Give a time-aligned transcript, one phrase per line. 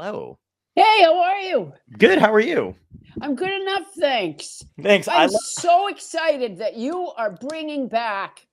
[0.00, 0.38] Hello.
[0.76, 1.72] Hey, how are you?
[1.98, 2.20] Good.
[2.20, 2.76] How are you?
[3.20, 4.64] I'm good enough, thanks.
[4.80, 5.08] Thanks.
[5.08, 8.46] I'm lo- so excited that you are bringing back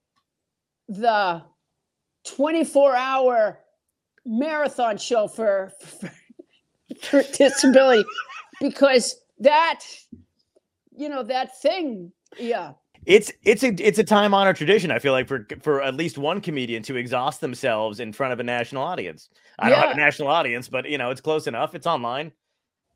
[0.88, 1.44] the
[2.24, 3.60] 24 hour
[4.24, 6.10] marathon show for, for,
[7.00, 8.04] for disability
[8.60, 9.84] because that,
[10.96, 12.72] you know, that thing, yeah.
[13.06, 14.90] It's it's a it's a time honored tradition.
[14.90, 18.40] I feel like for for at least one comedian to exhaust themselves in front of
[18.40, 19.30] a national audience.
[19.58, 21.74] I don't have a national audience, but you know it's close enough.
[21.74, 22.32] It's online.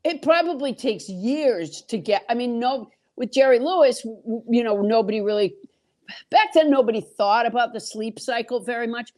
[0.03, 5.21] It probably takes years to get, I mean, no, with Jerry Lewis, you know, nobody
[5.21, 5.53] really,
[6.31, 9.11] back then, nobody thought about the sleep cycle very much.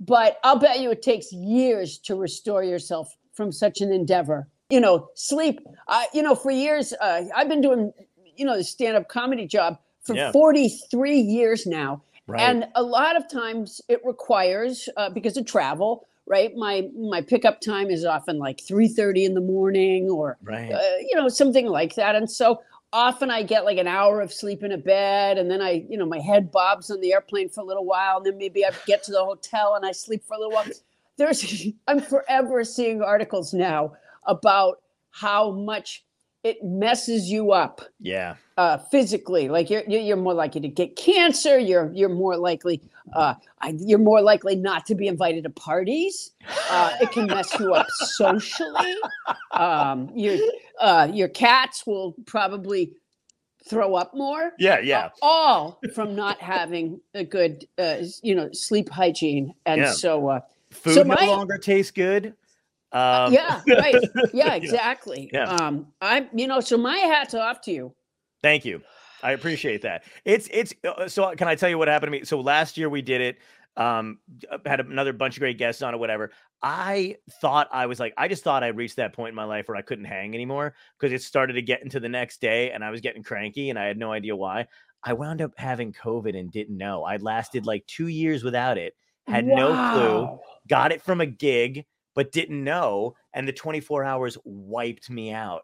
[0.00, 4.48] But I'll bet you it takes years to restore yourself from such an endeavor.
[4.70, 7.92] You know, sleep, uh, you know, for years, uh, I've been doing,
[8.34, 10.32] you know, the stand up comedy job for Yeah.
[10.32, 12.02] 43 years now.
[12.26, 12.40] Right.
[12.40, 16.54] And a lot of times it requires uh, because of travel, right?
[16.56, 20.70] My my pickup time is often like 3:30 in the morning or right.
[20.72, 22.60] uh, you know something like that and so
[22.92, 25.96] often i get like an hour of sleep in a bed and then i you
[25.96, 28.70] know my head bobs on the airplane for a little while and then maybe i
[28.86, 30.66] get to the hotel and i sleep for a little while
[31.16, 33.92] there's i'm forever seeing articles now
[34.26, 36.04] about how much
[36.44, 38.34] it messes you up yeah.
[38.56, 39.48] uh, physically.
[39.48, 41.58] Like you're you're you're more likely to get cancer.
[41.58, 42.80] You're you're more likely
[43.12, 43.34] uh,
[43.78, 46.32] you're more likely not to be invited to parties.
[46.70, 48.94] Uh, it can mess you up socially.
[49.52, 50.36] Um, your
[50.80, 52.92] uh, your cats will probably
[53.64, 54.52] throw up more.
[54.58, 54.80] Yeah.
[54.80, 55.10] Yeah.
[55.22, 59.54] All from not having a good uh, you know sleep hygiene.
[59.66, 59.92] And Yeah.
[59.92, 60.40] so uh,
[60.70, 62.34] Food so no my- longer tastes good.
[62.92, 63.96] Um, yeah, right.
[64.34, 65.30] Yeah, exactly.
[65.32, 65.44] Yeah.
[65.44, 67.94] Um, I'm you know so my hat's off to you.
[68.42, 68.82] Thank you.
[69.22, 70.04] I appreciate that.
[70.24, 72.24] It's it's uh, so can I tell you what happened to me?
[72.24, 73.38] So last year we did it
[73.78, 74.18] um
[74.50, 76.30] uh, had another bunch of great guests on it whatever.
[76.62, 79.68] I thought I was like I just thought I reached that point in my life
[79.68, 82.84] where I couldn't hang anymore because it started to get into the next day and
[82.84, 84.66] I was getting cranky and I had no idea why.
[85.04, 87.02] I wound up having COVID and didn't know.
[87.02, 88.94] I lasted like 2 years without it.
[89.26, 90.38] Had no clue.
[90.68, 91.84] Got it from a gig
[92.14, 95.62] but didn't know and the 24 hours wiped me out.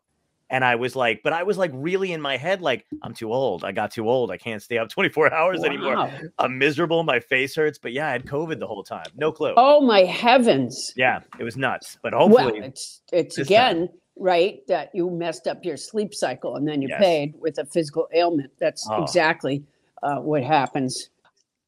[0.51, 3.31] And I was like, but I was like really in my head, like, I'm too
[3.35, 3.65] old.
[3.65, 4.31] I got too old.
[4.31, 6.11] I can't stay up 24 hours anymore.
[6.39, 7.03] I'm miserable.
[7.03, 7.77] My face hurts.
[7.79, 9.05] But yeah, I had COVID the whole time.
[9.15, 9.53] No clue.
[9.59, 10.95] Oh my heavens.
[10.97, 11.99] Yeah, it was nuts.
[12.03, 16.57] But Well, hopefully, it's it's this again right that you messed up your sleep cycle
[16.57, 16.99] and then you Yes.
[16.99, 18.51] paid with a physical ailment.
[18.59, 19.03] That's Oh.
[19.03, 19.63] exactly
[20.03, 21.11] uh, what happens.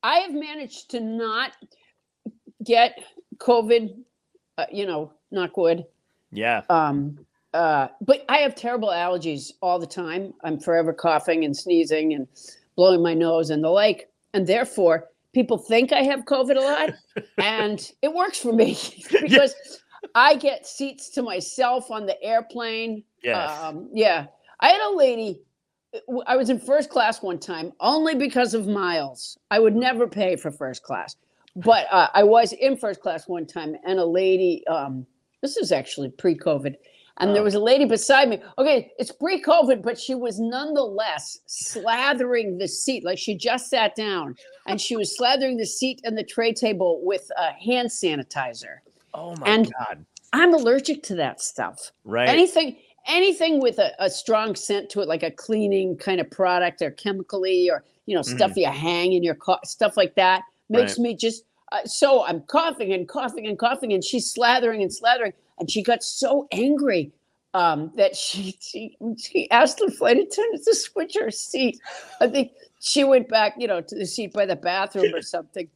[0.02, 1.52] I have managed to not
[2.64, 2.98] get
[3.36, 3.94] COVID.
[4.60, 5.86] Uh, you know, not good.
[6.32, 6.62] yeah.
[6.68, 7.18] Um,
[7.54, 10.34] uh, but I have terrible allergies all the time.
[10.44, 12.28] I'm forever coughing and sneezing and
[12.76, 14.10] blowing my nose and the like.
[14.34, 16.90] And therefore, people think I have COVID a lot.
[17.38, 18.76] and it works for me
[19.10, 19.54] because
[20.14, 23.02] I get seats to myself on the airplane.
[23.24, 23.58] Yes.
[23.60, 24.26] Um, yeah.
[24.60, 25.40] I had a lady,
[26.26, 29.38] I was in first class one time only because of miles.
[29.50, 31.16] I would never pay for first class.
[31.56, 35.06] But uh, I was in first class one time, and a lady, um,
[35.42, 36.74] this is actually pre COVID,
[37.18, 37.44] and there Oh.
[37.44, 38.38] was a lady beside me.
[38.58, 43.04] Okay, it's pre COVID, but she was nonetheless slathering the seat.
[43.04, 47.00] Like she just sat down and she was slathering the seat and the tray table
[47.02, 48.78] with uh, hand sanitizer.
[49.14, 50.04] oh my and- God.
[50.32, 51.90] I'm allergic to that stuff.
[52.04, 52.28] Right.
[52.28, 56.82] Anything anything with a, a strong scent to it, like a cleaning kind of product
[56.82, 60.92] or chemically or you know stuff you hang in your car, stuff like that makes.
[60.92, 61.04] Right.
[61.04, 61.44] me just.
[61.72, 65.82] Uh, so I'm coughing and coughing and coughing, and she's slathering and slathering, and she
[65.82, 67.12] got so angry
[67.54, 71.78] um, that she, she she asked the flight attendant to switch her seat.
[72.20, 75.68] I think she went back, you know, to the seat by the bathroom or something.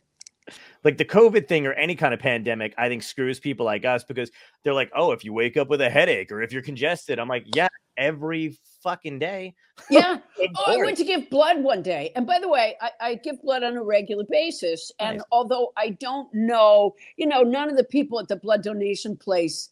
[0.84, 4.04] like the COVID thing or any kind of pandemic, I think screws people like us
[4.04, 4.30] because
[4.62, 7.28] they're like, oh, if you wake up with a headache or if you're congested, I'm
[7.28, 9.54] like, yeah, every fucking day.
[9.90, 10.18] Yeah.
[10.56, 12.10] Oh, I went to give blood one day.
[12.16, 14.90] And by the way, I, I give blood on a regular basis.
[15.00, 15.26] And Nice.
[15.32, 19.70] although I don't know, you know, none of the people at the blood donation place,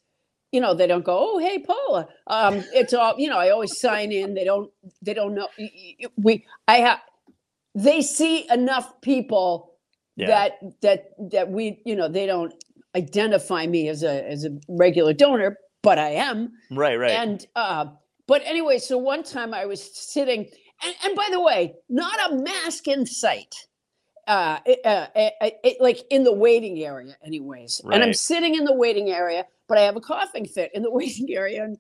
[0.51, 2.09] you know, they don't go, oh, hey, Paula.
[2.27, 4.35] Um, it's all, you know, I always sign in.
[4.35, 4.71] They don't,
[5.01, 5.49] they don't know.
[6.17, 6.99] We, I have,
[7.75, 9.75] they see enough people
[10.17, 10.27] Yeah.
[10.27, 12.53] that, that, that we, you know, they don't
[12.95, 16.53] identify me as a, as a regular donor, but I am.
[16.71, 17.13] right, right.
[17.13, 17.87] And uh,
[18.33, 20.49] but anyway, so one time I was sitting,
[20.85, 23.55] and, and by the way, not a mask in sight.
[24.29, 27.83] Uh, it, uh, it, it- like in the waiting area, anyways.
[27.93, 30.91] And I'm sitting in the waiting area, but I have a coughing fit in the
[31.01, 31.79] waiting area, and,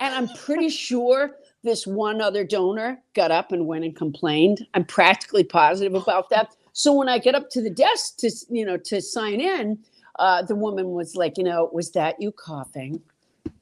[0.00, 1.32] and I'm pretty sure
[1.64, 4.66] this one other donor got up and went and complained.
[4.74, 6.54] I'm practically positive about that.
[6.74, 9.78] So when I get up to the desk to you know to sign in,
[10.20, 13.02] uh, the woman was like, you know, was that you coughing?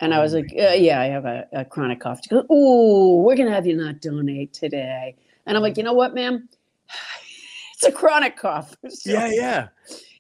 [0.01, 2.21] And I Oh was like, uh, yeah, I have a, a chronic cough.
[2.23, 5.17] She goes, ooh, we're going to have you not donate today.
[5.47, 6.49] And I'm like, you know what, ma'am?
[7.75, 8.75] It's a chronic cough.
[8.91, 9.69] So, Yeah, yeah.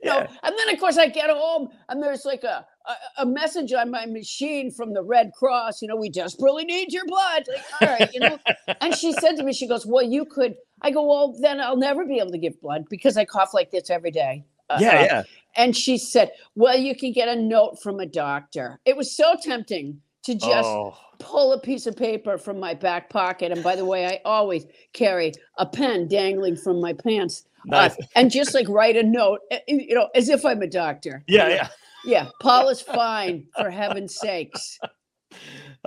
[0.02, 0.26] you know, Yeah.
[0.42, 3.90] and then of course I get home and there's like a, a, a message on
[3.90, 7.44] my machine from the Red Cross, you know, we desperately need your blood.
[7.48, 8.38] Like, all right, you know.
[8.82, 11.78] and she said to me, she goes, Well, you could I go, Well, then I'll
[11.78, 14.44] never be able to give blood because I cough like this every day.
[14.68, 15.22] Uh, Yeah, uh, yeah.
[15.56, 18.78] And she said, Well, you can get a note from a doctor.
[18.84, 23.08] It was so tempting to just oh, pull a piece of paper from my back
[23.08, 23.52] pocket.
[23.52, 27.44] And by the way, I always carry a pen dangling from my pants.
[27.72, 31.22] uh, and just like write a note, uh, you know, as if I'm a doctor.
[31.26, 31.68] yeah, yeah.
[32.04, 32.28] Yeah.
[32.40, 34.78] Paul is fine, for heaven's sakes.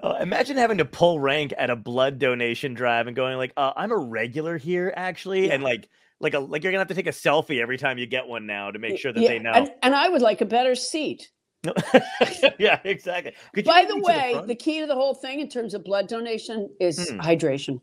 [0.04, 3.72] Uh, imagine having to pull rank at a blood donation drive and going like, uh,
[3.76, 5.54] "I'm a regular here, actually," Yeah.
[5.54, 5.88] and like,
[6.22, 8.46] like a like you're gonna have to take a selfie every time you get one
[8.46, 9.52] now to make sure that Yeah, they know.
[9.54, 11.30] And, and I would like a better seat.
[12.60, 13.34] yeah, exactly.
[13.66, 14.48] By the way, front?
[14.48, 17.20] the key to the whole thing in terms of blood donation is Hmm.
[17.20, 17.82] hydration.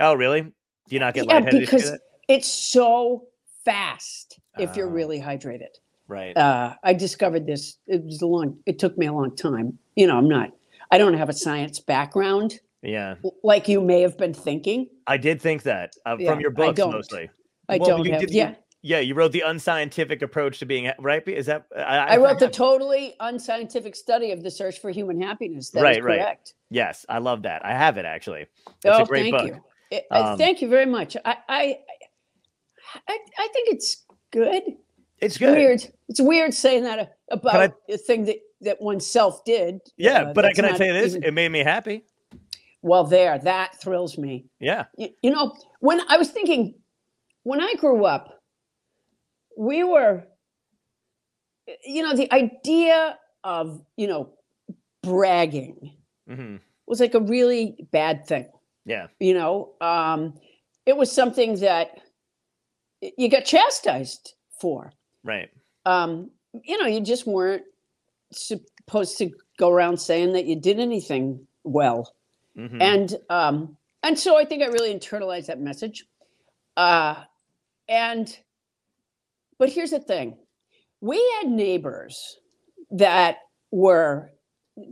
[0.00, 0.42] oh, really?
[0.42, 0.50] Do
[0.90, 1.62] you not get Yeah, lightheaded?
[1.62, 1.98] if you do because
[2.28, 3.26] it's so
[3.64, 4.92] fast if you're Ah.
[4.92, 5.68] really hydrated.
[6.08, 6.36] right.
[6.36, 7.78] uh, I discovered this.
[7.86, 8.58] It was a long.
[8.66, 9.78] It took me a long time.
[9.96, 10.50] You know, I'm not.
[10.90, 14.88] I don't have a science background yeah, like you may have been thinking.
[15.06, 17.28] I did think that uh, Yeah, from your books mostly.
[17.68, 18.30] I Well, don't have.
[18.30, 21.26] yeah, Yeah, you wrote the unscientific approach to being right.
[21.28, 25.20] Is that I, I, wrote the forgot- totally unscientific study of the search for human
[25.20, 25.70] happiness.
[25.70, 26.52] That Right, right.
[26.70, 27.64] Yes, I love that.
[27.64, 28.42] I have it actually.
[28.42, 29.46] It's oh, a great thank book.
[29.46, 29.98] you.
[29.98, 31.16] I- I- Um, thank you very much.
[31.24, 31.78] I, I,
[33.08, 34.62] I, I think it's good.
[35.20, 35.56] It's good.
[35.56, 35.84] Weird.
[36.08, 39.80] It's weird saying that about I- a thing that that oneself did.
[39.96, 41.12] Yeah, uh, but I, can I tell you this?
[41.14, 42.04] even- It made me happy.
[42.82, 43.38] well, there.
[43.38, 44.46] That thrills me.
[44.60, 44.86] Yeah.
[44.96, 46.74] you, you know when i was thinking
[47.48, 48.24] when i grew up
[49.56, 50.22] we were
[51.84, 54.30] you know the idea of you know
[55.02, 55.96] bragging
[56.28, 56.56] hmm
[56.86, 58.46] was like a really bad thing.
[58.86, 59.08] Yeah.
[59.20, 60.34] you know um
[60.86, 62.00] it was something that
[63.18, 64.92] you got chastised for.
[65.22, 65.50] Right.
[65.84, 66.30] um
[66.64, 67.64] you know you just weren't
[68.32, 72.14] supposed to go around saying that you did anything well.
[72.56, 76.06] Hmm and um and so i think i really internalized that message.
[76.76, 77.24] Uh
[77.88, 78.38] and
[79.58, 80.36] but here's the thing
[81.00, 82.38] we had neighbors
[82.90, 83.38] that
[83.70, 84.30] were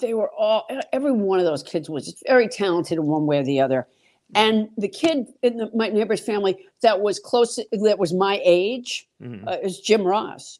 [0.01, 3.45] they were all every one of those kids was very talented in one way or
[3.45, 3.87] the other
[4.35, 9.09] and the kid in the, my neighbor's family that was close that was my age
[9.21, 10.59] hmm uh, is Jim Ross.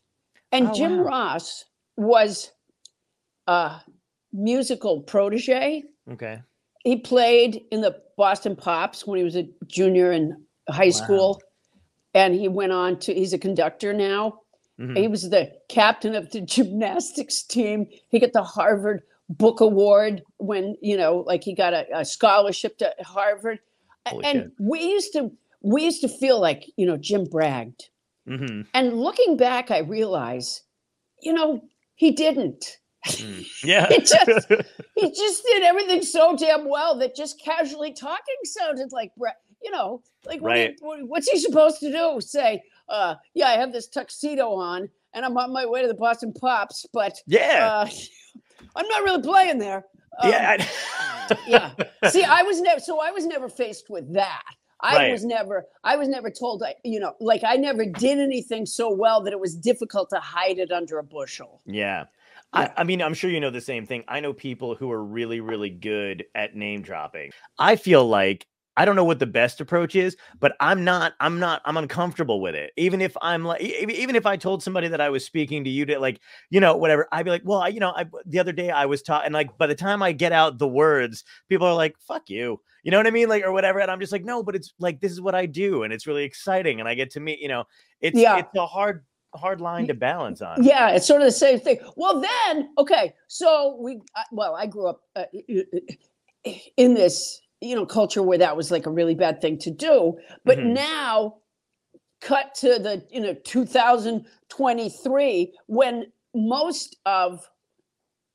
[0.53, 1.05] And Oh, Jim wow.
[1.05, 1.65] Ross
[1.97, 2.53] was
[3.49, 3.81] a
[4.33, 5.83] musical protege.
[6.13, 6.41] okay.
[6.85, 10.41] He played in the Boston Pops when he was a junior in
[10.71, 10.91] high Wow.
[10.93, 11.43] school.
[12.17, 14.41] And he went on to, he's a conductor now.
[14.81, 14.97] Mhm.
[14.97, 17.87] He was the captain of the gymnastics team.
[18.09, 22.79] He got the Harvard Book Award when, you know, like he got a, a scholarship
[22.79, 23.59] to Harvard.
[24.07, 24.53] Holy and shit.
[24.61, 25.31] we used to,
[25.63, 27.89] we used to feel like, you know, Jim bragged.
[28.27, 30.63] hmm And looking back, I realize,
[31.23, 31.63] you know,
[31.95, 32.79] he didn't.
[33.07, 33.47] Mm.
[33.65, 33.89] Yeah.
[33.89, 34.49] he just-
[34.97, 39.37] He just did everything so damn well that just casually talking sounded like, Brett.
[39.67, 42.21] You know, like what do you- what's he supposed to do?
[42.21, 45.95] Say, uh, yeah, I have this tuxedo on and I'm on my way to the
[45.95, 47.67] Boston Pops, but yeah.
[47.85, 47.89] uh,
[48.77, 49.85] I'm not really playing there.
[50.21, 50.67] Um, yeah.
[51.49, 51.73] Yeah.
[52.11, 54.45] See, I was never so I was never faced with that.
[54.81, 55.13] I Right.
[55.13, 58.93] was never I was never told I you know like I never did anything so
[58.95, 61.61] well that it was difficult to hide it under a bushel.
[61.67, 62.05] Yeah.
[62.55, 62.61] Yeah.
[62.77, 64.05] I, I mean, I'm sure you know the same thing.
[64.07, 67.33] I know people who are really, really good at name dropping.
[67.59, 68.47] I feel like
[68.77, 72.41] I don't know what the best approach is, but I'm not, I'm not, I'm uncomfortable
[72.41, 72.73] with it.
[72.77, 75.87] Even if I'm like, even if I told somebody that I was speaking to you
[75.87, 78.53] to like, you know, whatever, I'd be like, well, I, you know, I, the other
[78.53, 81.67] day I was taught, and like, by the time I get out the words, people
[81.67, 82.61] are like, fuck you.
[82.83, 83.29] You know what I mean?
[83.29, 83.81] Like, or whatever.
[83.81, 85.83] And I'm just like, no, but it's like, this is what I do.
[85.83, 86.79] And it's really exciting.
[86.79, 87.65] And I get to meet, you know,
[88.01, 88.37] it's, Yeah.
[88.39, 89.05] it's a hard,
[89.35, 90.63] hard line to balance on.
[90.63, 91.79] Yeah, it's sort of the same thing.
[91.97, 95.25] Well, then, okay, so we, I- well, I grew up uh,
[96.77, 100.19] in this, you know, culture where that was like a really bad thing to do.
[100.45, 100.75] But Mhm.
[100.75, 101.39] now,
[102.21, 107.49] cut to the, you know, 2023, when most of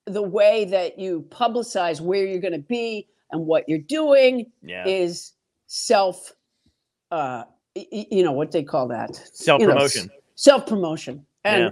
[0.07, 4.85] the way that you publicize where you're going to be and what you're doing Yeah.
[4.87, 5.33] is
[5.67, 6.33] self,
[7.11, 7.43] uh,
[7.75, 10.09] you know, what they call that Self you know, promotion.
[10.35, 11.71] self promotion and Yeah.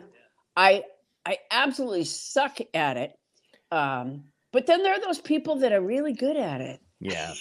[0.56, 0.84] i
[1.26, 3.18] i absolutely suck at it
[3.72, 7.34] um but then there are those people that are really good at it Yeah.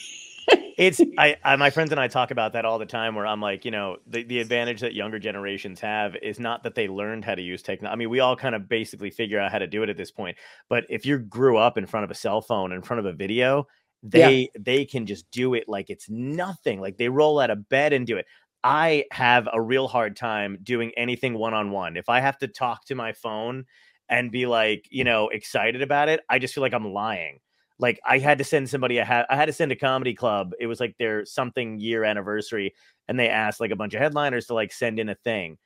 [0.79, 3.41] it's I, I my friends and I talk about that all the time where I'm
[3.41, 7.25] like, you know, the, the advantage that younger generations have is not that they learned
[7.25, 7.93] how to use technology.
[7.93, 10.11] I mean, we all kind of basically figure out how to do it at this
[10.11, 10.37] point.
[10.69, 13.13] But if you grew up in front of a cell phone, in front of a
[13.13, 13.67] video,
[14.03, 14.61] they yeah.
[14.61, 16.81] they can just do it like it's nothing.
[16.81, 18.27] Like they roll out of bed and do it.
[18.65, 21.97] I have a real hard time doing anything one on one.
[21.97, 23.65] If I have to talk to my phone
[24.09, 27.41] and be like, you know, excited about it, I just feel like I'm lying.
[27.79, 30.53] Like I had to send somebody, I had, I had to send a comedy club.
[30.59, 32.75] It was like their something year anniversary,
[33.07, 35.59] and they asked like a bunch of headliners to like send in a thing.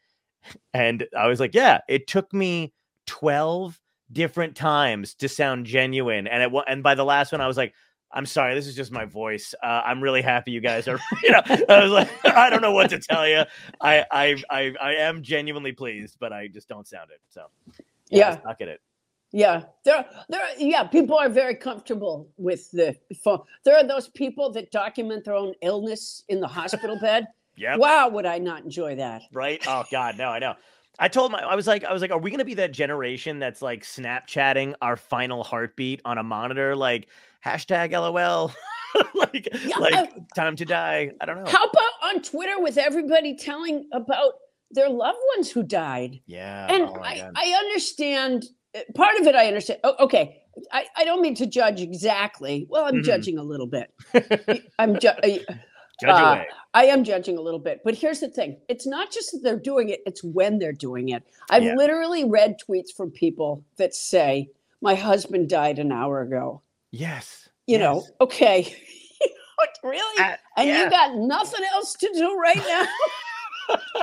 [0.74, 2.72] And I was like, yeah, it took me
[3.06, 3.78] 12
[4.10, 6.26] different times to sound genuine.
[6.26, 7.74] And it and by the last one, I was like,
[8.14, 9.54] I'm sorry, this is just my voice.
[9.62, 11.00] Uh, I'm really happy you guys are.
[11.22, 13.44] You know, I was like, I don't know what to tell you.
[13.80, 17.20] I, I, I, I am genuinely pleased, but I just don't sound it.
[17.30, 17.46] So,
[18.10, 18.50] yeah, yeah.
[18.50, 18.80] at it.
[19.32, 20.42] Yeah, there, there.
[20.58, 23.40] Yeah, people are very comfortable with the phone.
[23.64, 27.26] There are those people that document their own illness in the hospital bed.
[27.56, 27.76] Yeah.
[27.76, 29.22] Wow, would I not enjoy that?
[29.32, 29.62] Right.
[29.66, 30.54] Oh God, no, I know.
[30.98, 33.38] I told my, I was like, I was like, are we gonna be that generation
[33.38, 37.08] that's like Snapchatting our final heartbeat on a monitor, like
[37.44, 38.52] hashtag LOL,
[39.14, 41.10] like, yeah, like uh, time to die.
[41.20, 41.50] I don't know.
[41.50, 44.34] How about on Twitter with everybody telling about
[44.70, 46.20] their loved ones who died?
[46.26, 46.66] Yeah.
[46.70, 48.44] And oh I, I understand
[48.94, 49.80] part of it I understand.
[49.84, 50.42] Oh, okay.
[50.70, 52.66] I, I don't mean to judge exactly.
[52.68, 53.02] Well, I'm mm-hmm.
[53.02, 53.92] judging a little bit.
[54.78, 55.08] I'm ju-
[56.06, 56.44] uh.
[56.74, 57.80] I am judging a little bit.
[57.84, 61.10] But here's the thing it's not just that they're doing it, it's when they're doing
[61.10, 61.22] it.
[61.50, 61.74] I've yeah.
[61.74, 64.50] literally read tweets from people that say,
[64.80, 66.62] My husband died an hour ago.
[66.90, 67.48] Yes.
[67.66, 67.80] You yes.
[67.82, 68.74] know, okay.
[69.82, 70.24] really?
[70.24, 70.84] Uh, and yeah.
[70.84, 72.86] you got nothing else to do right now?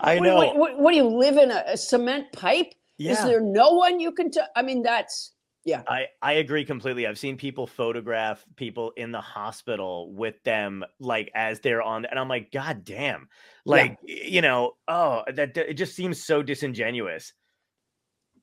[0.00, 0.36] I know.
[0.36, 2.74] What, what, what, do you live in a, a cement pipe?
[3.00, 3.12] Yeah.
[3.12, 4.30] Is there no one you can?
[4.30, 5.32] T- I mean, that's
[5.64, 5.82] yeah.
[5.88, 7.06] I I agree completely.
[7.06, 12.18] I've seen people photograph people in the hospital with them, like as they're on, and
[12.18, 13.28] I'm like, God damn,
[13.64, 14.24] like yeah.
[14.26, 17.32] you know, oh, that it just seems so disingenuous.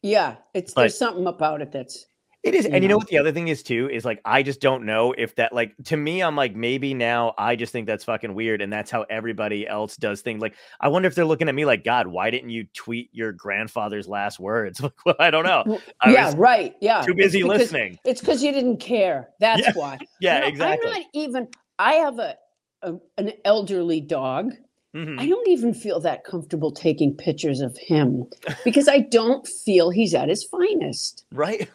[0.01, 2.07] Yeah, it's but, there's something about it that's
[2.43, 2.65] it is.
[2.65, 5.13] And you know what the other thing is too is like I just don't know
[5.17, 8.61] if that like to me I'm like maybe now I just think that's fucking weird
[8.61, 10.41] and that's how everybody else does things.
[10.41, 13.31] Like I wonder if they're looking at me like God, why didn't you tweet your
[13.33, 14.81] grandfather's last words?
[14.87, 15.79] Like, well, I don't know.
[16.01, 16.73] I yeah, right.
[16.79, 17.01] Yeah.
[17.01, 17.99] Too busy it's listening.
[18.05, 19.29] It's because you didn't care.
[19.39, 19.71] That's yeah.
[19.73, 19.97] why.
[20.21, 20.89] Yeah, you know, exactly.
[20.89, 22.35] I'm not even I have a,
[22.83, 24.53] a an elderly dog
[24.95, 25.19] Mm-hmm.
[25.19, 28.25] I don't even feel that comfortable taking pictures of him
[28.63, 31.25] because I don't feel he's at his finest.
[31.31, 31.69] Right.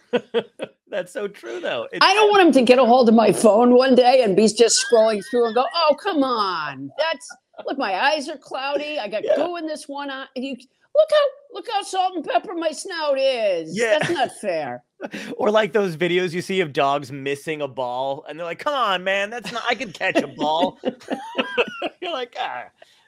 [0.89, 1.85] That's so true, though.
[1.93, 4.37] It's- I don't want him to get a hold of my phone one day and
[4.37, 7.29] be just scrolling through and go, "Oh, come on, that's
[7.67, 8.99] look, my eyes are cloudy.
[8.99, 9.37] I got yeah.
[9.37, 10.27] goo in this one eye.
[10.37, 13.75] You look how look how salt and pepper my snout is.
[13.75, 14.85] Yeah, that's not fair."
[15.39, 18.75] or like those videos you see of dogs missing a ball, and they're like, "Come
[18.75, 19.63] on, man, that's not.
[19.69, 20.79] I can catch a ball."
[22.03, 22.65] You're like, ah.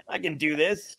[0.08, 0.96] I can do this.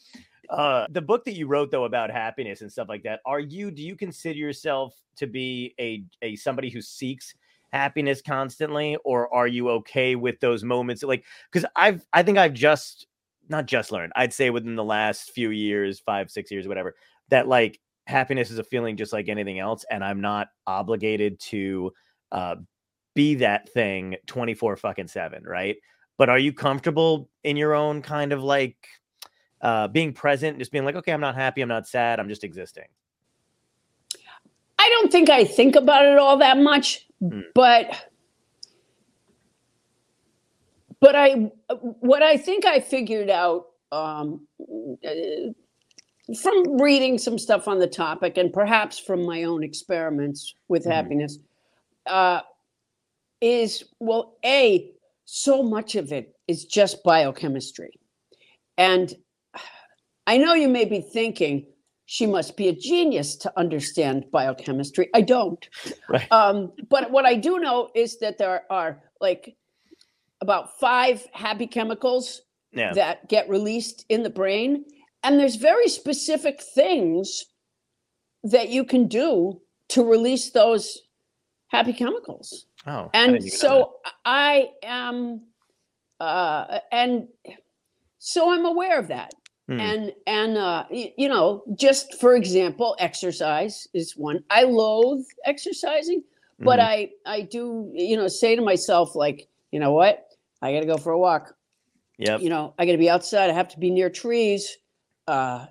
[0.50, 3.72] Uh, the book that you wrote though about happiness and stuff like that, are you
[3.72, 7.34] do you consider yourself to be a a somebody who seeks
[7.74, 12.54] happiness constantly or are you okay with those moments like because I've I think I've
[12.54, 13.08] just
[13.50, 16.96] not just learned, I'd say within the last few years, 5 6 years whatever,
[17.30, 21.92] that like happiness is a feeling just like anything else and I'm not obligated to
[22.32, 22.56] uh
[23.16, 25.78] be that thing 24 fucking 7, right?
[26.18, 28.88] But are you comfortable in your own kind of like
[29.62, 32.44] uh, being present, just being like, okay, I'm not happy, I'm not sad, I'm just
[32.44, 32.86] existing?
[34.78, 37.44] I don't think I think about it all that much, mm.
[37.54, 38.10] but
[41.00, 44.46] but I what I think I figured out um,
[45.04, 45.52] uh,
[46.40, 50.92] from reading some stuff on the topic and perhaps from my own experiments with mm.
[50.92, 51.40] happiness
[52.06, 52.42] uh,
[53.42, 54.92] is well, a
[55.25, 58.00] so much of it is just biochemistry.
[58.77, 59.13] And
[60.27, 61.67] I know you may be thinking,
[62.05, 65.10] she must be a genius to understand biochemistry.
[65.13, 65.67] I don't.
[66.08, 66.32] Right.
[66.32, 69.55] Um, but what I do know is that there are like
[70.39, 72.41] about five happy chemicals
[72.72, 72.94] yeah.
[72.94, 74.86] that get released in the brain.
[75.24, 77.46] And there's very specific things
[78.44, 81.01] that you can do to release those
[81.68, 82.68] happy chemicals.
[82.88, 83.96] Oh, and so
[84.26, 85.42] I am,
[86.20, 87.28] uh, and
[88.20, 89.34] so I'm aware of that.
[89.68, 89.80] Hmm.
[89.80, 94.44] And and uh, y- you know, just for example, exercise is one.
[94.50, 96.24] I loathe exercising,
[96.60, 96.84] but mm.
[96.84, 100.28] I I do you know say to myself like, you know what,
[100.62, 101.56] I got to go for a walk.
[102.20, 102.42] Yep.
[102.42, 103.50] You know, I got to be outside.
[103.50, 104.78] I have to be near trees.
[105.28, 105.66] Uh,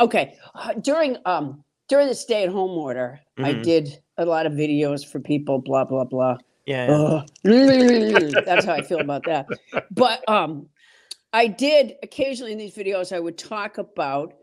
[0.00, 0.36] okay,
[0.80, 3.44] during um during the stay at home order, mm-hmm.
[3.44, 6.36] I did a lot of videos for people, blah, blah, blah.
[6.66, 6.90] Yeah.
[6.90, 9.46] Uh, that's how I feel about that.
[9.90, 10.68] But um,
[11.32, 14.34] I did occasionally in these videos, I would talk about,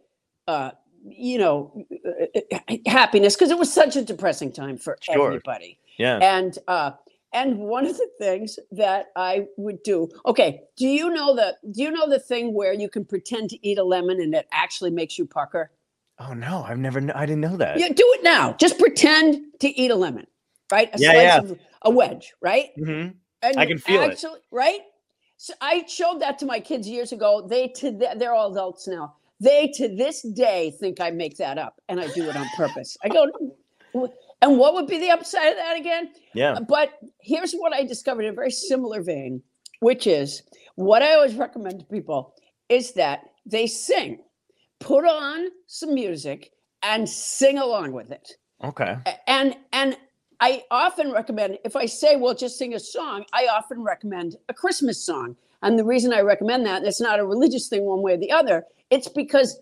[0.47, 0.71] uh,
[1.05, 5.27] you know, uh, happiness because it was such a depressing time for Sure.
[5.27, 5.79] everybody.
[5.97, 6.17] yeah.
[6.21, 6.91] And uh,
[7.33, 10.07] and one of the things that I would do.
[10.27, 13.67] Okay, do you know the do you know the thing where you can pretend to
[13.67, 15.71] eat a lemon and it actually makes you pucker?
[16.19, 16.99] Oh no, I've never.
[17.15, 17.79] I didn't know that.
[17.79, 18.53] Yeah, do it now.
[18.53, 20.27] Just pretend to eat a lemon,
[20.71, 20.89] right?
[20.93, 21.37] A Yeah, slice yeah.
[21.39, 22.69] of a wedge, right?
[22.79, 23.09] Mm-hmm.
[23.41, 24.11] And I can feel it.
[24.11, 24.79] actually, right?
[25.37, 27.45] So I showed that to my kids years ago.
[27.47, 29.15] They to th- they're all adults now.
[29.39, 32.95] They to this day think I make that up and I do it on purpose.
[33.03, 33.27] I go,
[34.41, 36.11] and what would be the upside of that again?
[36.33, 36.59] Yeah.
[36.59, 39.41] But here's what I discovered in a very similar vein,
[39.79, 40.43] which is
[40.75, 42.35] what I always recommend to people
[42.69, 44.19] is that they sing,
[44.83, 46.51] put on some music,
[46.83, 48.33] and sing along with it.
[48.63, 48.97] Okay.
[49.27, 49.97] And and
[50.39, 54.53] I often recommend if I say, well, just sing a song, I often recommend a
[54.53, 55.35] Christmas song.
[55.61, 58.17] And the reason I recommend that, and it's not a religious thing one way or
[58.17, 59.61] the other, it's because,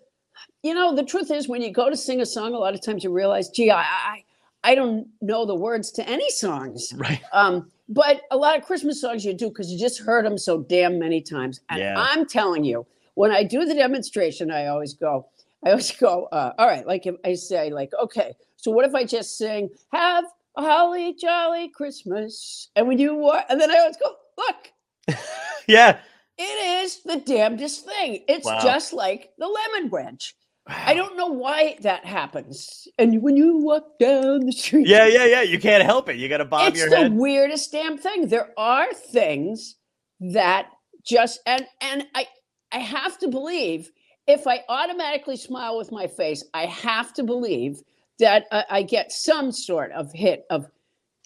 [0.64, 2.82] you know, the truth is when you go to sing a song, a lot of
[2.82, 4.24] times you realize, gee, I I,
[4.64, 6.92] I don't know the words to any songs.
[6.96, 7.22] Right.
[7.32, 10.62] Um, but a lot of Christmas songs you do because you just heard them so
[10.62, 11.60] damn many times.
[11.68, 11.94] And Yeah.
[11.96, 15.26] I'm telling you, when I do the demonstration, I always go,
[15.64, 18.94] I always go, uh, all right, like if I say, like, okay, so what if
[18.94, 20.24] I just sing, have
[20.56, 22.68] a holly jolly Christmas?
[22.76, 23.46] And when you what?
[23.50, 25.16] And then I always go, look,
[25.68, 25.98] Yeah.
[26.38, 28.24] it is the damnedest thing.
[28.28, 28.58] It's Wow.
[28.62, 30.34] just like the lemon branch.
[30.68, 32.86] I don't know why that happens.
[32.98, 35.42] And when you walk down the street, Yeah, yeah, yeah.
[35.42, 36.16] You can't help it.
[36.16, 37.06] You got to bob it's your head.
[37.06, 38.28] It's the weirdest damn thing.
[38.28, 39.76] There are things
[40.20, 40.68] that
[41.04, 42.26] just and and I
[42.72, 43.90] I have to believe
[44.26, 47.82] if I automatically smile with my face, I have to believe
[48.18, 50.66] that I, I get some sort of hit of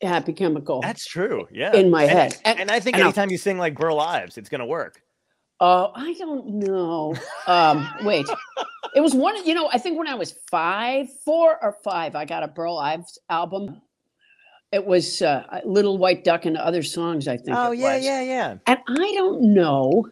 [0.03, 1.47] happy chemical That's true.
[1.51, 1.75] Yeah.
[1.75, 2.37] in my And- head.
[2.45, 5.03] And, I think and I'll- anytime you sing like Burl Ives, it's gonna work.
[5.59, 7.15] Oh, I don't know.
[7.47, 8.27] Um, wait.
[8.95, 12.25] It was one, you know, I think when I was five, four or five, I
[12.27, 13.81] got a Burl Ives album.
[14.73, 17.57] It was uh, Little White Duck and other songs, I think.
[17.57, 18.05] Oh yeah, was.
[18.05, 18.57] yeah, yeah.
[18.67, 20.07] And I don't know.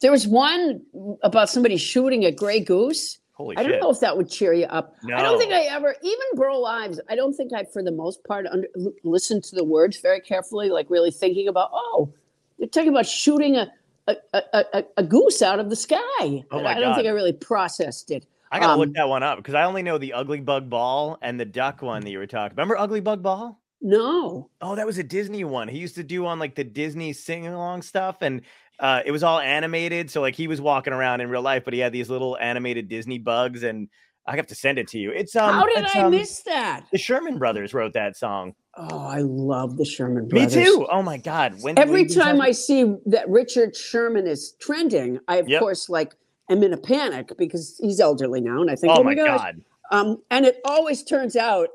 [0.00, 0.82] There was one
[1.22, 3.18] about somebody shooting a gray goose.
[3.32, 3.80] Holy I don't shit.
[3.80, 4.96] know if that would cheer you up.
[5.04, 8.24] I don't think I ever, even Burl Ives, I don't think I, for the most
[8.24, 8.66] part, under,
[9.04, 12.12] listened to the words very carefully, like really thinking about, oh,
[12.58, 13.70] they're talking about shooting a,
[14.08, 15.98] a, a, a, a goose out of the sky.
[16.20, 18.26] Oh my I don't think I really processed it.
[18.50, 21.18] I gotta look um, that one up because I only know the Ugly Bug Ball
[21.22, 22.56] and the duck one that you were talking.
[22.56, 23.60] Remember Ugly Bug Ball?
[23.80, 24.50] No.
[24.60, 25.68] Oh, that was a Disney one.
[25.68, 28.40] He used to do on like the Disney sing along stuff, and
[28.80, 30.10] uh, it was all animated.
[30.10, 32.88] So like he was walking around in real life, but he had these little animated
[32.88, 33.88] Disney bugs, and
[34.26, 35.10] I have to send it to you.
[35.10, 36.86] It's um, How did I um, miss that?
[36.92, 38.54] The Sherman Brothers wrote that song.
[38.76, 40.54] Oh, I love the Sherman Brothers.
[40.54, 40.86] Me too.
[40.90, 41.54] Oh my god!
[41.62, 45.60] When Every time I see that Richard Sherman is trending, I of Yep.
[45.60, 46.14] course like
[46.50, 49.14] am in a panic because he's elderly now, and I think, oh oh, my my
[49.16, 49.40] gosh.
[49.40, 49.62] god!
[49.90, 51.70] Um, and it always turns out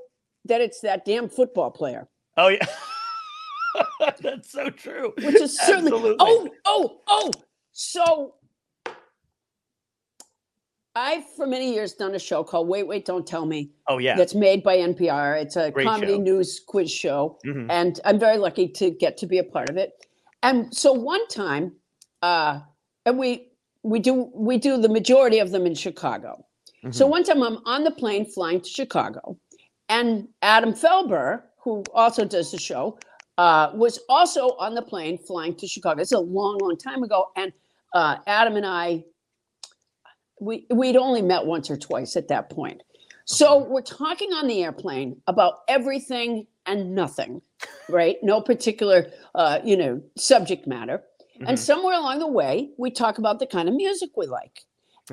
[0.46, 2.66] that it's that damn football player, Oh yeah,
[4.22, 5.14] that's so true.
[5.18, 5.92] which is certainly.
[5.92, 6.16] Absolutely.
[6.20, 7.32] Oh, oh, oh.
[7.72, 8.36] So
[10.96, 14.16] I've for many years done a show called Wait, Wait, Don't Tell Me Oh yeah.
[14.16, 15.42] that's made by NPR.
[15.42, 16.22] It's a Great comedy show.
[16.22, 17.40] news quiz show.
[17.46, 17.68] Mhm.
[17.72, 20.06] and I'm very lucky to get to be a part of it.
[20.44, 21.74] And so one time,
[22.22, 22.60] uh,
[23.06, 23.50] and we
[23.82, 26.46] we do we do the majority of them in Chicago.
[26.92, 27.10] So Mhm.
[27.10, 29.38] one time I'm on the plane flying to Chicago,
[29.90, 33.00] and Adam Felber, who also does the show,
[33.38, 36.02] uh, was also on the plane flying to Chicago.
[36.02, 37.52] It's a long, long time ago, and
[37.94, 39.04] uh, Adam and I,
[40.40, 42.82] we we'd only met once or twice at that point.
[43.26, 47.42] So we're talking on the airplane about everything and nothing,
[47.90, 48.18] right?
[48.22, 51.04] No particular, uh, you know, subject matter.
[51.40, 51.58] And Mhm.
[51.58, 54.66] somewhere along the way, we talk about the kind of music we like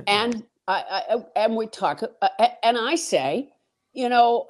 [0.07, 3.53] and I, I and we talk uh, and I say,
[3.93, 4.47] you know,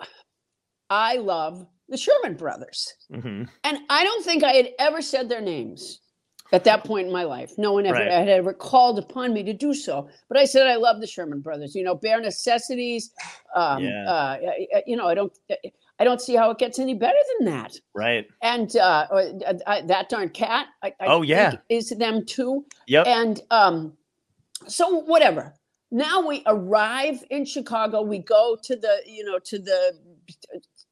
[0.90, 3.48] I love the Sherman Brothers, Mhm.
[3.64, 6.00] and I don't think I had ever said their names
[6.52, 7.52] at that point in my life.
[7.58, 8.10] No one ever Right.
[8.10, 10.08] had ever called upon me to do so.
[10.28, 11.74] But I said I love the Sherman Brothers.
[11.74, 13.12] You know, bare necessities.
[13.54, 14.10] Um, Yeah.
[14.10, 14.38] uh,
[14.86, 15.32] you know, I don't.
[15.98, 17.74] I don't see how it gets any better than that.
[17.94, 18.26] Right.
[18.40, 20.68] And uh, uh, uh, that darn cat.
[20.82, 21.50] I, I Oh, yeah.
[21.50, 23.06] think is them too Yep.
[23.06, 23.96] and um
[24.66, 25.54] so whatever
[25.90, 29.98] now we arrive in chicago we go to the you know to the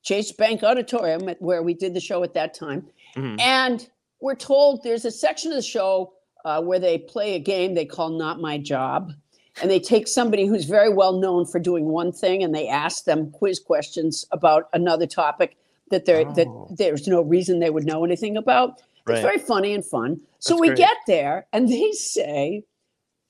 [0.02, 3.40] chase bank auditorium where we did the show at that time Mhm.
[3.40, 3.88] and
[4.20, 6.12] we're told there's a section of the show
[6.44, 9.12] uh, where they play a game they call not my job
[9.60, 13.04] and they take somebody who's very well known for doing one thing and they ask
[13.04, 15.56] them quiz questions about another topic
[15.90, 16.32] that there Oh.
[16.34, 18.80] that there's no reason they would know anything about.
[19.08, 20.20] It's very funny and fun.
[20.38, 20.78] So That's we great.
[20.78, 22.64] get there, and they say,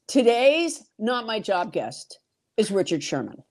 [0.08, 2.18] "Today's not my job guest
[2.56, 3.44] is Richard Sherman."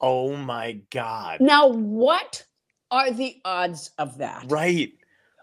[0.00, 1.40] Oh my God.
[1.40, 2.44] Now, what
[2.90, 4.44] are the odds of that?
[4.48, 4.92] Right.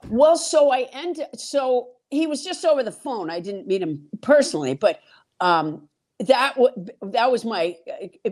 [0.10, 1.26] Well, so I end.
[1.36, 3.30] So he was just over the phone.
[3.30, 5.00] I didn't meet him personally, but
[5.41, 5.88] um,
[6.20, 7.76] that w- that was my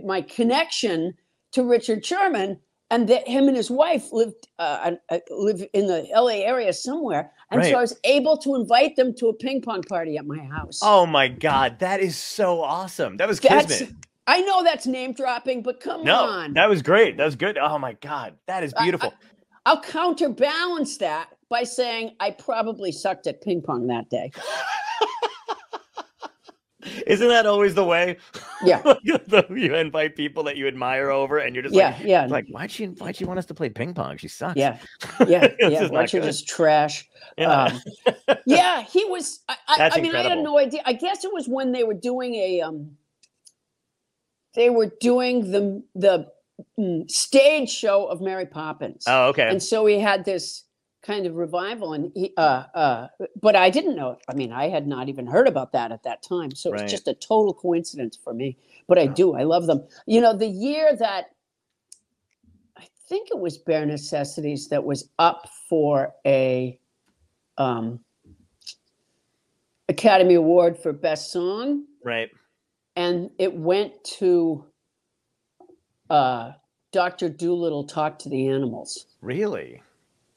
[0.04, 1.14] my connection
[1.54, 2.60] to Richard Sherman,
[2.90, 6.44] and that him and his wife lived uh, uh, live in the L.A.
[6.46, 7.72] area somewhere, and Right.
[7.72, 10.80] so I was able to invite them to a ping pong party at my house.
[10.82, 11.80] Oh my God.
[11.80, 13.18] That is so awesome.
[13.18, 13.96] That was that's kismet.
[14.28, 17.18] I know that's name dropping, but come No, on, that was great.
[17.18, 17.58] That was good.
[17.58, 18.36] Oh my God.
[18.48, 19.14] That is I- I- beautiful.
[19.66, 24.30] I'll counterbalance that by saying I probably sucked at ping pong that day.
[27.08, 28.18] Isn't that always the way?
[28.62, 28.82] Yeah.
[29.04, 32.26] you invite people that you admire over, and you're just Yeah, like, yeah.
[32.26, 34.18] like, why'd she why'd she want us to play ping pong?
[34.18, 34.58] She sucks.
[34.58, 34.78] Yeah,
[35.28, 35.80] yeah, yeah.
[35.88, 36.28] not Richard good.
[36.30, 37.08] is trash.
[37.38, 37.64] Yeah.
[37.64, 37.80] Um,
[38.46, 39.40] yeah, he was.
[39.48, 40.82] I, I, I mean, I had no idea.
[40.86, 42.62] I guess it was when they were doing a.
[42.62, 42.92] um
[44.56, 46.28] They were doing the the
[46.80, 49.48] mm, stage show of Mary Poppins, oh, okay.
[49.50, 50.63] and so he had this
[51.04, 52.34] kind of revival, and he.
[52.38, 53.08] Uh, uh,
[53.42, 54.18] but I didn't know.
[54.30, 56.82] I mean, I had not even heard about that at that time, so Right.
[56.82, 58.58] it's just a total coincidence for me.
[58.88, 59.34] But I do.
[59.36, 59.86] I love them.
[60.06, 61.32] You know, the year that
[62.78, 66.80] I think it was Bare Necessities that was up for a
[67.58, 68.00] um,
[69.89, 72.30] Academy Award for Best Song, right.
[72.96, 74.66] And it went to
[76.10, 76.52] uh,
[76.92, 79.08] Doctor Dolittle Talk to the Animals.
[79.22, 79.82] Really?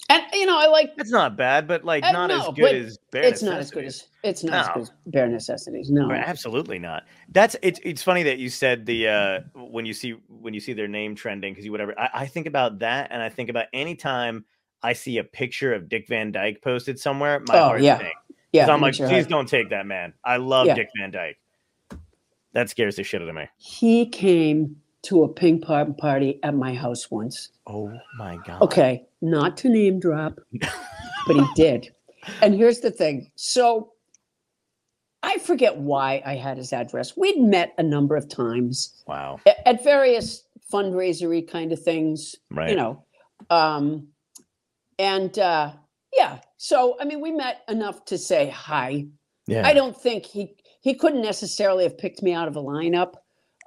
[0.09, 2.77] And you know, I like That's not bad, but like Uh, not no, as good
[2.77, 5.91] as Bare it's not as good as it's not as good as Bare Necessities.
[5.91, 7.03] No, Right, Absolutely not.
[7.29, 7.81] That's it's.
[7.83, 11.17] It's funny that you said the uh, when you see when you see their name
[11.17, 11.99] trending because you whatever.
[11.99, 14.45] I, I think about that, and I think about any time
[14.81, 17.99] I see a picture of Dick Van Dyke posted somewhere, my Oh, heart yeah.
[17.99, 18.13] sinks.
[18.53, 18.67] yeah.
[18.67, 20.13] So I'm like, please heart- don't take that man.
[20.25, 20.75] I love Yeah.
[20.75, 21.39] Dick Van Dyke.
[22.57, 23.45] That scares the shit out of me.
[23.59, 27.51] He came to a ping pong party at my house once.
[27.67, 28.63] Oh my god.
[28.63, 30.39] Okay, not to name drop,
[31.27, 31.91] but he did.
[32.41, 33.31] And here's the thing.
[33.35, 33.93] So
[35.23, 37.15] I forget why I had his address.
[37.15, 39.39] We'd met a number of times Wow.
[39.67, 40.43] at various
[40.73, 42.71] fundraisery kind of things, Right.
[42.71, 43.05] you know.
[43.51, 44.09] Um,
[44.99, 45.73] and uh,
[46.17, 49.09] yeah, so I mean, we met enough to say hi.
[49.47, 49.67] Yeah.
[49.69, 53.15] I don't think he he couldn't necessarily have picked me out of a lineup.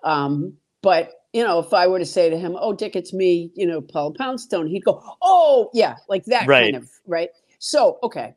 [0.05, 3.51] Um, but you know, if I were to say to him, "Oh, Dick, it's me,"
[3.55, 6.71] you know, Paul Poundstone, he'd go, "Oh, yeah," like that Right.
[6.71, 7.29] kind of right.
[7.59, 8.35] So okay,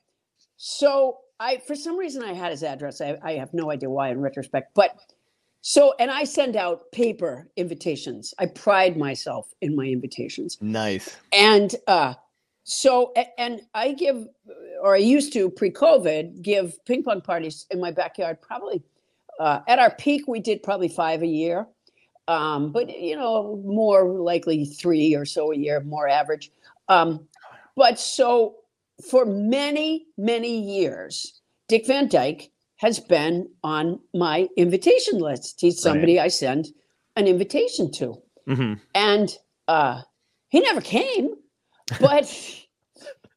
[0.57, 3.01] so I for some reason I had his address.
[3.01, 4.97] I, I have no idea why in retrospect, but
[5.61, 8.35] so and I send out paper invitations.
[8.41, 11.17] I pride myself in my invitations Nice.
[11.33, 12.15] and uh
[12.65, 14.27] so and i give
[14.81, 18.83] or i used to pre-covid give ping pong parties in my backyard probably
[19.39, 21.67] uh, at our peak we did probably five a year.
[22.29, 26.53] Um, but you know more likely three or so a year more average.
[26.89, 27.27] Um,
[27.77, 28.57] but so
[29.11, 35.61] for many many years dick van dyke has been on my invitation list.
[35.61, 36.69] He's somebody i send
[37.17, 38.23] an invitation to.
[38.47, 40.03] Hmm and uh,
[40.49, 41.35] he never came.
[42.01, 42.27] But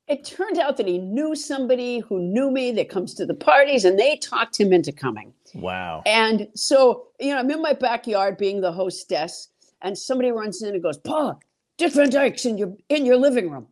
[0.08, 3.86] it turned out that he knew somebody who knew me that comes to the parties,
[3.86, 5.34] and they talked him into coming.
[5.56, 6.04] Wow.
[6.06, 9.50] And so, you know, I'm in my backyard being the hostess,
[9.82, 11.40] and somebody runs in and goes, "Paul,
[11.78, 13.68] Dick Van Dyke's in your in your living room."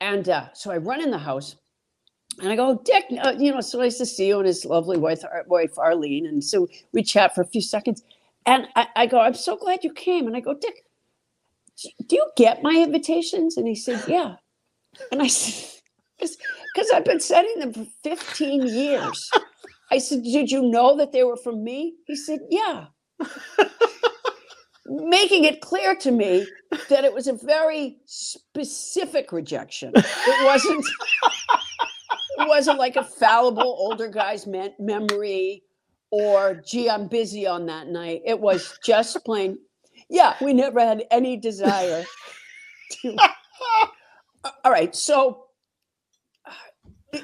[0.00, 1.56] And uh, so I run in the house,
[2.40, 4.64] and I go, "Dick, uh, you know, it's so nice to see you and his
[4.64, 8.02] lovely wife, wife Arlene." And so we chat for a few seconds,
[8.46, 10.84] and I, I go, "I'm so glad you came." And I go, "Dick,
[12.06, 14.36] do you get my invitations?" And he said, "Yeah."
[15.10, 15.80] And I said,
[16.18, 19.30] "Because I've been sending them for 15 years."
[19.90, 21.94] I said, Did you know that they were from me?
[22.06, 22.86] He said, Yeah.
[24.86, 26.46] Making it clear to me
[26.88, 29.92] that it was a very specific rejection.
[29.94, 30.84] It wasn't.
[32.36, 35.62] It wasn't like a fallible older guy's me- memory
[36.10, 38.22] or, gee, I'm busy on that night.
[38.26, 39.58] It was just plain,
[40.14, 42.04] yeah, we never had any desire
[43.02, 43.16] to.
[44.64, 44.94] All right.
[44.94, 45.46] So,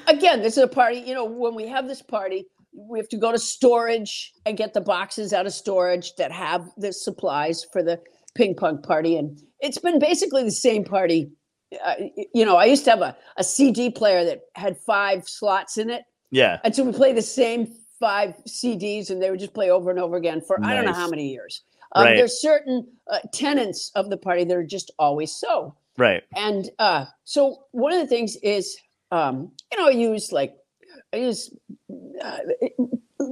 [0.07, 0.97] again, this is a party.
[0.99, 4.73] You know, when we have this party, we have to go to storage and get
[4.73, 7.97] the boxes out of storage that have the supplies for the
[8.35, 9.15] ping pong party.
[9.15, 11.31] And it's been basically the same party.
[11.85, 11.95] Uh,
[12.33, 15.89] you know, I used to have a, a CD player that had five slots in
[15.89, 16.03] it.
[16.29, 16.59] Yeah.
[16.65, 19.99] And so we play the same five CDs and they would just play over and
[19.99, 21.63] over again for I don't know how many years.
[21.93, 22.17] Um, Right.
[22.17, 25.75] There's certain uh, tenets of the party that are just always so.
[25.97, 26.23] Right.
[26.35, 28.77] And uh, so one of the things is,
[29.11, 30.55] um, you know, I use like
[31.13, 31.53] I use
[32.23, 32.37] uh,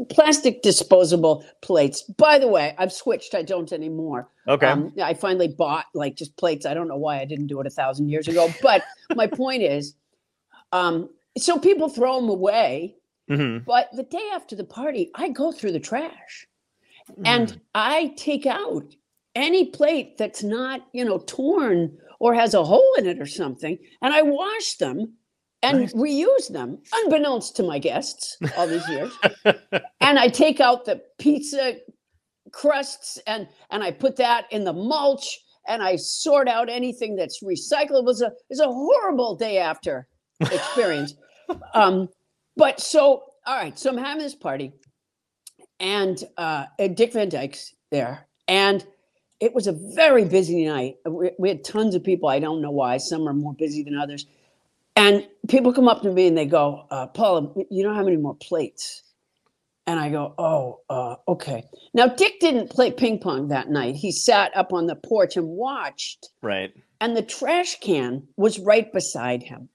[0.09, 2.03] plastic disposable plates.
[2.03, 3.33] By the way, I've switched.
[3.33, 4.29] I don't anymore.
[4.47, 4.67] Okay.
[4.67, 6.65] Um, I finally bought like just plates.
[6.65, 8.53] I don't know why I didn't do it a thousand years ago.
[8.61, 8.83] But
[9.15, 9.95] my point is,
[10.73, 12.95] um, so people throw them away.
[13.29, 13.63] Mhm.
[13.63, 16.47] But the day after the party, I go through the trash
[17.17, 17.23] Mm.
[17.25, 18.83] and I take out
[19.35, 23.77] any plate that's not, you know, torn or has a hole in it or something,
[24.01, 25.13] and I wash them
[25.61, 25.93] and Nice.
[25.93, 29.11] reuse them, unbeknownst to my guests all these years.
[30.01, 31.77] and I take out the pizza
[32.51, 37.43] crusts and and I put that in the mulch and I sort out anything that's
[37.43, 37.99] recyclable.
[37.99, 40.07] It was a it was a horrible day after
[40.39, 41.13] experience.
[41.73, 42.07] um,
[42.55, 44.73] but so all right, so I'm having this party,
[45.79, 48.85] and uh, Dick Van Dyke's there, and
[49.39, 50.97] it was a very busy night.
[51.05, 52.29] We, we had tons of people.
[52.29, 52.97] I don't know why.
[52.97, 54.25] Some are more busy than others.
[54.95, 58.17] And people come up to me and they go, uh, Paula, you don't have any
[58.17, 59.01] more plates.
[59.87, 61.63] And I go, oh, uh, okay.
[61.93, 63.95] Now, Dick didn't play ping pong that night.
[63.95, 66.73] He sat up on the porch and watched Right.
[66.99, 69.69] and the trash can was right beside him.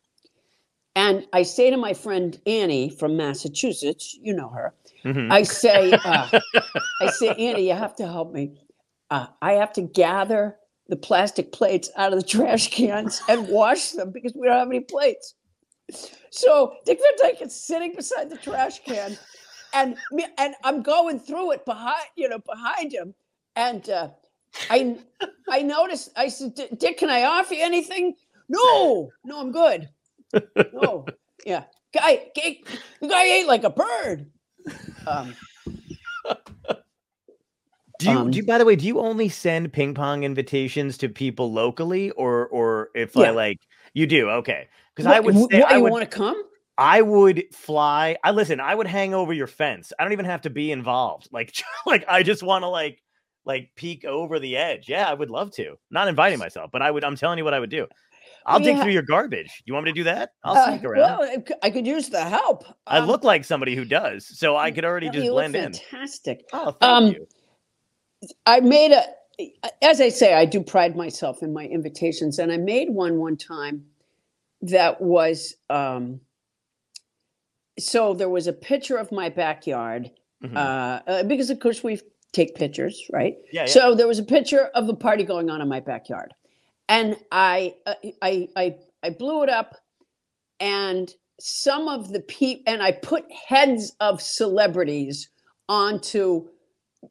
[0.97, 5.31] And I say to my friend Annie from Massachusetts, you know her, Mhm.
[5.33, 6.29] I say, uh,
[7.01, 8.53] I say, Annie, you have to help me.
[9.11, 10.57] Uh, I have to gather
[10.89, 14.69] the plastic plates out of the trash cans and wash them because we don't have
[14.69, 15.35] any plates.
[16.31, 19.19] So Dick Van Dyke is sitting beside the trash can,
[19.75, 23.15] and me, and I'm going through it behind, you know, behind him,
[23.57, 24.09] and uh,
[24.71, 24.97] I
[25.51, 26.11] I noticed.
[26.17, 28.15] I said, Dick, can I offer you anything?
[28.49, 29.89] No, no, I'm good.
[30.73, 31.07] No,
[31.47, 32.57] yeah, guy, guy,
[33.07, 34.31] guy ate like a bird.
[35.07, 35.35] Um,
[38.01, 40.99] Do you, Um, do you, by the way, do you only send ping pong invitations
[40.99, 43.29] to people locally or, or if Yeah.
[43.29, 43.59] I like,
[43.95, 44.29] you do?
[44.29, 44.69] Okay.
[44.97, 46.43] Cause I what- would what, say, I you would, want to come?
[46.77, 48.17] I would fly.
[48.25, 49.93] I listen, I would hang over your fence.
[49.99, 51.29] I don't even have to be involved.
[51.31, 51.55] Like,
[51.87, 53.01] like I just want to like,
[53.45, 54.89] like peek over the edge.
[54.89, 55.77] Yeah, I would love to.
[55.91, 57.87] Not inviting myself, but I would, I'm telling you what I would do.
[58.47, 58.83] I'll Well, dig yeah.
[58.83, 59.63] through your garbage.
[59.65, 60.31] You want me to do that?
[60.45, 61.01] I'll Uh, sneak around.
[61.01, 62.65] Well, I I could use the help.
[62.87, 65.73] I Um, look like somebody who does, so I could already no, just blend in.
[65.73, 66.47] Fantastic.
[66.53, 67.27] Oh, thank Um, you.
[68.47, 69.05] I made a,
[69.83, 73.37] as I say, I do pride myself in my invitations, and I made one one
[73.37, 73.87] time
[74.63, 75.55] that was.
[75.71, 76.21] Um,
[77.79, 80.11] so there was a picture of my backyard
[80.45, 80.57] Mhm.
[80.57, 82.01] uh, uh, because, of course, we
[82.33, 83.37] take pictures, right?
[83.53, 83.67] yeah, yeah.
[83.67, 86.33] So there was a picture of a party going on in my backyard,
[86.89, 87.75] and I,
[88.23, 89.77] I, I, I blew it up,
[90.61, 95.29] and some of the people, and I put heads of celebrities
[95.69, 96.49] onto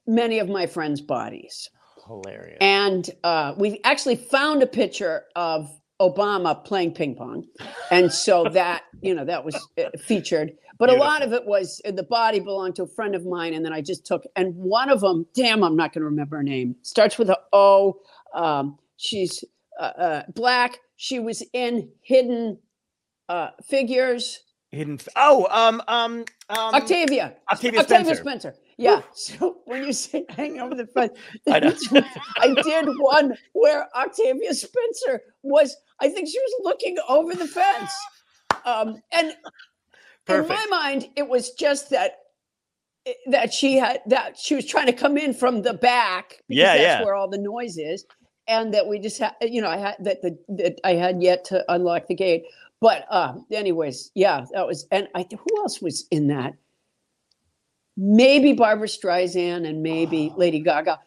[0.08, 1.70] many of my friends' bodies,
[2.08, 2.58] Hilarious.
[2.62, 7.46] and uh, we actually found a picture of Obama playing ping pong,
[7.92, 10.54] and so that you know that was uh, featured.
[10.80, 13.54] But a lot of it was uh, the body belonged to a friend of mine,
[13.54, 16.38] and then I just took and one of them, damn, I'm not going to remember
[16.38, 16.76] her name.
[16.82, 18.00] Starts with a O.
[18.34, 19.44] Um, she's
[19.80, 20.80] uh, uh, black.
[20.96, 22.60] She was in Hidden
[23.30, 24.42] uh, Figures.
[24.72, 25.00] Hidden.
[25.16, 26.74] Oh, um, um, um.
[26.76, 27.36] Octavia.
[27.52, 28.16] Octavia Octavia Spencer.
[28.16, 28.56] Spencer.
[28.78, 29.02] Yeah.
[29.14, 31.58] So when you say hang over the fence, I.
[32.38, 37.92] I did one where Octavia Spencer was, I think she was looking over the fence.
[38.66, 39.34] Um, and
[40.30, 42.20] in my mind, it was just that
[43.28, 46.78] that she had that she was trying to come in from the back because Yeah,
[46.78, 47.04] that's yeah.
[47.04, 48.06] where all the noise is.
[48.48, 51.46] And that we just had, you know, I had that the that I had yet
[51.46, 52.44] to unlock the gate.
[52.82, 56.54] But uh, anyways, yeah, that was and I who else was in that?
[57.96, 60.38] Maybe Barbra Streisand and maybe Oh.
[60.40, 61.00] Lady Gaga.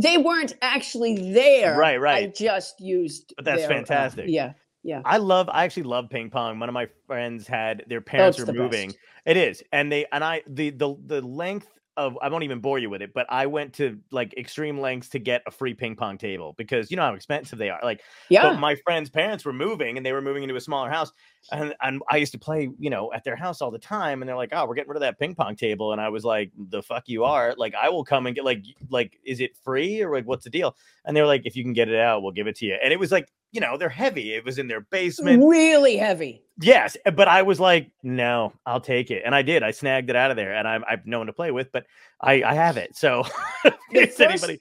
[0.00, 1.76] They weren't actually there.
[1.76, 2.24] Right, right.
[2.24, 3.32] I just used.
[3.36, 4.26] But that's their, uh, fantastic.
[4.28, 4.52] yeah,
[4.84, 5.02] yeah.
[5.04, 5.48] I love.
[5.52, 6.60] I actually love ping pong.
[6.60, 8.90] One of my friends had their parents it's were the moving.
[8.90, 8.98] best.
[9.26, 12.78] It is, and they and I the the the length of I won't even bore
[12.78, 15.96] you with it, but I went to like extreme lengths to get a free ping
[15.96, 17.80] pong table because you know how expensive they are.
[17.82, 18.44] Like, Yeah.
[18.44, 21.12] but my friend's parents were moving and they were moving into a smaller house,
[21.50, 24.28] and and I used to play you know at their house all the time, and
[24.28, 26.52] they're like, oh, we're getting rid of that ping pong table, and I was like,
[26.56, 27.28] the fuck you mm.
[27.28, 27.54] are.
[27.58, 30.50] Like, I will come and get like like is it free or like what's the
[30.50, 30.76] deal?
[31.04, 32.76] And they were like, if you can get it out, we'll give it to you.
[32.80, 34.34] And it was like you know they're heavy.
[34.34, 35.42] It was in their basement.
[35.44, 36.42] really heavy.
[36.60, 39.62] Yes, eh, but I was like, no, I'll take it, and I did.
[39.62, 41.86] I snagged it out of there, and I'm I've no one to play with, but
[42.20, 42.96] I I have it.
[42.96, 43.24] So
[43.64, 44.60] The first- anybody,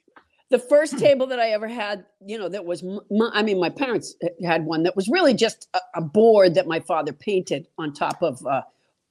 [0.50, 3.69] The first table that I ever had, you know, that was, my, I mean, my
[3.69, 7.93] parents had one that was really just a, a board that my father painted on
[7.93, 8.62] top of uh,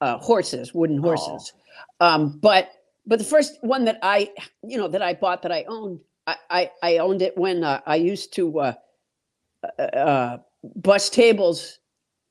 [0.01, 1.53] uh, horses, wooden horses.
[1.99, 2.71] Um, but
[3.05, 4.31] but the first one that I,
[4.63, 7.81] you know, that I bought that I owned, I I, I owned it when uh,
[7.85, 8.59] I used to
[9.63, 10.37] uh, uh,
[10.75, 11.79] bus tables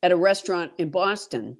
[0.02, 1.56] at a restaurant in Boston,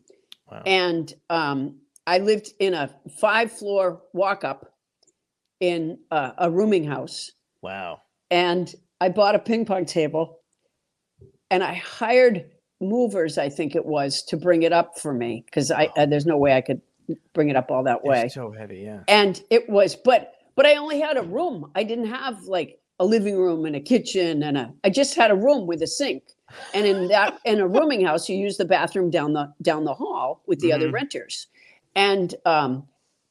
[0.51, 0.63] Wow.
[0.67, 1.77] and um,
[2.07, 4.73] I lived in a five floor walk up
[5.61, 8.01] in uh, a rooming house, wow.
[8.31, 10.39] and I bought a ping pong table,
[11.51, 12.51] and I hired
[12.81, 16.27] movers, I think it was, to bring it up for me because I uh, there's
[16.27, 16.81] no way I could
[17.33, 18.79] bring it up all that way It's so heavy.
[18.81, 19.01] Yeah.
[19.09, 23.05] and it was but but i only had a room i didn't have like a
[23.05, 26.23] living room and a kitchen and a i just had a room with a sink
[26.75, 29.95] and in that in a rooming house you use the bathroom down the down the
[29.95, 30.93] hall with the other Mhm.
[30.95, 31.47] renters
[31.95, 32.87] and um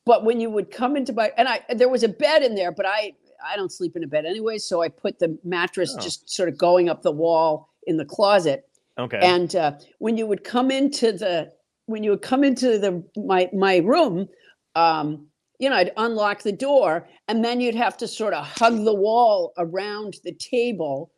[0.06, 2.72] but when you would come into my and i there was a bed in there
[2.72, 3.12] but i
[3.46, 6.02] i don't sleep in a bed anyway so i put the mattress Oh.
[6.02, 9.20] just sort of going up the wall in the closet Okay.
[9.22, 11.52] and uh, when you would come into the
[11.88, 14.28] when you would come into the my my room
[14.76, 15.28] um
[15.60, 18.94] you know i'd unlock the door and then you'd have to sort of hug the
[18.94, 21.12] wall around the table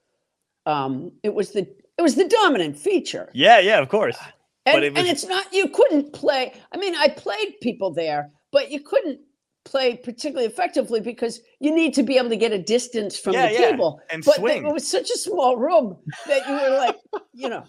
[0.66, 1.62] um it was the
[1.98, 3.60] it was the dominant feature yeah.
[3.60, 3.80] Yeah.
[3.80, 4.18] Of course.
[4.66, 8.30] and, But it and it's not you couldn't play i mean i played people there
[8.52, 9.20] but you couldn't
[9.66, 13.48] play particularly effectively because you need to be able to get a distance from Yeah,
[13.48, 14.66] the yeah, table and but swing.
[14.66, 15.98] it was such a small room
[16.28, 16.96] that you were like
[17.34, 17.64] you know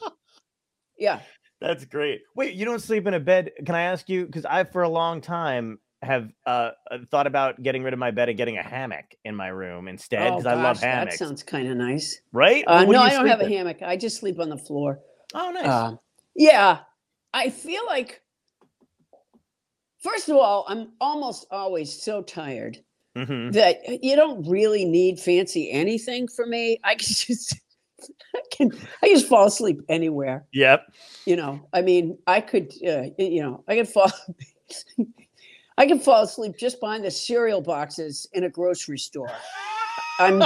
[0.98, 1.20] yeah
[1.60, 2.20] That's great.
[2.36, 3.50] Wait, you don't sleep in a bed?
[3.66, 4.26] Can I ask you?
[4.26, 8.10] Because I, for a long time, have uh, uh, thought about getting rid of my
[8.10, 11.18] bed and getting a hammock in my room instead because I love gosh, That hammocks.
[11.18, 12.20] sounds kind of nice.
[12.32, 12.64] right?
[12.66, 13.82] Uh, What do no, I don't have a hammock.
[13.82, 15.00] I just sleep on the floor.
[15.34, 15.66] Oh, nice.
[15.66, 15.96] Uh,
[16.36, 16.78] yeah,
[17.34, 18.22] I feel like.
[20.00, 22.78] First of all, I'm almost always so tired
[23.16, 23.52] Mhm.
[23.52, 26.78] that you don't really need fancy anything for me.
[26.84, 27.56] I can just,
[28.36, 28.70] I can,
[29.02, 30.46] I just fall asleep anywhere.
[30.52, 30.86] Yep.
[31.26, 34.12] You know, I mean, I could, uh, you know, I could fall.
[35.78, 39.30] I can fall asleep just behind the cereal boxes in a grocery store.
[40.20, 40.42] I'm,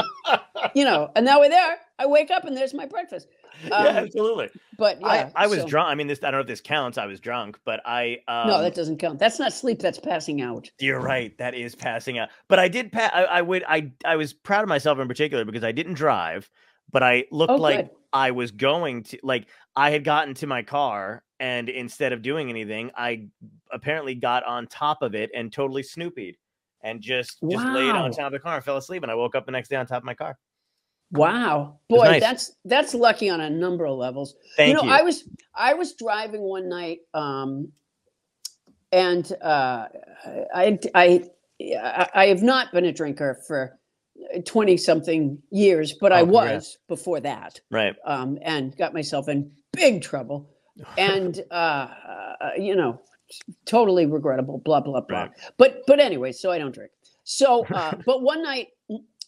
[0.74, 1.78] you know, and now we're there.
[1.98, 3.26] I wake up and there's my breakfast.
[3.66, 4.50] yeah, Um, absolutely.
[4.78, 5.88] But yeah, I, I was so- drunk.
[5.88, 6.98] I mean, this I don't know if this counts.
[6.98, 9.18] I was drunk, but I um, no, that doesn't count.
[9.18, 9.78] That's not sleep.
[9.80, 10.70] That's passing out.
[10.78, 11.36] You're right.
[11.38, 12.28] That is passing out.
[12.48, 12.92] But I did.
[12.92, 13.64] Pa- I, I would.
[13.66, 13.92] I.
[14.04, 16.50] I was proud of myself in particular because I didn't drive,
[16.90, 17.90] but I looked Oh, like good.
[18.12, 19.18] I was going to.
[19.22, 23.26] Like I had gotten to my car, and instead of doing anything, I
[23.72, 26.36] apparently got on top of it and totally snoopied,
[26.82, 28.04] and just just laid Wow.
[28.04, 29.02] on top of the car and fell asleep.
[29.02, 30.38] And I woke up the next day on top of my car.
[31.10, 32.22] Wow, boy, nice.
[32.22, 34.36] that's that's lucky on a number of levels.
[34.56, 34.88] Thank you you.
[34.88, 35.24] know, I was
[35.54, 37.72] I was driving one night, um,
[38.92, 39.88] and uh,
[40.54, 41.24] I I
[41.60, 43.78] I I have not been a drinker for
[44.46, 46.54] twenty something years, but I Oh, congrats.
[46.54, 47.96] was before that, right.
[48.06, 50.48] um, and got myself in big trouble,
[50.96, 53.00] and uh, uh, you know,
[53.66, 54.58] totally regrettable.
[54.58, 55.20] Blah blah blah.
[55.22, 55.30] Right.
[55.58, 56.90] But but anyway, so I don't drink.
[57.24, 58.68] So, uh, but one night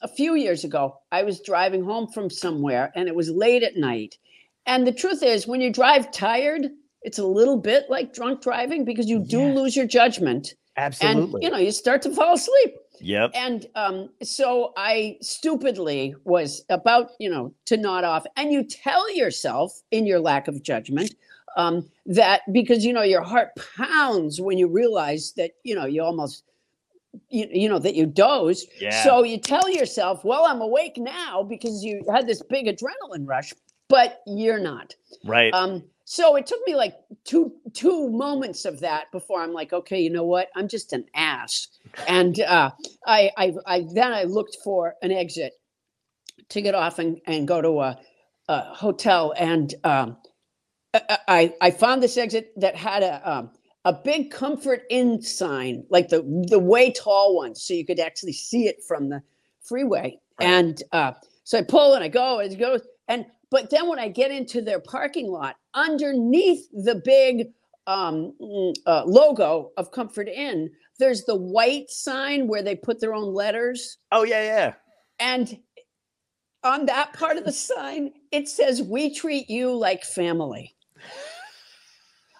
[0.03, 3.77] a few years ago, I was driving home from somewhere, and it was late at
[3.77, 4.17] night.
[4.67, 6.69] And the truth is, when you drive tired,
[7.03, 9.53] it's a little bit like drunk driving because you do Yeah.
[9.55, 11.35] lose your judgment, Absolutely.
[11.35, 12.75] and you know you start to fall asleep.
[13.01, 13.31] yep.
[13.35, 18.25] And um, so I stupidly was about, you know, to nod off.
[18.37, 21.15] And you tell yourself in your lack of judgment
[21.57, 26.03] um, that because, you know, your heart pounds when you realize that, you know, you
[26.03, 26.45] almost,
[27.29, 28.69] you, you know, that you dozed.
[28.81, 29.05] Yeah.
[29.05, 33.53] So you tell yourself, well, I'm awake now because you had this big adrenaline rush,
[33.89, 34.95] but you're not.
[35.25, 35.53] right.
[35.55, 39.99] Um, so it took me like two two moments of that before I'm like, okay,
[40.01, 40.49] you know what?
[40.55, 41.69] I'm just an ass.
[42.07, 42.73] And uh,
[43.07, 45.55] I, I I then I looked for an exit
[46.51, 47.99] to get off and, and go to a,
[48.49, 49.33] a hotel.
[49.39, 50.19] And um,
[51.29, 53.51] I, I found this exit that had a um,
[53.85, 58.33] a big comfort inn sign, like the the way tall ones, so you could actually
[58.33, 59.23] see it from the
[59.61, 60.19] freeway.
[60.41, 60.49] Right.
[60.49, 61.13] And uh,
[61.45, 64.31] so I pull and I go and it goes and but then when I get
[64.31, 67.49] into their parking lot, underneath the big
[67.87, 73.15] um, mm, uh, logo of Comfort Inn, there's the white sign where they put their
[73.15, 73.99] own letters.
[74.13, 74.75] oh yeah, yeah.
[75.21, 75.59] And
[76.65, 80.75] on that part of the sign, it says, We treat you like family.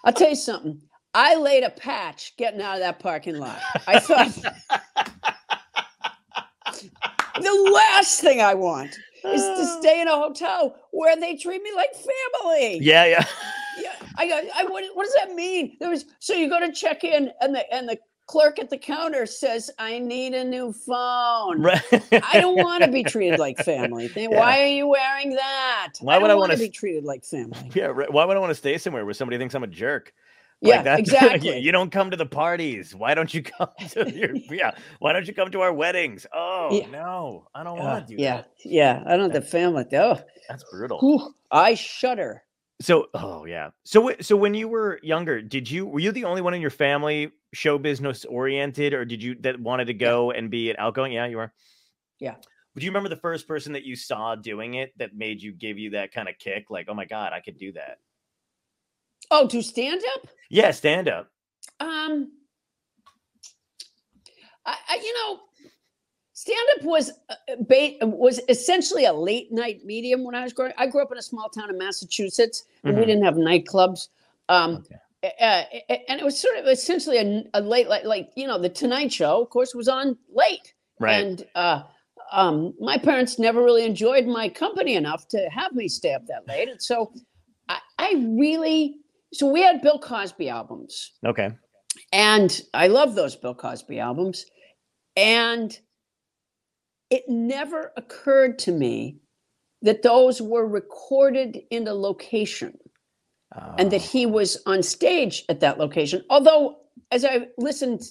[0.03, 0.81] I'll tell you something.
[1.13, 3.59] I laid a patch getting out of that parking lot.
[3.87, 4.31] I thought
[7.41, 9.77] the last thing I want is to ah.
[9.79, 12.79] stay in a hotel where they treat me like family.
[12.81, 13.25] Yeah, yeah.
[13.77, 14.41] Yeah, I go.
[14.55, 15.77] I what, what does that mean?
[15.79, 17.97] There was so you go to check in, and the and the
[18.27, 21.81] clerk at the counter says, "I need a new phone." Right.
[22.11, 24.09] I don't want to be treated like family.
[24.15, 24.27] Yeah.
[24.29, 25.93] Why are you wearing that?
[26.01, 27.59] Why would I don't wanna wanna be treated like family?
[27.75, 28.11] Yeah, right.
[28.11, 30.13] Why would I want to stay somewhere where somebody thinks I'm a jerk?
[30.61, 31.59] Yeah, Like that's- exactly.
[31.59, 32.95] you don't come to the parties.
[32.95, 34.71] Why don't you come to your yeah?
[34.99, 36.25] Why don't you come to our weddings?
[36.33, 36.87] Oh Yeah.
[36.89, 38.51] no, I don't want to do yeah, that.
[38.63, 39.03] yeah.
[39.05, 39.85] I don't have the family.
[39.93, 40.19] Oh,
[40.49, 41.35] That's brutal.
[41.51, 42.43] I shudder.
[42.81, 43.69] So, oh yeah.
[43.83, 46.69] So, so when you were younger, did you were you the only one in your
[46.69, 51.13] family show business oriented, or did you that wanted to go and be an outgoing?
[51.13, 51.53] Yeah, you were.
[52.19, 52.35] Yeah.
[52.73, 55.77] Would you remember the first person that you saw doing it that made you give
[55.77, 56.65] you that kind of kick?
[56.69, 57.99] Like, oh my god, I could do that.
[59.31, 60.27] Oh, to stand up?
[60.49, 61.29] Yeah, stand up.
[61.79, 62.31] Um,
[64.65, 65.39] I, I you know,
[66.45, 70.73] stand up was uh, was essentially a late night medium when I was growing.
[70.77, 73.07] I grew up in a small town in Massachusetts, and we Mhm.
[73.07, 74.09] didn't have nightclubs.
[74.49, 74.83] Um,
[75.23, 75.33] Okay.
[75.41, 75.63] uh,
[76.07, 79.11] and it was sort of essentially a, a late, like, like you know, the Tonight
[79.11, 80.73] Show, of course, was on late.
[80.99, 81.25] Right.
[81.25, 81.81] And uh,
[82.31, 86.47] um, my parents never really enjoyed my company enough to have me stay up that
[86.47, 86.69] late.
[86.69, 87.11] And so
[87.69, 88.97] I, I really,
[89.33, 91.49] so we had Bill Cosby albums, okay.
[92.13, 94.45] and I love those Bill Cosby albums.
[95.17, 95.79] And
[97.15, 99.19] it never occurred to me
[99.83, 102.77] that those were recorded in a location
[103.77, 106.23] and that Oh, he was on stage at that location.
[106.29, 106.77] Although,
[107.11, 108.01] as I listened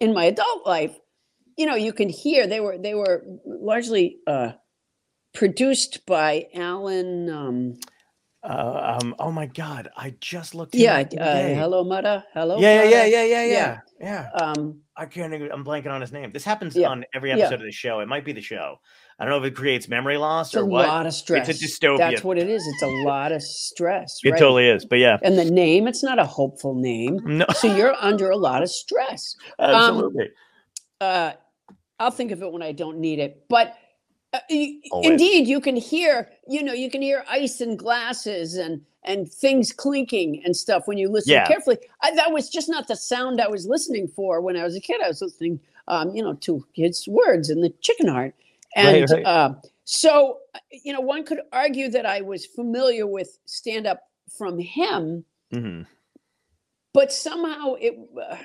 [0.00, 0.96] in my adult life,
[1.58, 4.52] you know, you can hear they were they were largely uh,
[5.34, 7.30] produced by Alan.
[7.30, 7.80] Um,
[8.44, 9.14] Uh, um.
[9.18, 9.88] Oh my God!
[9.96, 10.74] I just looked.
[10.74, 12.24] yeah, uh, hello, Mudda.
[12.34, 12.58] Hello.
[12.58, 13.46] Yeah, yeah, yeah, yeah, yeah, Yeah.
[13.46, 14.30] yeah, yeah.
[14.34, 15.34] Um, I can't.
[15.34, 16.30] I'm blanking on his name.
[16.32, 17.38] This happens Yeah, on every yeah.
[17.38, 17.98] episode of the show.
[17.98, 18.76] It might be the show.
[19.18, 20.84] I don't know if it creates memory loss it's or what.
[20.84, 21.48] A lot of stress.
[21.48, 21.98] It's a dystopia.
[21.98, 22.64] That's what it is.
[22.66, 24.20] It's a lot of stress.
[24.22, 24.38] It right?
[24.38, 24.84] totally is.
[24.86, 27.18] But yeah, And the name, it's not a hopeful name.
[27.24, 29.34] no, So you're under a lot of stress.
[29.58, 30.30] absolutely.
[31.00, 31.32] uh,
[31.98, 33.44] I'll think of it when I don't need it.
[33.48, 33.74] But
[34.32, 39.30] uh, indeed, you can hear, you know, you can hear ice and glasses and and
[39.30, 41.46] things clinking and stuff when you listen Yeah.
[41.46, 41.78] carefully.
[42.02, 44.80] I, that was just not the sound I was listening for when I was a
[44.80, 45.00] kid.
[45.02, 48.34] I was listening, um, you know, to his words in the chicken heart,
[48.76, 49.26] and Right, right.
[49.26, 54.00] Uh, so uh, you know, one could argue that I was familiar with stand up
[54.38, 55.86] from him Mhm.
[56.94, 58.36] but somehow it uh,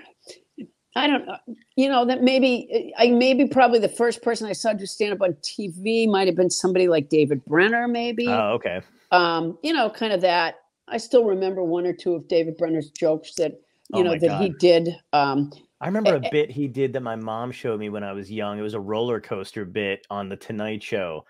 [0.96, 1.38] i don't know
[1.78, 5.22] you know that maybe i maybe probably the first person i saw do stand up
[5.22, 8.82] on tv might have been somebody like david brenner maybe Oh, okay.
[9.12, 10.56] Um you know kind of that
[10.88, 13.54] i still remember one or two of david brenner's jokes that
[13.90, 17.04] you Oh know that he did um I remember a eh, bit he did that
[17.04, 18.58] my mom showed me when I was young.
[18.58, 21.24] It was a roller coaster bit on the Tonight Show,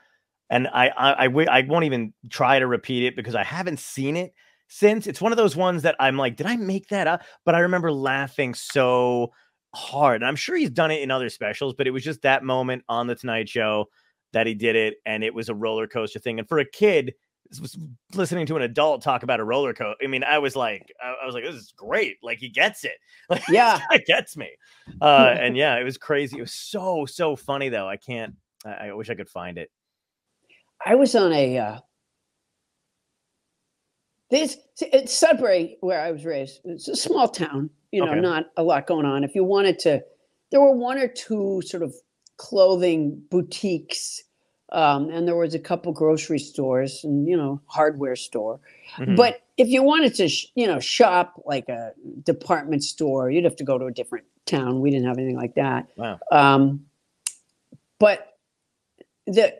[0.50, 4.16] and I I, I, I won't even try to repeat it because I haven't seen
[4.16, 4.34] it
[4.70, 5.06] since.
[5.06, 7.24] It's one of those ones that I'm like, did I make that up?
[7.46, 9.34] But I remember laughing so
[9.76, 10.22] hard.
[10.22, 12.84] And I'm sure he's done it in other specials, but it was just that moment
[12.88, 13.88] on the Tonight Show
[14.32, 16.40] that he did it, and it was a roller coaster thing.
[16.40, 17.14] And for a kid,
[17.62, 17.78] was
[18.14, 20.04] listening to an adult talk about a roller coaster.
[20.04, 22.18] I mean, I was like, I, was like, this is great.
[22.22, 22.98] Like he gets it.
[23.30, 23.80] Like Yeah.
[23.92, 24.50] it gets me.
[25.02, 26.38] Uh, and yeah, it was crazy.
[26.38, 27.88] It was so so funny though.
[27.88, 28.36] I can't.
[28.66, 29.70] I, I wish I could find it.
[30.86, 31.80] i was on a uh
[34.30, 38.20] this it's sudbury where i was raised it's a small town you know Okay.
[38.20, 40.02] not a lot going on if you wanted to
[40.52, 41.94] there were one or two sort of
[42.38, 44.24] clothing boutiques
[44.72, 48.60] um, and there was a couple grocery stores and you know hardware store.
[48.98, 49.16] Mhm.
[49.16, 51.92] but if you wanted to sh- you know shop like a
[52.24, 54.80] department store you'd have to go to a different town.
[54.82, 55.88] We didn't have anything like that.
[55.98, 56.20] Wow.
[56.32, 56.86] um,
[58.00, 58.38] but
[59.26, 59.54] the,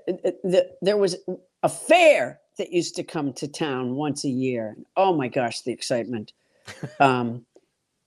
[0.44, 1.18] the there was
[1.64, 4.78] a fair that used to come to town once a year.
[4.96, 6.34] Oh my gosh the excitement.
[7.00, 7.46] Um,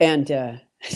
[0.00, 0.52] and uh,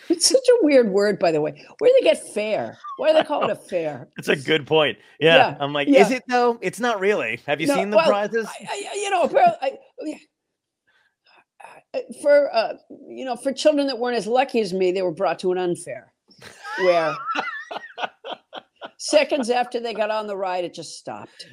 [0.08, 3.18] it's such a weird word by the way where do they get fair why do
[3.18, 4.98] they call it a fair That's a good point.
[5.20, 5.36] Yeah.
[5.36, 6.00] Yeah, I'm like, yeah.
[6.00, 6.58] is it though?
[6.60, 7.40] It's not really.
[7.46, 8.46] Have you No, seen the well, prizes?
[8.46, 9.78] I, I, you know, apparently,
[11.94, 12.74] I, for uh,
[13.08, 15.58] you know, for children that weren't as lucky as me, they were brought to an
[15.58, 16.12] unfair,
[16.80, 17.14] where
[18.98, 21.46] seconds after they got on the ride, it just stopped.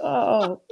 [0.00, 0.62] Oh,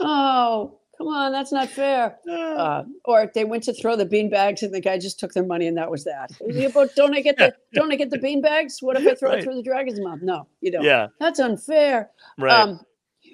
[0.00, 2.18] oh, come on, that's not fair.
[2.62, 5.44] Uh, or they went to throw the bean bags, and the guy just took their
[5.44, 6.30] money, and that was that.
[6.74, 8.78] But don't I get the don't I get the bean bags?
[8.80, 9.38] What if I throw Right.
[9.38, 10.20] it through the dragon's mouth?
[10.22, 10.84] No, you don't.
[10.84, 11.08] yeah.
[11.18, 12.10] That's unfair.
[12.38, 12.52] Right.
[12.52, 12.80] Um,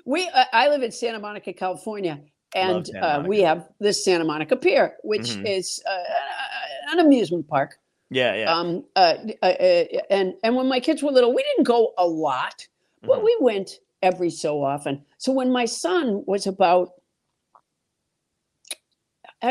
[0.07, 2.21] we uh, I live in Santa Monica, California,
[2.55, 5.43] and uh, we have this Santa Monica Pier, which Mhm.
[5.59, 7.79] is uh, an amusement park.
[8.11, 8.35] yeah.
[8.35, 8.55] Yeah.
[8.55, 12.07] Um, uh, uh, uh, and and when my kids were little, we didn't go a
[12.07, 12.67] lot,
[13.03, 13.25] but Mhm.
[13.25, 15.05] we went every so often.
[15.19, 16.93] So when my son was about,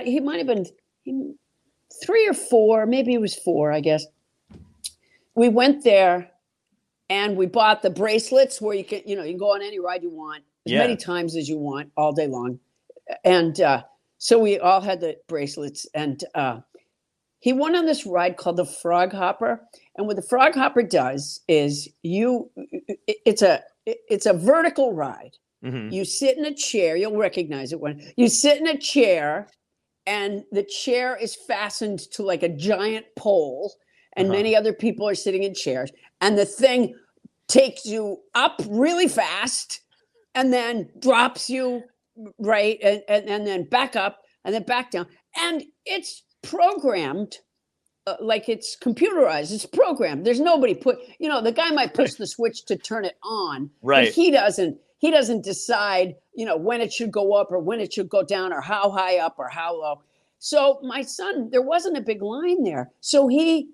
[0.03, 0.65] he might have been
[1.03, 1.33] he-
[2.05, 4.05] three or four, maybe he was four, I guess.
[5.35, 6.31] We went there,
[7.09, 9.79] and we bought the bracelets where you can, you know, you can go on any
[9.79, 10.79] ride you want as Yeah.
[10.79, 12.59] many times as you want all day long,
[13.23, 13.83] and uh,
[14.17, 16.59] so we all had the bracelets, and uh,
[17.39, 19.61] he went on this ride called the Frog Hopper.
[19.95, 22.49] And what the Frog Hopper does is you,
[23.07, 25.38] it- it's a it's a vertical ride.
[25.63, 25.93] Mhm.
[25.93, 26.97] You sit in a chair.
[26.97, 29.47] You'll recognize it when you sit in a chair,
[30.08, 33.74] and the chair is fastened to like a giant pole,
[34.16, 34.38] and Uh-huh.
[34.38, 35.91] many other people are sitting in chairs.
[36.22, 36.95] And the thing
[37.47, 39.82] takes you up really fast,
[40.34, 41.84] and then drops you
[42.39, 45.05] right, and, and, and then back up, and then back down.
[45.39, 47.36] And it's programmed
[48.08, 49.51] uh, like it's computerized.
[49.51, 50.26] It's programmed.
[50.26, 50.97] There's nobody put.
[51.20, 54.14] You know, the guy might push the switch to turn it on, but Right.
[54.14, 57.93] he doesn't he doesn't decide you know when it should go up or when it
[57.93, 60.02] should go down or how high up or how low.
[60.39, 62.91] So my son there wasn't a big line there.
[63.02, 63.70] So he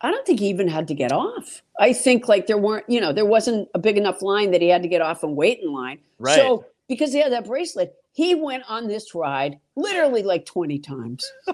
[0.00, 1.62] i don't think he even had to get off.
[1.80, 4.68] I think like there weren't you know there wasn't a big enough line that he
[4.68, 5.98] had to get off and wait in line.
[6.18, 6.36] Right.
[6.36, 11.30] so because he had that bracelet he went on this ride literally like 20 times.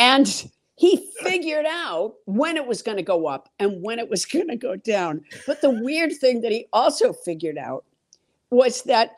[0.00, 4.24] And he figured out when it was going to go up and when it was
[4.24, 5.22] going to go down.
[5.46, 7.84] But the weird thing that he also figured out
[8.50, 9.12] was that,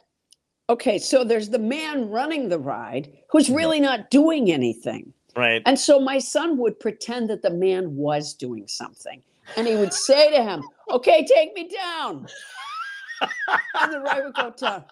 [0.69, 3.57] okay, so there's the man running the ride who's mm-hmm.
[3.57, 5.13] really not doing anything.
[5.37, 5.63] Right.
[5.65, 9.23] And so my son would pretend that the man was doing something.
[9.57, 12.27] And he would say to him, okay, take me down.
[13.81, 14.85] and the ride would go down.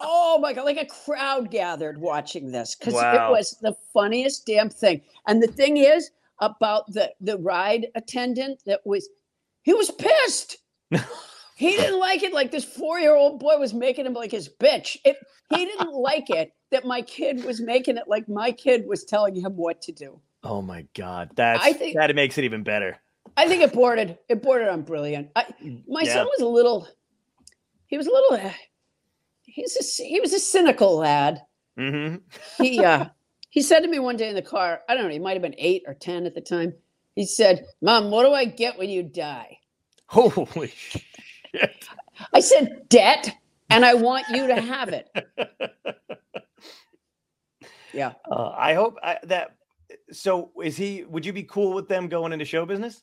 [0.00, 3.28] Oh my God, like a crowd gathered watching this because Wow.
[3.28, 5.00] it was the funniest damn thing.
[5.26, 6.10] And the thing is
[6.40, 9.08] about the, the ride attendant that was,
[9.62, 10.58] he was pissed.
[11.54, 12.32] he didn't like it.
[12.32, 14.96] Like this four year old boy was making him like his bitch.
[15.04, 15.16] It,
[15.50, 19.36] he didn't like it that my kid was making it like my kid was telling
[19.36, 20.20] him what to do.
[20.42, 22.98] Oh my god, that's I think- that makes it even better.
[23.36, 25.30] I think it bordered it bordered on brilliant.
[25.34, 25.46] I,
[25.88, 26.12] my Yeah.
[26.12, 26.86] son was a little,
[27.86, 28.52] he was a little, uh,
[29.42, 31.40] he's a, he was a cynical lad.
[31.78, 32.16] Mm-hmm.
[32.62, 33.06] He uh,
[33.50, 35.42] he said to me one day in the car, I don't know, he might have
[35.42, 36.74] been eight or ten at the time.
[37.16, 39.58] He said, "Mom, what do I get when you die?"
[40.06, 40.72] Holy
[41.60, 41.88] shit!
[42.32, 43.36] I said, "Debt,
[43.70, 45.08] and I want you to have it."
[47.92, 48.14] Yeah.
[48.28, 49.54] Uh, I hope I, that.
[50.10, 51.04] So, is he?
[51.04, 53.02] Would you be cool with them going into show business?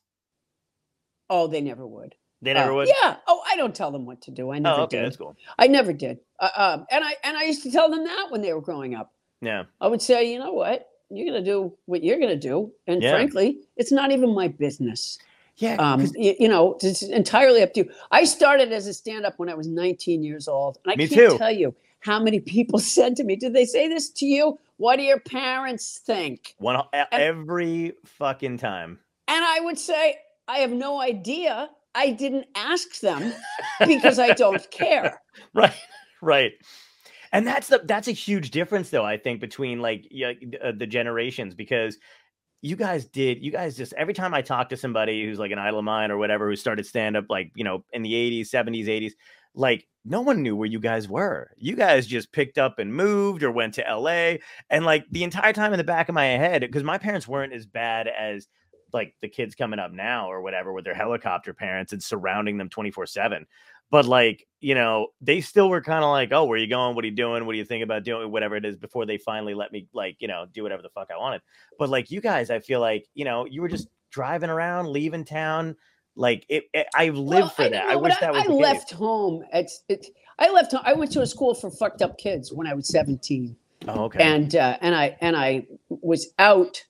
[1.29, 2.13] Oh, they never would.
[2.41, 2.87] They never Uh, would.
[2.89, 3.15] Yeah.
[3.27, 4.51] Oh, I don't tell them what to do.
[4.51, 5.05] I never Oh, okay, did.
[5.05, 5.37] that's cool.
[5.57, 6.19] I never did.
[6.39, 8.95] Uh, um, and I and I used to tell them that when they were growing
[8.95, 9.13] up.
[9.41, 9.63] Yeah.
[9.79, 13.11] I would say, you know what, you're gonna do what you're gonna do, and Yeah.
[13.11, 15.19] frankly, it's not even my business.
[15.57, 15.75] Yeah.
[15.75, 17.91] Um, you, you know, it's entirely up to you.
[18.11, 21.31] I started as a stand-up when I was 19 years old, and I Me can't
[21.31, 21.37] too.
[21.37, 24.57] tell you how many people said to me, "Did they say this to you?
[24.77, 28.99] What do your parents think?" one e- every fucking time.
[29.27, 30.15] And I would say,
[30.47, 31.69] "I have no idea.
[31.93, 33.33] I didn't ask them
[33.85, 35.21] because I don't care."
[35.53, 35.73] right
[36.21, 36.51] right
[37.31, 40.33] and that's the that's a huge difference though i think between like yeah,
[40.63, 41.97] uh, the generations because
[42.61, 45.59] you guys did you guys just every time i talk to somebody who's like an
[45.59, 48.49] idol of mine or whatever who started stand up like you know in the 80s
[48.49, 49.13] 70s 80s
[49.53, 51.51] like no one knew where you guys were.
[51.57, 54.37] You guys just picked up and moved or went to la
[54.69, 57.53] and like the entire time in the back of my head because my parents weren't
[57.53, 58.47] as bad as
[58.93, 62.69] like the kids coming up now or whatever with their helicopter parents and surrounding them
[62.69, 63.45] 24 7
[63.91, 67.03] but like you know they still were kind of like oh where you going what
[67.03, 69.53] are you doing what do you think about doing whatever it is before they finally
[69.53, 71.41] let me like you know do whatever the fuck i wanted
[71.77, 75.23] but like you guys i feel like you know you were just driving around leaving
[75.25, 75.75] town
[76.15, 78.47] like it, it i lived Well, for that don't i wish but that was I,
[78.47, 78.61] the case.
[78.61, 79.43] left home.
[79.53, 80.05] It's it.
[80.39, 80.71] I left.
[80.71, 80.81] home.
[80.83, 83.55] I went to a school for fucked up kids when I was 17.
[83.87, 86.83] oh okay and uh, and I and I was out.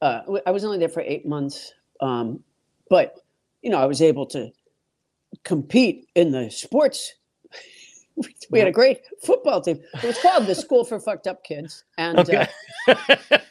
[0.00, 2.42] Uh, I was only there for eight months, um,
[2.90, 3.14] but
[3.62, 4.50] you know I was able to
[5.44, 7.14] compete in the sports.
[8.50, 9.80] We had a great football team.
[10.02, 12.46] It was called the School for Fucked Up Kids, and okay
[12.86, 12.94] uh,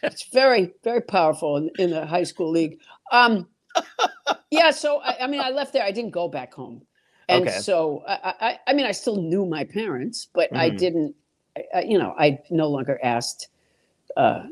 [0.04, 2.80] it's very very powerful in, in the high school league.
[3.12, 3.48] Um,
[4.52, 5.84] yeah, so I, I mean, I left there.
[5.84, 6.84] I didn't go back home,
[7.28, 7.58] and Okay.
[7.58, 10.78] so I, I, I mean, I still knew my parents, but I Mhm.
[10.78, 11.16] didn't.
[11.74, 13.50] I- you know, I no longer asked,
[14.16, 14.44] uh,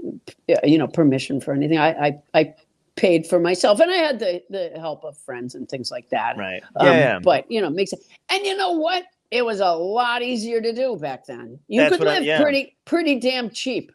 [0.64, 1.78] you know, permission for anything.
[1.78, 2.56] I, I, I
[3.00, 6.38] paid for myself, and I had the the help of friends and things like that.
[6.38, 8.00] right Um, yeah But you know, makes it.
[8.30, 9.04] And you know what?
[9.32, 11.60] It was a lot easier to do back then.
[11.68, 12.42] You That's could what I- live yeah.
[12.42, 13.92] pretty pretty damn cheap.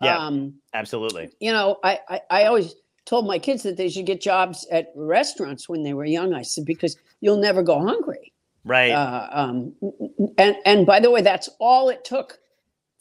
[0.00, 0.16] Yeah.
[0.18, 4.20] Um, absolutely you know, I, I, I always told my kids that they should get
[4.20, 6.34] jobs at restaurants when they were young.
[6.34, 8.32] I said, because you'll never go hungry.
[8.64, 9.74] right Uh, um,
[10.38, 12.38] and, and by the way, that's all it took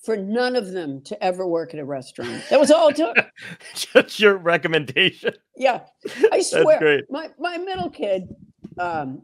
[0.08, 2.42] for none of them to ever work at a restaurant.
[2.50, 3.18] That was all it took.
[3.76, 5.82] just your recommendation Yeah.
[6.32, 7.12] I That's swear, great.
[7.12, 8.34] my, my middle kid,
[8.80, 9.24] um,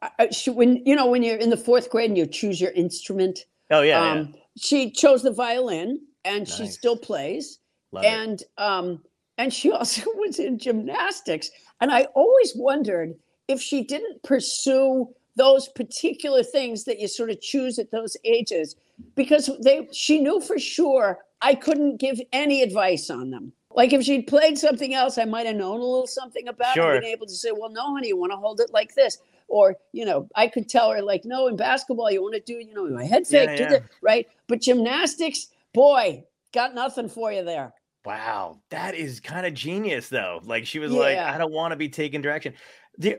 [0.00, 2.62] I, I, she, when, you know, when you're in the fourth grade and you choose
[2.62, 4.20] your instrument, oh yeah, yeah.
[4.20, 7.58] um, she chose the violin and she still plays.
[7.92, 8.08] Love it.
[8.08, 9.02] and um,
[9.36, 11.50] and she also was in gymnastics.
[11.82, 13.12] And I always wondered
[13.48, 18.76] if she didn't pursue those particular things that you sort of choose at those ages,
[19.14, 23.52] because they she knew for sure I couldn't give any advice on them.
[23.70, 26.94] Like if she'd played something else, I might have known a little something about Sure.
[26.94, 29.18] it, been able to say, "Well, no, honey, you want to hold it like this,"
[29.48, 32.54] or you know, I could tell her like, "No, in basketball, you want to do,
[32.54, 33.68] you know, my head Yeah, fake, do yeah.
[33.70, 37.74] the right." But gymnastics, boy, got nothing for you there.
[38.04, 40.40] Wow, that is kind of genius though.
[40.44, 42.54] Like she was like, I don't want to be taking direction.
[42.98, 43.18] The-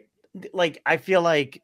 [0.53, 1.61] like I feel like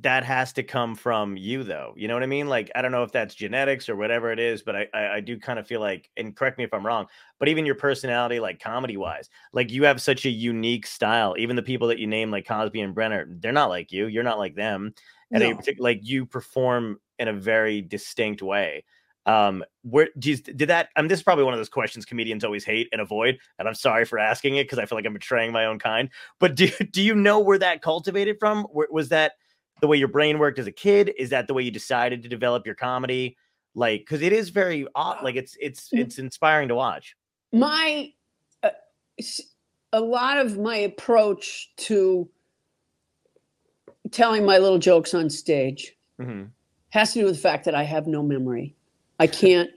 [0.00, 1.92] that has to come from you though.
[1.96, 2.48] You know what I mean?
[2.48, 5.20] Like I don't know if that's genetics or whatever it is, but I I, I
[5.20, 7.06] do kind of feel like, and correct me if I'm wrong,
[7.38, 11.34] but even your personality, like comedy wise, like you have such a unique style.
[11.38, 14.06] Even the people that you name, like Cosby and Brenner, they're not like you.
[14.06, 14.94] You're not like them.
[15.30, 15.58] And No.
[15.78, 18.84] like you perform in a very distinct way
[19.26, 22.04] um where do you, did that i mean this is probably one of those questions
[22.04, 25.06] comedians always hate and avoid and i'm sorry for asking it because i feel like
[25.06, 26.08] i'm betraying my own kind
[26.40, 29.34] but do, do you know where that cultivated from Where- was that
[29.82, 32.28] the way your brain worked as a kid is that the way you decided to
[32.28, 33.36] develop your comedy
[33.74, 35.98] like because it is very odd like it's it's Mm.
[35.98, 37.16] it's inspiring to watch
[37.52, 38.12] my
[38.62, 38.70] uh,
[39.92, 42.28] a lot of my approach to
[44.12, 46.50] telling my little jokes on stage Mhm.
[46.90, 48.74] has to do with the fact that I have no memory.
[49.18, 49.70] I can't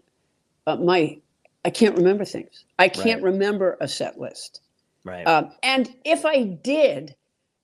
[0.68, 1.20] uh, my
[1.64, 2.66] I can't remember things.
[2.78, 4.62] I can't remember a set list.
[5.04, 7.16] right Um, and if I did,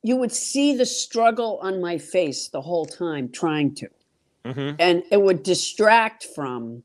[0.03, 3.87] you would see the struggle on my face the whole time trying to.
[4.45, 4.75] Mhm.
[4.79, 6.81] and it would distract from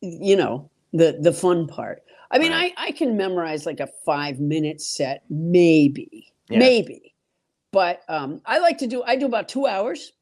[0.00, 2.72] you know the the fun part i mean Right.
[2.76, 6.58] i i can memorize like a five minute set maybe Yeah.
[6.58, 7.14] maybe
[7.72, 10.12] but um i like to do i do about two hours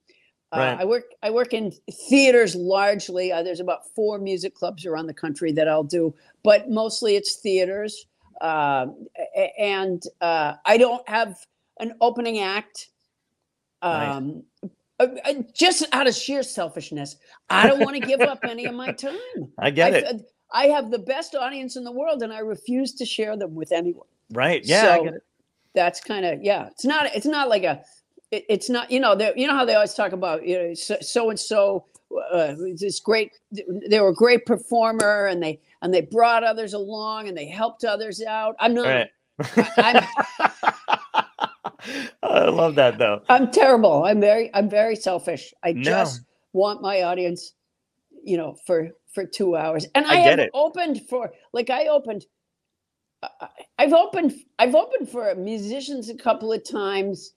[0.52, 0.80] uh, Right.
[0.80, 1.72] i work i work in
[2.08, 6.12] theaters largely uh, there's about four music clubs around the country that i'll do
[6.42, 8.06] but mostly it's theaters
[8.40, 9.06] um,
[9.36, 11.36] a- and uh, i don't have
[11.80, 12.90] an opening act
[13.82, 14.42] um,
[14.98, 17.16] uh, uh, just out of sheer selfishness,
[17.48, 19.16] I don't want to give up any of my time.
[19.58, 20.22] i get I, it
[20.52, 23.72] I have the best audience in the world, and I refuse to share them with
[23.72, 24.06] anyone.
[24.32, 25.18] right yeah I so.
[25.74, 26.66] That's kind of yeah.
[26.66, 27.14] It's not.
[27.14, 27.82] It's not like a.
[28.30, 28.90] it- it's not.
[28.90, 29.16] You know.
[29.36, 31.86] You know how they always talk about you know so and so.
[32.32, 33.30] Uh, this great.
[33.88, 37.84] They were a great performer, and they and they brought others along, and they helped
[37.84, 38.56] others out.
[38.58, 38.86] I'm not.
[38.86, 39.10] right
[39.76, 40.04] I'm
[42.22, 44.04] i love that though I'm terrible.
[44.04, 45.52] I'm very I'm very selfish.
[45.62, 45.82] I No.
[45.82, 46.22] just
[46.52, 47.54] want my audience,
[48.24, 49.86] you know, for for two hours.
[49.94, 50.50] And I, I get have it.
[50.54, 52.26] opened for like I opened.
[53.78, 57.34] I've opened I've opened for musicians a couple of times,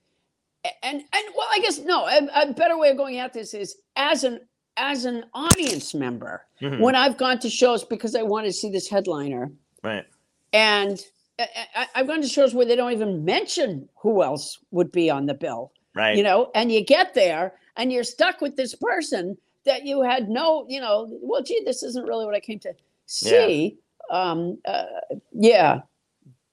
[0.84, 2.06] and and well, I guess no.
[2.08, 4.42] A, a better way of going at this is as an
[4.78, 6.80] as an audience member Mhm.
[6.80, 9.52] when I've gone to shows because I wanted to see this headliner
[9.84, 10.06] right
[10.54, 11.00] and
[11.40, 15.10] I, I, I've gone to shows where they don't even mention who else would be
[15.10, 16.16] on the bill right.
[16.16, 20.30] you know and you get there and you're stuck with this person that you had
[20.30, 22.74] no you know well gee this isn't really what i came to
[23.06, 23.78] see.
[24.12, 24.86] Um uh,
[25.32, 25.82] yeah.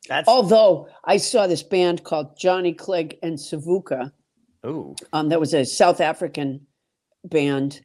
[0.08, 4.12] That's although i saw this band called johnny clegg and savuka.
[4.66, 4.94] Ooh.
[5.12, 6.66] Um that was a south african
[7.24, 7.80] band.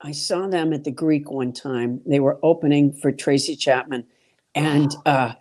[0.00, 2.00] I saw them at the greek one time.
[2.06, 4.06] They were opening for tracy chapman.
[4.54, 5.34] And uh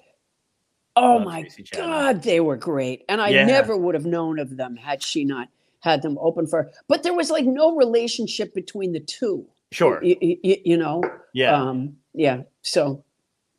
[0.96, 3.46] oh my god they were great and i Yeah.
[3.46, 5.48] never would have known of them had she not
[5.82, 6.72] had them open for her.
[6.88, 11.02] but there was like no relationship between the two sure you, you know
[11.34, 13.04] yeah um yeah so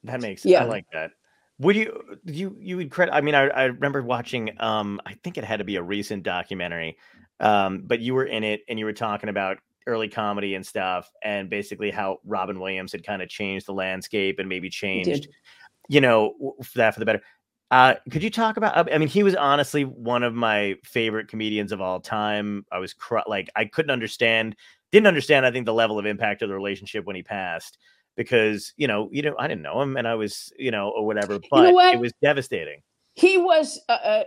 [0.04, 0.62] That makes Yeah.
[0.62, 1.12] I like that.
[1.60, 3.14] Would you you you would credit?
[3.14, 4.50] I mean, I, I remember watching.
[4.60, 6.96] Um, I think it had to be a recent documentary.
[7.38, 11.10] Um, but you were in it and you were talking about early comedy and stuff,
[11.22, 15.28] and basically how Robin Williams had kind of changed the landscape and maybe changed,
[15.90, 17.20] you know, for that for the better.
[17.72, 18.92] Uh, could you talk about?
[18.92, 22.64] I mean, he was honestly one of my favorite comedians of all time.
[22.70, 24.54] I was cr- like, I couldn't understand,
[24.92, 25.44] didn't understand.
[25.44, 27.76] I think the level of impact of the relationship when he passed,
[28.16, 31.04] because you know, you know, I didn't know him, and I was, you know, or
[31.04, 31.40] whatever.
[31.50, 31.94] But what?
[31.94, 32.82] it was devastating.
[33.14, 34.24] he was uh, uh,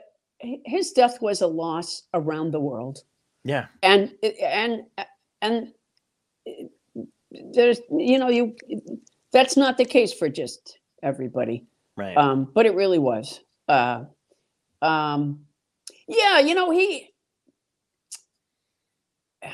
[0.65, 2.99] his death was a loss around the world
[3.45, 4.83] Yeah, and and
[5.41, 5.69] and
[7.53, 8.55] there's you know you
[9.31, 11.65] that's not the case for just everybody
[11.97, 12.17] right.
[12.17, 14.03] um but it really was uh
[14.81, 15.41] um
[16.07, 17.09] yeah you know he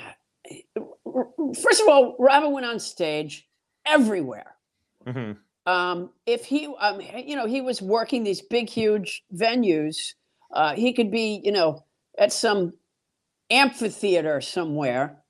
[1.61, 3.47] first of all robin went on stage
[3.85, 4.55] everywhere
[5.07, 5.37] Mhm.
[5.65, 10.13] um, if he, um, you know, he was working these big, huge venues,
[10.53, 11.85] uh, he could be, you know,
[12.17, 12.73] at some
[13.49, 15.23] amphitheater somewhere,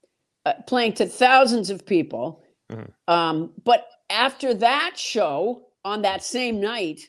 [0.45, 2.43] uh, playing to thousands of people.
[2.71, 2.91] Mhm.
[3.07, 7.01] Um, but after that show on that same night,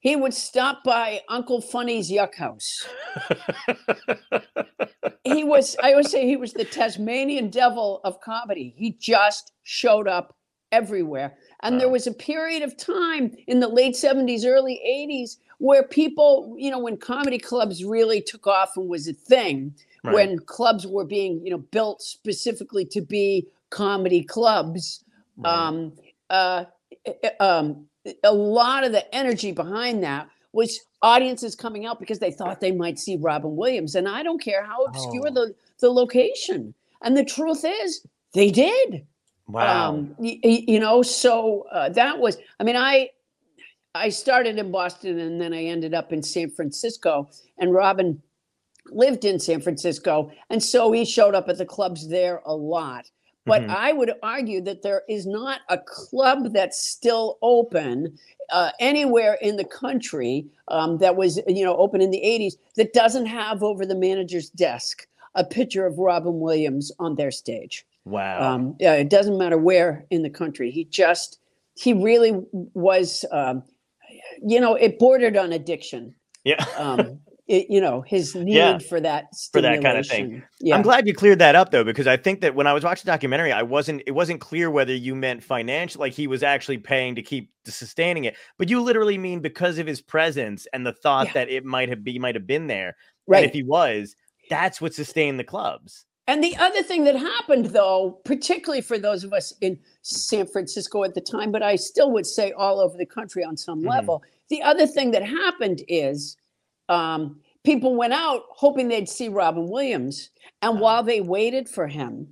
[0.00, 2.86] he would stop by Uncle Funny's Yuck House.
[5.24, 8.74] he was, I always say, he was the Tasmanian devil of comedy.
[8.76, 10.36] He just showed up
[10.72, 11.36] everywhere.
[11.60, 16.54] And there was a period of time in the late 70s, early 80s where people,
[16.58, 20.14] you know, when comedy clubs really took off and was a thing, Right.
[20.14, 25.02] when clubs were being, you know, built specifically to be comedy clubs,
[25.36, 25.50] Right.
[25.66, 25.92] um,
[26.30, 26.66] uh,
[27.06, 27.88] uh, um,
[28.24, 32.72] a lot of the energy behind that was audiences coming out because they thought they
[32.72, 33.94] might see Robin Williams.
[33.94, 35.34] And I don't care how obscure Oh.
[35.34, 36.74] the, the location.
[37.02, 39.06] And the truth is, they did.
[39.48, 39.90] wow.
[39.90, 43.10] Um, y- y- you know, so uh, that was, I mean, I,
[43.94, 47.28] I started in Boston and then I ended up in San Francisco
[47.58, 48.22] and Robin
[48.90, 50.30] lived in San Francisco.
[50.50, 53.10] And so he showed up at the clubs there a lot.
[53.46, 53.70] But Mhm.
[53.70, 58.18] I would argue that there is not a club that's still open
[58.50, 62.92] uh, anywhere in the country um, that was, you know, open in the 80s that
[62.92, 67.86] doesn't have over the manager's desk a picture of Robin Williams on their stage.
[68.04, 68.54] wow.
[68.54, 70.70] Um, yeah, it doesn't matter where in the country.
[70.70, 71.38] He just,
[71.74, 73.62] he really was, um,
[74.44, 76.14] you know, it bordered on addiction.
[76.44, 76.64] yeah.
[76.76, 80.42] Um, it, you know, his need Yeah, for that for that kind of thing.
[80.60, 80.74] Yeah.
[80.74, 83.04] I'm glad you cleared that up though, because I think that when I was watching
[83.04, 86.78] the documentary, I wasn't it wasn't clear whether you meant financial, like he was actually
[86.78, 90.92] paying to keep sustaining it, but you literally mean because of his presence and the
[90.92, 91.32] thought Yeah.
[91.34, 92.96] that it might have be might have been there.
[93.28, 93.38] right.
[93.42, 94.14] And if he was,
[94.50, 96.04] that's what sustained the clubs.
[96.28, 101.04] And the other thing that happened, though, particularly for those of us in San Francisco
[101.04, 103.88] at the time, but I still would say all over the country on some Mhm.
[103.90, 106.36] level, the other thing that happened is
[106.88, 110.30] um, people went out hoping they'd see Robin Williams.
[110.62, 110.80] And Ah.
[110.80, 112.28] while they waited for him,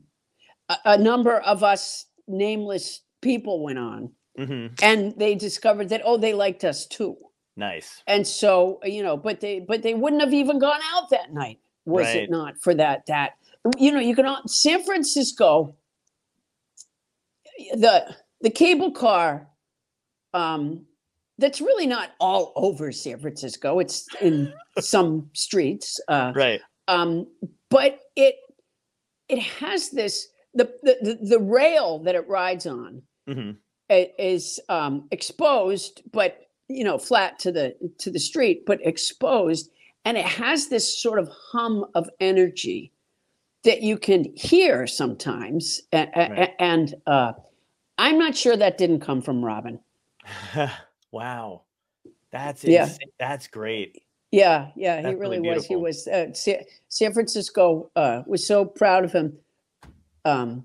[0.68, 6.18] a, a number of us nameless people went on hmm and they discovered that, oh,
[6.18, 7.16] they liked us too.
[7.56, 8.02] Nice.
[8.06, 11.60] And so, you know, but they but they wouldn't have even gone out that night
[11.86, 12.16] was Right.
[12.16, 13.32] it not for that that
[13.78, 15.76] you know, you can San Francisco
[17.74, 19.48] the the cable car
[20.34, 20.86] um
[21.38, 23.78] that's really not all over San Francisco.
[23.80, 26.00] It's in some streets.
[26.08, 26.60] Uh Right.
[26.88, 27.26] um
[27.70, 28.36] but it
[29.28, 33.50] it has this the the the, rail that it rides on hmm
[33.90, 39.70] is um, exposed, but you know, flat to the to the street, but exposed,
[40.04, 42.92] and it has this sort of hum of energy
[43.64, 46.50] that you can hear sometimes, and, Right.
[46.58, 47.32] and uh,
[47.98, 49.78] I'm not sure that didn't come from Robin.
[51.14, 51.62] wow.
[52.30, 52.84] That's Yeah.
[52.84, 53.08] insane.
[53.18, 54.02] That's great.
[54.32, 55.66] Yeah, yeah, he really really was.
[55.66, 56.08] He was.
[56.08, 59.38] Uh, Sa- San Francisco uh, was so proud of him.
[60.24, 60.64] Um,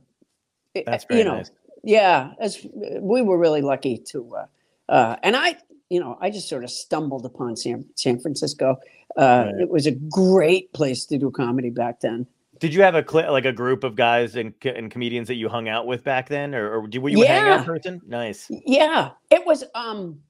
[0.76, 1.52] i- That's you know, nice.
[1.84, 2.66] yeah, as
[3.00, 4.46] we were really lucky to, uh,
[4.92, 5.56] uh, and I,
[5.90, 8.78] you know, I just sort of stumbled upon San San Francisco.
[9.18, 9.62] Uh, Right.
[9.62, 12.26] It was a great place to do comedy back then.
[12.60, 15.48] Did you have a cl- like a group of guys and, and comedians that you
[15.48, 18.02] hung out with back then, or, or do- were you a hangout person?
[18.08, 18.50] Nice.
[18.66, 19.64] Yeah, it was.
[19.76, 20.22] Um,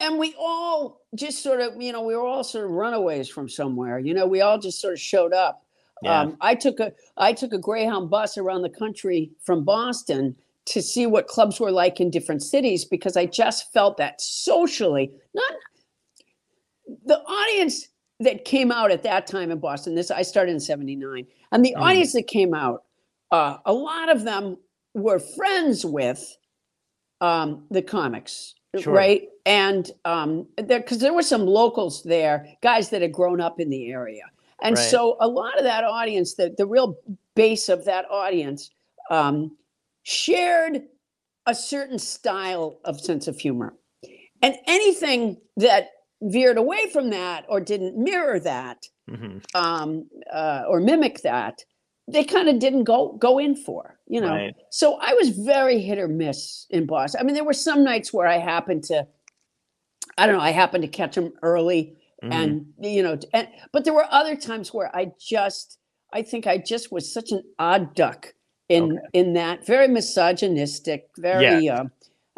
[0.00, 3.48] and we all just sort of, you know, we were all sort of runaways from
[3.48, 3.98] somewhere.
[3.98, 5.62] You know, we all just sort of showed up.
[6.02, 6.20] Yeah.
[6.20, 10.34] Um, I took a I took a Greyhound bus around the country from Boston
[10.66, 15.10] to see what clubs were like in different cities because I just felt that socially,
[15.34, 15.52] not
[17.04, 17.88] the audience
[18.20, 19.94] that came out at that time in Boston.
[19.94, 21.82] This I started in '79, and the Mhm.
[21.82, 22.84] audience that came out,
[23.30, 24.56] uh, a lot of them
[24.94, 26.36] were friends with
[27.22, 28.94] um, the comics, Sure.
[28.94, 29.28] right?
[29.50, 33.68] And um, there because there were some locals there, guys that had grown up in
[33.68, 34.22] the area.
[34.62, 34.90] And Right.
[34.90, 36.96] so a lot of that audience, the, the real
[37.34, 38.70] base of that audience,
[39.10, 39.56] um,
[40.04, 40.82] shared
[41.46, 43.74] a certain style of sense of humor.
[44.40, 45.88] And anything that
[46.22, 51.64] veered away from that or didn't mirror that hmm um, uh, or mimic that,
[52.06, 54.34] they kind of didn't go go in for, you know.
[54.34, 54.54] Right.
[54.70, 57.20] So I was very hit or miss in Boston.
[57.20, 59.06] I mean, there were some nights where I happened to,
[60.20, 62.32] I don't know, I happened to catch him early Mhm.
[62.34, 65.78] and you know and but there were other times where i just
[66.12, 68.34] i think i just was such an odd duck
[68.68, 69.00] in Okay.
[69.14, 71.84] in that very misogynistic very uh,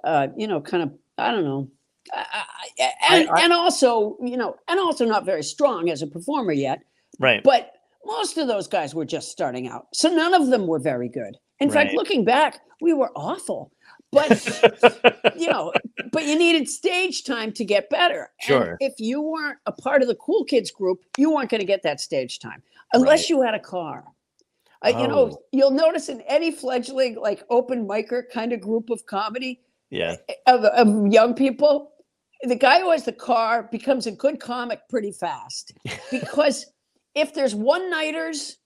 [0.04, 1.68] uh you know kind of i don't know
[2.12, 2.44] I,
[2.78, 6.52] I, and I- and also you know and also not very strong as a performer
[6.52, 6.78] yet
[7.18, 7.42] right.
[7.42, 7.72] but
[8.04, 11.36] most of those guys were just starting out so none of them were very good
[11.58, 13.72] in fact looking back we were awful
[14.12, 15.72] but you know,
[16.12, 18.30] but you needed stage time to get better.
[18.40, 18.76] And Sure.
[18.80, 21.82] if you weren't a part of the cool kids group, you weren't going to get
[21.82, 23.30] that stage time unless Right.
[23.30, 24.04] you had a car.
[24.84, 25.42] Uh, You know, Oh.
[25.52, 29.60] you'll notice in any fledgling like open micer kind of group of comedy
[29.90, 30.16] Yeah.
[30.46, 31.92] of, of young people,
[32.42, 35.72] the guy who has the car becomes a good comic pretty fast
[36.10, 36.66] because
[37.14, 38.58] if there's one nighters,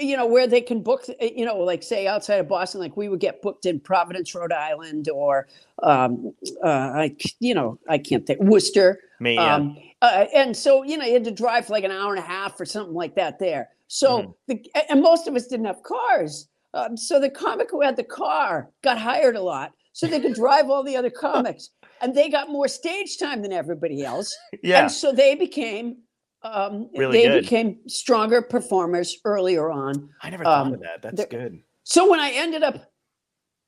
[0.00, 2.96] you know, where they can book, uh, you know, like say outside of Boston, like
[2.96, 5.46] we would get booked in Providence, Rhode Island, or,
[5.82, 6.32] um,
[6.64, 9.00] uh, I, you know, I can't think Worcester.
[9.20, 9.54] Yeah.
[9.54, 12.18] Um, uh, and so, you know, you had to drive for like an hour and
[12.18, 13.68] a half or something like that there.
[13.88, 14.34] So, Mhm.
[14.48, 16.48] the, and most of us didn't have cars.
[16.72, 20.34] Um, so the comic who had the car got hired a lot so they could
[20.34, 21.70] drive all the other comics.
[22.00, 24.34] And they got more stage time than everybody else.
[24.62, 24.82] yeah.
[24.82, 25.98] And so they became,
[26.42, 27.42] um, Really they good.
[27.42, 30.08] became stronger performers earlier on.
[30.22, 31.02] I never thought um, of that.
[31.02, 31.60] That's good.
[31.84, 32.90] So when I ended up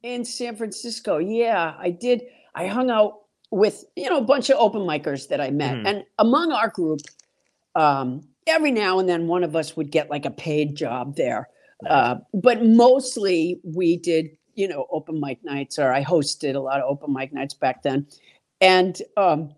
[0.03, 2.23] in San Francisco, yeah, I did.
[2.55, 3.20] I hung out
[3.51, 5.87] with you know a bunch of open micers that I met, Mhm.
[5.87, 7.01] and among our group,
[7.75, 11.49] um, every now and then one of us would get like a paid job there,
[11.83, 11.93] Nice.
[11.93, 16.81] uh, but mostly we did you know open mic nights, or I hosted a lot
[16.81, 18.07] of open mic nights back then,
[18.61, 19.55] and um,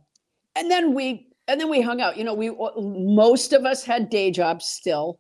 [0.57, 2.17] and then we and then we hung out.
[2.17, 5.19] You know, we most of us had day jobs still.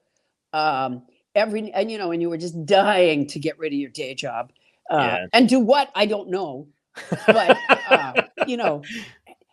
[0.52, 1.02] Um,
[1.34, 4.14] every and you know, and you were just dying to get rid of your day
[4.14, 4.52] job
[4.90, 5.26] uh, Yeah.
[5.32, 6.68] and do what I don't know,
[7.26, 7.56] but
[7.90, 8.12] uh,
[8.46, 8.82] you know,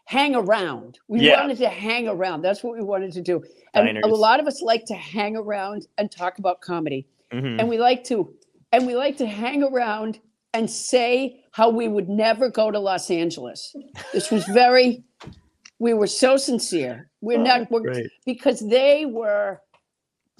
[0.05, 0.99] hang around.
[1.07, 1.41] We Yeah.
[1.41, 2.41] wanted to hang around.
[2.43, 3.43] That's what we wanted to do.
[3.73, 7.59] And a lot of us like to hang around and talk about comedy, Mhm.
[7.59, 8.33] and we like to
[8.73, 10.19] and we like to hang around
[10.53, 13.75] and say how we would never go to Los Angeles.
[14.13, 15.03] This was very.
[15.81, 17.09] We were so sincere.
[17.21, 17.71] We're Oh, not.
[17.71, 18.11] We're, great.
[18.23, 19.59] because they were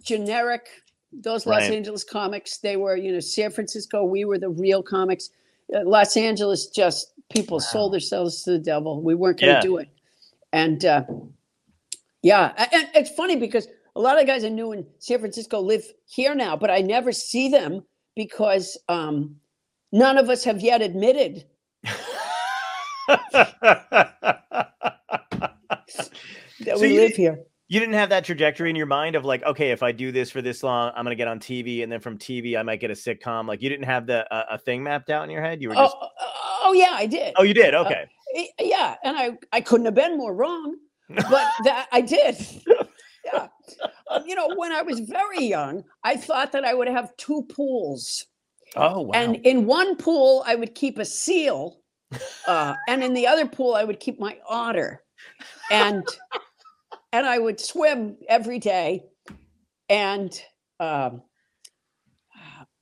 [0.03, 0.67] generic
[1.11, 1.73] those los Right.
[1.73, 5.29] angeles comics they were you know san francisco we were the real comics
[5.75, 9.61] uh, los angeles just people sold themselves to the devil we weren't going to Yeah.
[9.61, 9.89] do it
[10.53, 11.03] and uh,
[12.23, 15.85] yeah and it's funny because a lot of guys i knew in san francisco live
[16.07, 17.83] here now but i never see them
[18.15, 19.35] because um,
[19.91, 21.45] none of us have yet admitted
[26.61, 29.43] that So we live here you didn't have that trajectory in your mind of like,
[29.43, 32.01] okay, if I do this for this long, I'm gonna get on TV, and then
[32.01, 33.47] from TV, I might get a sitcom.
[33.47, 35.61] Like, you didn't have the uh, a thing mapped out in your head.
[35.61, 36.31] You were oh, just, oh,
[36.61, 37.75] oh, yeah i did oh, you did.
[37.75, 38.05] Okay.
[38.33, 40.75] Y- yeah and i i couldn't have been more wrong
[41.09, 42.37] but that i did
[43.25, 43.47] yeah
[44.09, 47.43] Um, you know when i was very young i thought that i would have two
[47.53, 48.25] pools
[48.75, 49.11] oh wow.
[49.13, 51.81] and in one pool i would keep a seal
[52.47, 55.03] uh, and in the other pool i would keep my otter
[55.71, 56.05] and
[57.13, 59.03] and i would swim every day
[59.89, 60.41] and
[60.79, 61.21] um,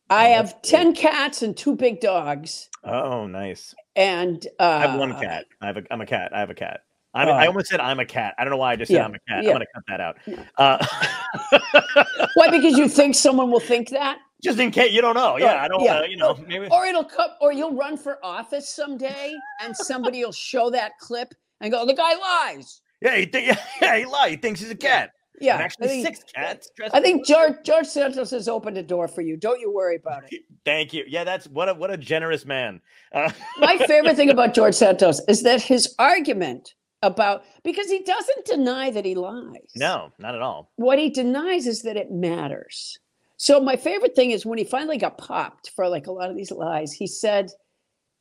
[0.10, 0.64] i Oh, have great.
[0.64, 3.74] 10 cats and two big dogs oh, nice.
[3.96, 5.46] and uh, I have one cat.
[5.62, 5.84] I have a.
[5.92, 6.32] I'm a cat.
[6.34, 6.82] I have a cat.
[7.14, 8.34] I'm, I Uh, almost said I'm a cat.
[8.38, 9.44] I don't know why I just said yeah, I'm a cat.
[9.44, 9.50] yeah.
[9.50, 10.18] I'm gonna cut that out.
[10.58, 15.38] Uh, why because you think someone will think that just in case you don't know.
[15.38, 15.84] Yeah, I don't.
[15.84, 16.00] yeah.
[16.00, 16.68] Uh, you know, maybe.
[16.72, 21.34] or it'll come or you'll run for office someday and somebody will show that clip
[21.62, 24.32] and go the guy lies Yeah, he think, yeah, he lied.
[24.32, 25.12] He thinks he's a cat.
[25.42, 26.70] yeah And actually, think, six cats.
[26.94, 30.24] I think george george santos has opened a door for you don't you worry about
[30.32, 31.04] it Thank you.
[31.08, 32.82] Yeah, that's what a what a generous man.
[33.12, 38.46] Uh, my favorite thing about george santos is that his argument about because he doesn't
[38.46, 40.72] deny that he lies no, not at all.
[40.76, 43.00] what he denies is that it matters.
[43.38, 46.36] So my favorite thing is when he finally got popped for like a lot of
[46.36, 47.50] these lies, he said,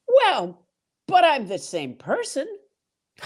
[0.06, 0.64] "Well,
[1.08, 2.46] but I'm the same person."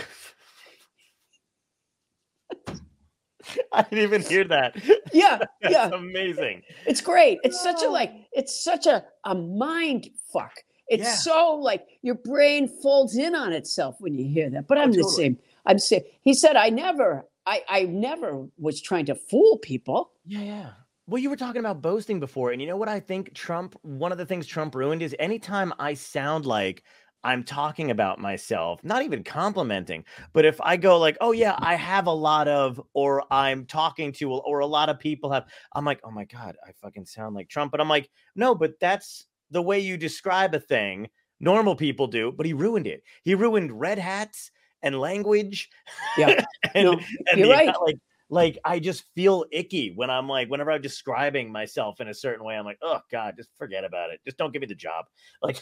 [3.73, 4.77] I didn't even hear that.
[5.13, 6.63] Yeah, That's yeah, amazing.
[6.87, 7.39] it's great.
[7.43, 10.55] It's such a like, it's such a a mind fuck.
[10.89, 11.15] It's Yeah.
[11.17, 14.69] so like your brain folds in on itself when you hear that.
[14.69, 15.25] But Oh, I'm the totally.
[15.25, 15.39] same.
[15.67, 20.13] I'm saying he said I never, I I never was trying to fool people.
[20.25, 20.71] Yeah, yeah.
[21.07, 24.13] Well, you were talking about boasting before, and you know what I think Trump, one
[24.13, 26.85] of the things Trump ruined is anytime I sound like
[27.25, 31.75] I'm talking about myself, not even complimenting, but if I go like, oh yeah, I
[31.75, 35.85] have a lot of, or I'm talking to, or a lot of people have, I'm
[35.85, 37.73] like, oh my God, I fucking sound like Trump.
[37.73, 41.09] But I'm like, no, but that's the way you describe a thing.
[41.41, 43.03] Normal people do, but he ruined it.
[43.23, 44.51] He ruined red hats
[44.83, 45.71] and language.
[46.17, 46.45] Yeah.
[46.75, 47.01] and, No,
[47.31, 47.75] and you're right.
[47.81, 47.99] Like,
[48.33, 52.45] like I just feel icky when I'm like, whenever I'm describing myself in a certain
[52.47, 54.21] way, I'm like, oh God, just forget about it.
[54.25, 55.05] Just don't give me the job.
[55.43, 55.61] Like,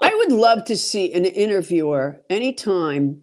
[0.00, 3.20] I would love to see an interviewer anytime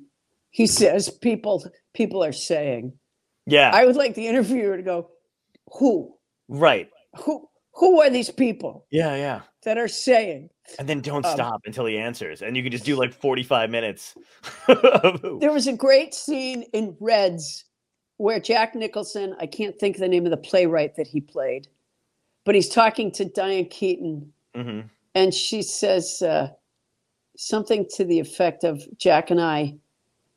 [0.50, 1.64] he says people
[1.94, 2.92] people are saying.
[3.46, 5.10] yeah, I would like the interviewer to go,
[5.80, 6.14] who?
[6.50, 6.90] right.
[7.24, 9.42] Who who are these people Yeah, yeah.
[9.64, 10.50] that are saying?
[10.80, 12.42] And then don't Um, stop until he answers.
[12.42, 14.16] And you can just do like 45 minutes.
[14.68, 17.64] There was a great scene in Reds
[18.22, 21.68] where Jack Nicholson, I can't think of the name of the playwright that he played,
[22.46, 24.82] but he's talking to Diane Keaton, hmm
[25.14, 26.48] and she says uh,
[27.36, 29.76] something to the effect of Jack and I,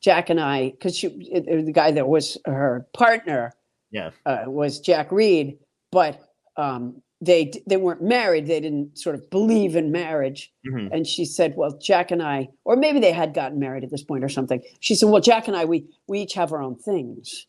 [0.01, 3.53] Jack and I, because the guy that was her partner,
[3.91, 4.11] Yeah.
[4.25, 5.57] uh, was Jack Reed,
[5.93, 6.19] but
[6.57, 8.47] um, they they weren't married.
[8.47, 10.51] They didn't sort of believe in marriage.
[10.67, 13.91] hmm And she said, "Well, Jack and I, or maybe they had gotten married at
[13.91, 16.61] this point or something." She said, "Well, Jack and I, we we each have our
[16.61, 17.45] own things,"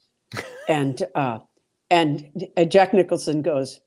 [0.69, 1.39] and uh,
[1.91, 3.81] and uh, Jack Nicholson goes,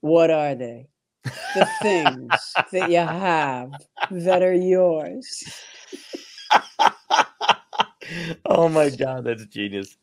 [0.00, 0.88] "What are they?
[1.54, 2.30] The things
[2.72, 3.72] that you have
[4.10, 5.44] that are yours."
[8.46, 9.96] oh my god, that's genius.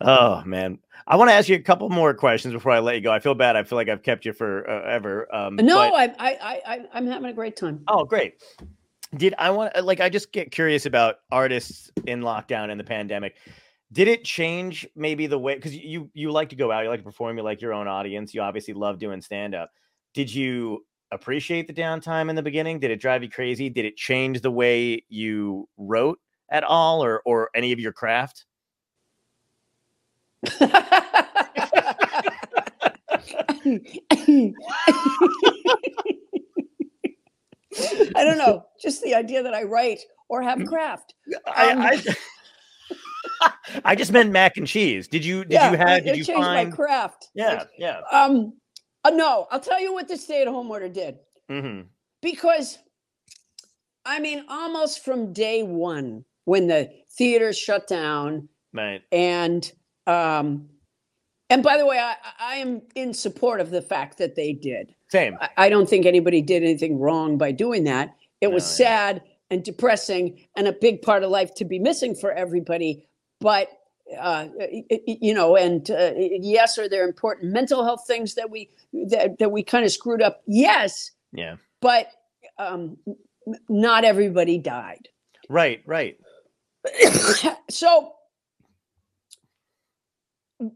[0.00, 3.00] Oh man, I want to ask you a couple more questions before I let you
[3.00, 3.12] go.
[3.12, 3.56] I feel bad.
[3.56, 5.32] I feel like I've kept you forever.
[5.34, 7.82] Um, No, but- I, I I I I'm having a great time.
[7.88, 8.34] Oh, great.
[9.16, 13.36] Did I want like I just get curious about artists in lockdown and the pandemic.
[13.92, 17.00] Did it change maybe the way because you you like to go out, you like
[17.00, 19.70] to perform, you like your own audience, you obviously love doing stand up.
[20.14, 22.78] Did you appreciate the downtime in the beginning?
[22.78, 23.68] Did it drive you crazy?
[23.68, 26.20] Did it change the way you wrote
[26.50, 28.44] at all or or any of your craft?
[38.16, 41.14] I don't know, just the idea that I write or have craft.
[41.34, 41.42] Um,
[41.80, 42.14] I, I
[43.94, 45.08] just meant mac and cheese.
[45.08, 47.28] Did you did yeah, you have did you changed find my craft.
[47.34, 48.00] Yeah, yeah.
[48.12, 48.54] Um,
[49.04, 51.16] uh, no, I'll tell you what the stay-at-home order did.
[51.48, 51.82] hmm
[52.22, 52.78] because
[54.04, 59.02] I mean, almost from day one, when the theaters shut down, Right.
[59.12, 59.70] and
[60.06, 60.68] um,
[61.50, 64.94] and by the way, I, I am in support of the fact that they did.
[65.08, 65.36] Same.
[65.40, 68.14] I, I don't think anybody did anything wrong by doing that.
[68.40, 68.86] It was yeah.
[68.86, 73.06] sad and depressing, and a big part of life to be missing for everybody.
[73.40, 73.68] But
[74.20, 74.48] uh,
[75.06, 78.70] you know, and uh, yes, are there important mental health things that we
[79.08, 80.42] that, that we kind of screwed up?
[80.46, 81.56] Yes, Yeah.
[81.80, 82.08] but
[82.58, 82.96] um,
[83.68, 85.08] not everybody died.
[85.48, 86.18] Right, right.
[87.70, 88.14] so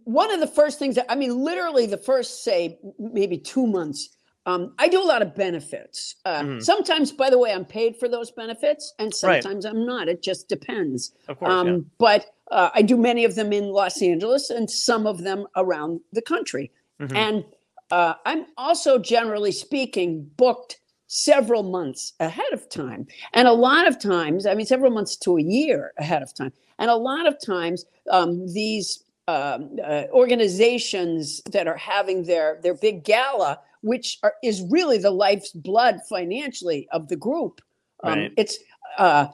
[0.05, 4.11] one of the first things that I mean, literally the first say maybe two months.
[4.47, 6.17] Um, I do a lot of benefits.
[6.27, 6.63] Uh, Mhm.
[6.63, 9.43] Sometimes, by the way, I'm paid for those benefits, and Right.
[9.43, 10.07] sometimes I'm not.
[10.07, 11.13] It just depends.
[11.29, 11.51] Of course.
[11.51, 11.79] Um, yeah.
[11.97, 16.01] But uh, I do many of them in Los Angeles and some of them around
[16.13, 16.71] the country.
[17.01, 17.17] Mhm.
[17.17, 17.45] And
[17.91, 23.07] uh, I'm also, generally speaking, booked several months ahead of time.
[23.35, 26.53] And a lot of times, I mean, several months to a year ahead of time.
[26.79, 32.75] And a lot of times, um, these um, uh, organizations that are having their their
[32.75, 37.61] big gala, which are, is really the life's blood financially of the group,
[38.03, 38.33] um, Right.
[38.37, 38.59] it's
[38.99, 39.29] uh,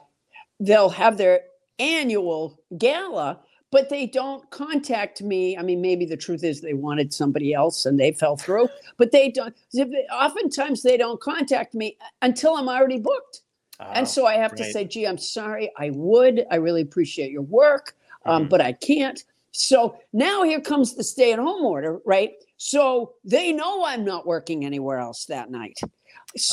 [0.59, 1.41] they'll have their
[1.81, 3.39] annual gala
[3.71, 5.57] but they don't contact me.
[5.57, 8.67] I mean maybe the truth is they wanted somebody else and they fell through
[8.97, 9.55] but they don't
[10.13, 13.41] oftentimes they don't contact me until i'm already booked.
[13.79, 17.31] And Oh, so i have to say gee i'm sorry i would i really appreciate
[17.31, 18.49] your work um, Mhm.
[18.49, 19.23] but i can't.
[19.53, 22.31] So now here comes the stay at home order right?
[22.57, 25.79] So they know i'm not working anywhere else that night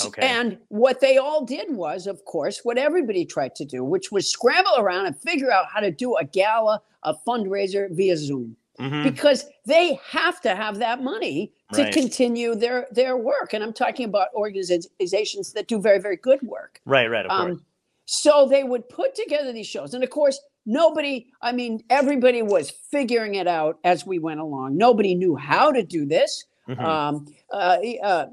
[0.07, 0.23] Okay.
[0.23, 4.29] and what they all did was, of course, what everybody tried to do, which was
[4.29, 9.05] scramble around and figure out how to do a gala, a fundraiser via Zoom, Mhm.
[9.05, 11.93] because they have to have that money to Right.
[11.93, 13.53] continue their their work.
[13.53, 16.81] And I'm talking about organizations that do very very good work.
[16.85, 17.53] Right, right, of course.
[17.59, 17.65] Um,
[18.07, 21.27] so they would put together these shows, and of course, nobody.
[21.43, 24.77] I mean, everybody was figuring it out as we went along.
[24.77, 26.85] Nobody knew how to do this Mhm.
[26.85, 28.27] um, uh, uh,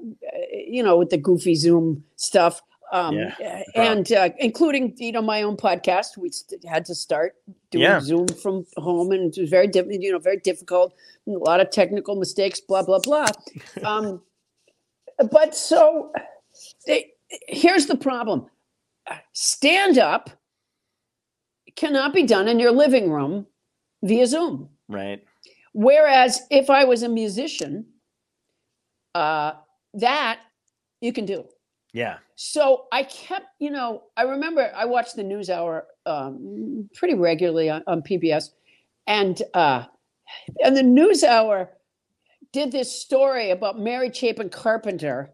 [0.53, 2.61] you know, with the goofy Zoom stuff.
[2.91, 3.33] Um, Yeah,
[3.73, 3.97] problem.
[3.97, 7.36] and uh, including, you know, my own podcast, we st- had to start
[7.71, 7.99] doing Yeah.
[7.99, 10.93] Zoom from home, and it was very, diff- you know, very difficult.
[11.27, 13.27] A lot of technical mistakes, blah blah blah.
[13.83, 14.21] um,
[15.31, 16.11] but so,
[16.86, 17.13] they,
[17.47, 18.45] here's the problem:
[19.33, 20.29] stand up
[21.75, 23.47] cannot be done in your living room
[24.03, 24.69] via Zoom.
[24.88, 25.23] right.
[25.73, 27.86] Whereas if I was a musician,
[29.16, 29.53] uh,
[29.95, 30.39] that
[31.01, 31.45] you can do.
[31.93, 32.18] Yeah.
[32.36, 37.70] So I kept, you know, I remember I watched the News Hour um, pretty regularly
[37.70, 38.49] on, on PBS,
[39.07, 39.86] and uh,
[40.63, 41.70] and the News Hour
[42.51, 45.32] did this story about Mary Chapin Carpenter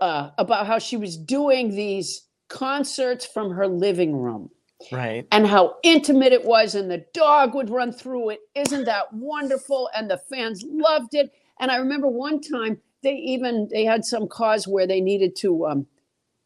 [0.00, 4.50] uh, about how she was doing these concerts from her living room
[4.92, 5.26] Right.
[5.32, 9.90] and how intimate it was and the dog would run through it isn't that wonderful
[9.94, 14.28] and the fans loved it and i remember one time they even they had some
[14.28, 15.86] cause where they needed to um,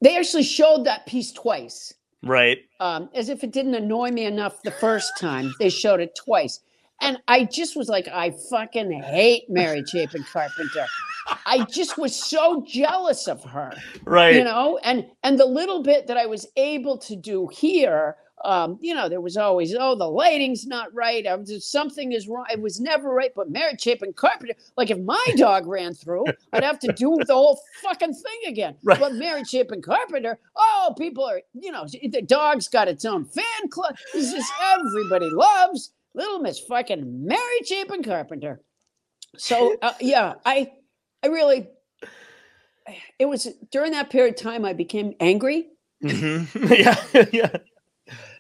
[0.01, 1.95] they actually showed that piece twice
[2.25, 2.59] Right.
[2.79, 6.61] um, as if it didn't annoy me enough the first time they showed it twice
[7.03, 10.87] and I just was like, I fucking hate Mary Chapin Carpenter.
[11.47, 13.73] I just was so jealous of her,
[14.05, 14.37] right.
[14.37, 18.79] you know, and and the little bit that I was able to do here, um,
[18.81, 21.27] you know, there was always, oh, the lighting's not right.
[21.27, 22.45] I was, something is wrong.
[22.53, 23.33] It was never right.
[23.35, 27.35] But Mary Chapin Carpenter, like if my dog ran through, I'd have to do the
[27.35, 28.77] whole fucking thing again.
[28.83, 28.99] Right.
[28.99, 33.69] But Mary Chapin Carpenter, oh, people are, you know, the dog's got its own fan
[33.71, 33.97] club.
[34.15, 38.61] It's just everybody loves Little Miss fucking Mary Chapin Carpenter.
[39.37, 40.73] So uh, yeah, I,
[41.23, 41.69] I really,
[43.19, 45.69] it was during that period of time I became angry.
[46.03, 46.49] Mhm.
[47.13, 47.57] yeah, yeah.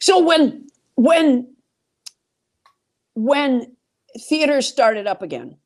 [0.00, 1.48] So when when
[3.14, 3.76] when
[4.28, 5.56] theaters started up again,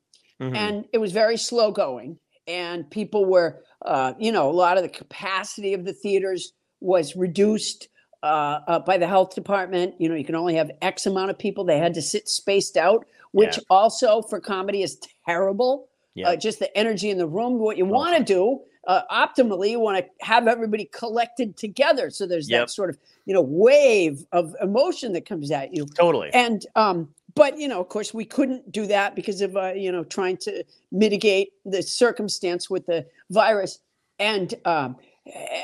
[0.41, 0.55] Mhm.
[0.55, 4.83] and it was very slow going, and people were, uh, you know, a lot of
[4.83, 7.89] the capacity of the theaters was reduced
[8.23, 9.93] uh, uh, by the health department.
[9.99, 11.63] You know, you can only have X amount of people.
[11.63, 13.63] They had to sit spaced out, which Yeah.
[13.69, 15.87] also for comedy is terrible.
[16.15, 16.29] Yeah.
[16.29, 17.59] Uh, just the energy in the room.
[17.59, 17.89] What you Oh.
[17.89, 22.09] want to do uh, optimally, you want to have everybody collected together.
[22.09, 22.61] So there's Yep.
[22.61, 26.29] that sort of you know wave of emotion that comes at you totally.
[26.33, 29.91] and um but you know of course we couldn't do that because of uh, you
[29.91, 33.79] know trying to mitigate the circumstance with the virus
[34.17, 34.95] and um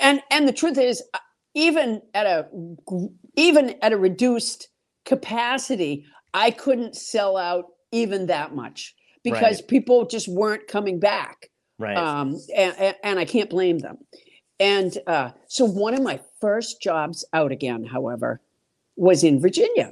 [0.01, 1.19] and and the truth is uh,
[1.55, 2.47] even at a
[3.37, 4.67] even at a reduced
[5.05, 8.93] capacity i couldn't sell out even that much
[9.23, 11.49] because people just weren't coming back
[11.83, 11.97] right.
[11.97, 13.97] um, and, and, I can't blame them.
[14.59, 18.41] And uh, so one of my first jobs out again, however,
[18.95, 19.91] was in Virginia,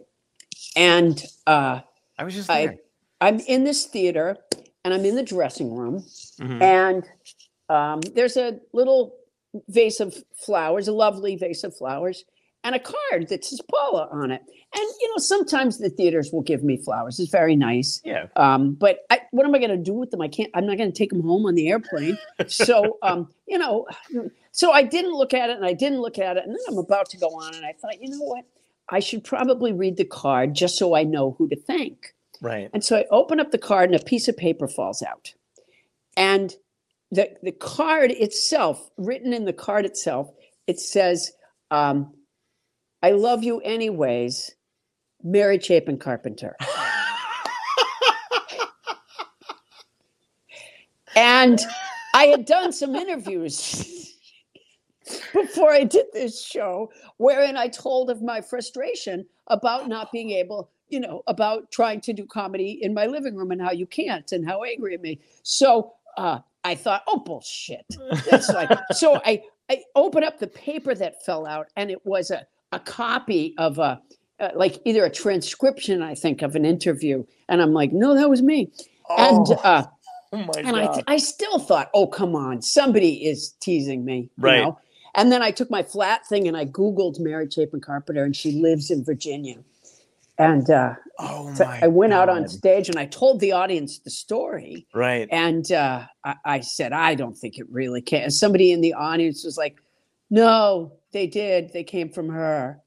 [0.75, 1.81] and uh,
[2.17, 2.77] I was just I there.
[3.19, 4.37] I'm in this theater,
[4.85, 6.05] and I'm in the dressing room,
[6.39, 6.61] Mhm.
[6.61, 7.03] and
[7.69, 9.15] um, there's a little
[9.67, 12.23] vase of flowers, a lovely vase of flowers,
[12.63, 14.41] and a card that says Paula on it.
[14.73, 17.19] And you know, sometimes the theaters will give me flowers.
[17.19, 18.01] It's very nice.
[18.05, 18.27] Yeah.
[18.35, 20.21] Um, but I, what am I going to do with them?
[20.21, 20.49] I can't.
[20.53, 22.17] I'm not going to take them home on the airplane.
[22.47, 23.87] So, um, you know,
[24.51, 26.77] so I didn't look at it, and I didn't look at it, and then I'm
[26.77, 28.45] about to go on, and I thought, you know what?
[28.89, 32.13] I should probably read the card just so I know who to thank.
[32.41, 32.69] Right.
[32.73, 35.33] And so I open up the card, and a piece of paper falls out,
[36.15, 36.55] and
[37.11, 40.31] the the card itself, written in the card itself,
[40.67, 41.31] it says,
[41.71, 42.13] um,
[43.01, 44.55] "I love you anyways."
[45.23, 46.55] Mary Chapin Carpenter.
[51.15, 51.59] And
[52.13, 54.15] I had done some interviews
[55.33, 60.69] before I did this show, wherein I told of my frustration about not being able,
[60.89, 64.31] you know, about trying to do comedy in my living room and how you can't
[64.31, 65.19] and how angry at me.
[65.43, 67.85] So uh, I thought, oh bullshit.
[68.29, 72.31] That's like so I I opened up the paper that fell out and it was
[72.31, 74.01] a, a copy of a
[74.39, 77.23] uh, like either a transcription, I think, of an interview.
[77.47, 78.71] And I'm like, no, that was me.
[79.17, 79.85] And oh, uh,
[80.33, 80.93] oh my and I, god.
[80.93, 84.17] th- I still thought, oh, come on, somebody is teasing me.
[84.37, 84.63] you Right.
[84.63, 84.79] know?
[85.13, 88.53] And then I took my flat thing and I Googled Mary Chapin Carpenter, and she
[88.53, 89.57] lives in Virginia.
[90.37, 94.09] And uh, oh so I went out on stage and I told the audience the
[94.09, 94.87] story.
[94.91, 95.27] Right.
[95.31, 98.23] And uh, I, I said, I don't think it really can.
[98.23, 99.77] And somebody in the audience was like,
[100.31, 101.71] no, they did.
[101.73, 102.81] They came from her.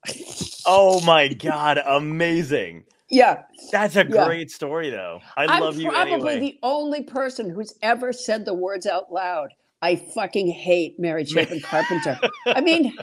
[0.66, 2.84] Oh my god, amazing.
[3.10, 3.42] yeah.
[3.70, 4.26] That's a Yeah.
[4.26, 5.20] great story though.
[5.36, 6.40] I I'm love you probably anyway.
[6.40, 9.50] the only person who's ever said the words out loud.
[9.82, 12.18] I fucking hate Mary Chapin Carpenter.
[12.46, 12.96] I mean,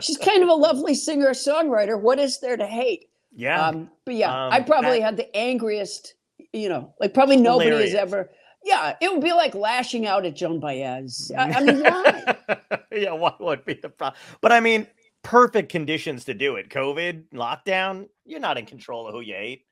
[0.00, 2.00] she's kind of a lovely singer songwriter.
[2.00, 3.08] What is there to hate?
[3.36, 3.66] yeah.
[3.68, 6.14] Um, but yeah, I Um, probably that- had the angriest,
[6.54, 7.92] you know, like probably nobody Hilarious.
[7.92, 8.30] has ever.
[8.64, 11.30] Yeah, it would be like lashing out at Joan Baez.
[11.36, 12.36] I, I mean, why?
[12.90, 14.18] yeah, what would be the problem?
[14.40, 14.86] But I mean,
[15.22, 16.70] perfect conditions to do it.
[16.70, 19.66] COVID, lockdown, you're not in control of who you hate.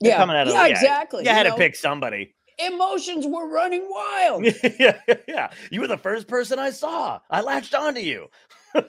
[0.00, 1.24] You're yeah, coming out of- yeah, yeah, exactly.
[1.24, 2.34] You had know, to pick somebody.
[2.58, 4.44] Emotions were running wild.
[4.78, 5.50] yeah, yeah.
[5.70, 7.20] You were the first person I saw.
[7.30, 8.28] I latched onto you.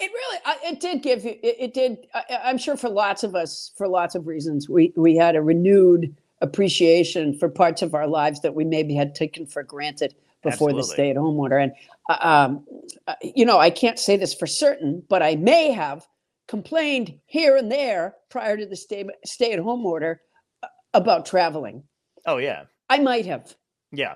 [0.00, 1.32] It really, I- it did give you.
[1.42, 2.06] It, it did.
[2.14, 5.42] I, I'm sure for lots of us, for lots of reasons, we we had a
[5.42, 10.72] renewed appreciation for parts of our lives that we maybe had taken for granted before
[10.72, 11.58] the stay-at-home order.
[11.58, 11.72] And
[12.08, 12.66] uh, um,
[13.06, 16.06] uh, you know, I can't say this for certain, but I may have
[16.46, 20.20] complained here and there prior to the stay stay-at-home order
[20.62, 21.82] uh, about traveling.
[22.26, 22.64] Oh yeah.
[22.88, 23.54] I might have,
[23.92, 24.14] Yeah.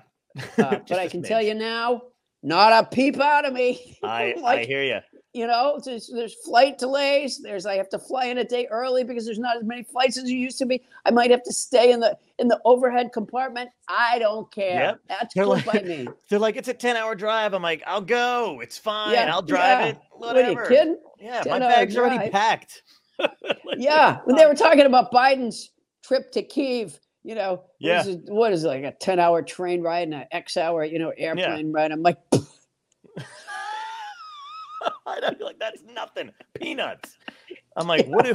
[0.57, 2.03] uh, but I can tell you now,
[2.41, 3.97] not a peep out of me.
[4.03, 4.99] I, I hear you.
[5.33, 9.03] You know there's, there's flight delays there's i have to fly in a day early
[9.03, 11.51] because there's not as many flights as there used to be i might have to
[11.51, 14.99] stay in the in the overhead compartment i don't care Yep.
[15.09, 17.53] that's They're cool like- by me They're like, it's a 10 hour drive.
[17.53, 18.59] I'm like, I'll go.
[18.61, 19.11] It's fine.
[19.13, 19.85] Yeah, I'll drive yeah.
[19.87, 19.97] it.
[20.11, 22.83] what are you kidding Yeah, my 10 bag's already packed.
[23.19, 25.71] Like, yeah when they were talking about biden's
[26.03, 26.99] trip to Kiev.
[27.23, 28.01] You know, Yeah.
[28.01, 30.83] is it, what is it, like a ten hour train ride and an X hour,
[30.83, 31.91] you know, airplane ride?
[31.91, 32.17] I'm like,
[35.07, 36.31] I'd be like, that's nothing.
[36.53, 37.17] Peanuts.
[37.75, 38.25] I'm like, what?
[38.25, 38.33] do-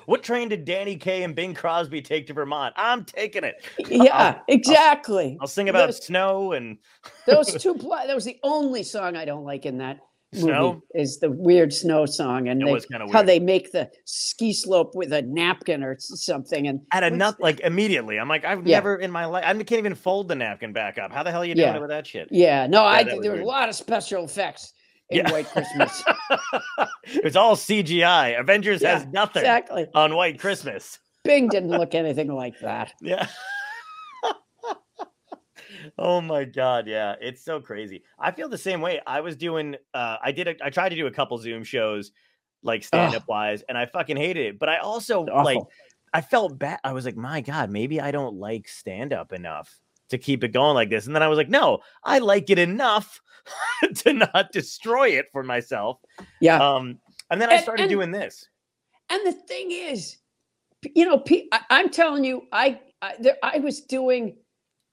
[0.06, 2.74] what train did Danny Kaye and Bing Crosby take to Vermont?
[2.76, 3.64] I'm taking it.
[3.88, 5.38] yeah, exactly.
[5.40, 6.78] I'll sing about Those- snow and
[7.26, 9.98] Those two, pl- that was the only song I don't like in that
[10.32, 10.42] movie.
[10.46, 10.82] snow.
[10.94, 15.22] Is the weird snow song and they- how they make the ski slope with a
[15.22, 16.66] napkin or something.
[16.66, 18.18] And At a nut, like immediately.
[18.18, 18.78] I'm like, I've Yeah.
[18.78, 21.12] never in my life, I can't even fold the napkin back up.
[21.12, 21.76] How the hell are you doing Yeah.
[21.76, 22.26] it with that shit?
[22.32, 24.72] yeah, no, I that did- there were a lot of special effects
[25.10, 25.32] in Yeah.
[25.32, 26.02] White Christmas.
[27.04, 28.38] it's all CGI.
[28.38, 29.86] Avengers has nothing exactly.
[29.94, 30.98] on White Christmas.
[31.24, 32.92] Bing didn't look anything like that.
[33.02, 33.26] Yeah.
[35.98, 38.02] oh my god, yeah, it's so crazy.
[38.18, 39.00] I feel the same way.
[39.06, 42.12] I was doing uh I did a, I tried to do a couple Zoom shows
[42.62, 44.58] like stand up wise and I fucking hated it.
[44.58, 45.58] But I also like.
[46.14, 46.80] I felt bad.
[46.84, 49.78] I was like, "My god, maybe I don't like stand up enough
[50.10, 52.58] to keep it going like this." And then I was like, "No, I like it
[52.58, 53.20] enough
[53.96, 55.98] to not destroy it for myself."
[56.40, 56.58] Yeah.
[56.58, 56.98] Um
[57.30, 58.46] and then I started and- doing this.
[59.10, 60.18] And the thing is,
[60.94, 61.22] you know,
[61.52, 64.36] I, I'm telling you, I I, there, I was doing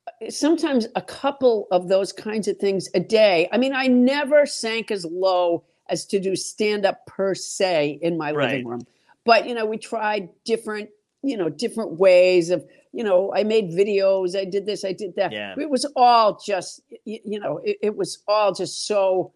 [0.08, 3.50] uh, sometimes a couple of those kinds of things a day.
[3.52, 8.18] I mean, I never sank as low as to do stand up per se in
[8.18, 8.50] my Right.
[8.52, 8.82] living room.
[9.26, 10.90] But you know, we tried different,
[11.24, 12.64] you know, different ways of,
[12.96, 15.32] you know, I made videos, I did this, I did that.
[15.32, 15.54] Yeah.
[15.58, 19.34] It was all just, you know, it, it was all just so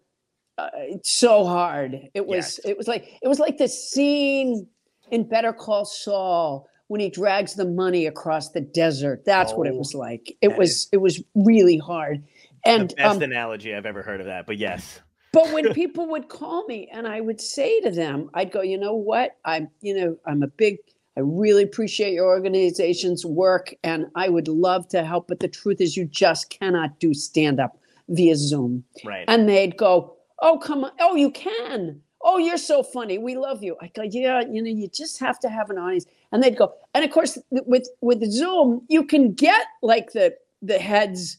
[0.58, 0.68] uh,
[1.04, 2.08] so hard.
[2.14, 2.60] It was Yes.
[2.64, 4.66] it was like it was like the scene
[5.10, 9.24] in Better Call Saul when he drags the money across the desert.
[9.24, 10.36] That's what it Oh, was like.
[10.40, 12.24] It was it was really hard.
[12.64, 14.46] And the best um, analogy I've ever heard of that.
[14.46, 15.00] But yes.
[15.32, 18.76] but when people would call me and I would say to them, I'd go, you
[18.78, 19.36] know what?
[19.44, 20.76] I'm, you know, I'm a big,
[21.16, 25.28] I really appreciate your organization's work and I would love to help.
[25.28, 27.78] But the truth is, you just cannot do stand up
[28.08, 28.84] via Zoom.
[29.04, 29.24] Right.
[29.28, 30.92] And they'd go, oh, come on.
[31.00, 32.00] Oh, you can.
[32.22, 33.18] Oh, you're so funny.
[33.18, 33.76] We love you.
[33.80, 36.06] I go, yeah, you know, you just have to have an audience.
[36.32, 40.78] And they'd go, and of course, with with Zoom, you can get like the the
[40.78, 41.38] heads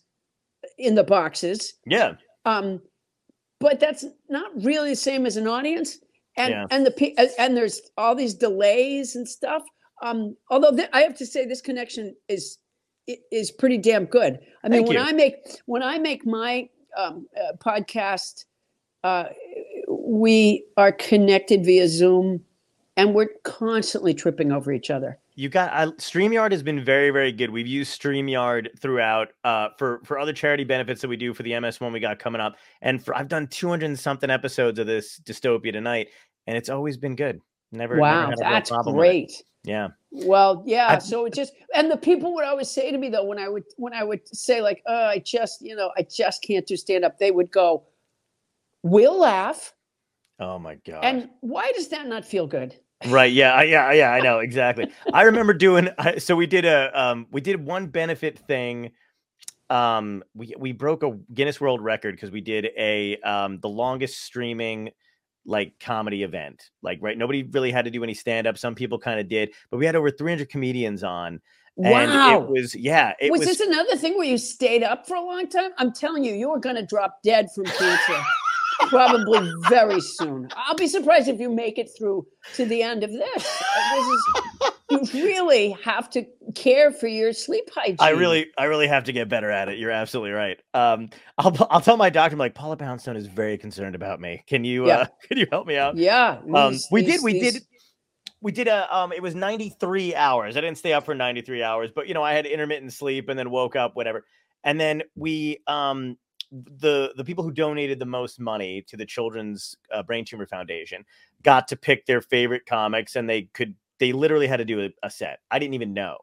[0.77, 2.13] in the boxes yeah.
[2.45, 2.81] um
[3.59, 5.99] but that's not really the same as an audience
[6.37, 6.65] and Yeah.
[6.71, 9.63] and the and- there's all these delays and stuff
[10.01, 12.57] um although th- i have to say this connection is
[13.31, 15.03] is pretty damn good i mean Thank when you.
[15.03, 15.35] i make
[15.65, 18.45] when i make my um uh, podcast
[19.03, 19.25] uh
[19.89, 22.41] we are connected via zoom
[22.97, 27.31] and we're constantly tripping over each other You got I, StreamYard has been very, very
[27.31, 27.49] good.
[27.49, 31.59] We've used StreamYard throughout uh, for for other charity benefits that we do for the
[31.59, 34.85] MS one we got coming up, and for I've done two hundred something episodes of
[34.85, 36.09] this dystopia tonight,
[36.45, 37.41] and it's always been good.
[37.71, 39.09] Never, never wow a that's problem with it.
[39.09, 40.89] great Yeah, Well, yeah.
[40.89, 43.49] I- so it just and the people would always say to me though when I
[43.49, 46.77] would when I would say like, "Oh, I just you know I just can't do
[46.77, 47.87] stand up," they would go,
[48.83, 49.73] "We'll laugh."
[50.39, 51.03] Oh my god.
[51.03, 52.75] And why does that not feel good?
[53.07, 56.99] Right yeah I- yeah yeah i know exactly i remember doing so we did a
[56.99, 58.91] um we did one benefit thing
[59.69, 64.21] um we we broke a guinness world record because we did a um the longest
[64.21, 64.91] streaming
[65.45, 68.99] like comedy event like right nobody really had to do any stand up some people
[68.99, 71.41] kind of did but we had over 300 comedians on
[71.77, 72.41] and wow.
[72.41, 75.21] it was yeah it was, was, this another thing where you stayed up for a
[75.21, 75.71] long time?
[75.77, 78.23] I'm telling you, you were going to drop dead from cancer
[78.89, 80.49] probably very soon.
[80.55, 82.25] I'll be surprised if you make it through
[82.55, 83.63] to the end of this.
[83.93, 87.97] This is you really have to care for your sleep hygiene.
[87.99, 89.79] I really, I really have to get better at it.
[89.79, 90.59] You're absolutely right.
[90.73, 94.43] Um, I'll, I'll tell my doctor, I'm like, Paula Poundstone is very concerned about me.
[94.47, 94.97] Can you, Yeah.
[94.97, 95.95] uh, can you help me out?
[95.95, 96.39] Yeah.
[96.53, 97.63] Um, these- we did, we these- did,
[98.41, 100.57] we did a, um, it was 93 hours.
[100.57, 103.37] I didn't stay up for 93 hours, but you know, I had intermittent sleep and
[103.39, 104.25] then woke up, whatever.
[104.63, 106.17] And then we, um,
[106.51, 111.05] the the people who donated the most money to the Children's uh, Brain Tumor Foundation
[111.43, 114.89] got to pick their favorite comics, and they could they literally had to do a,
[115.03, 115.39] a set.
[115.49, 116.17] I didn't even know,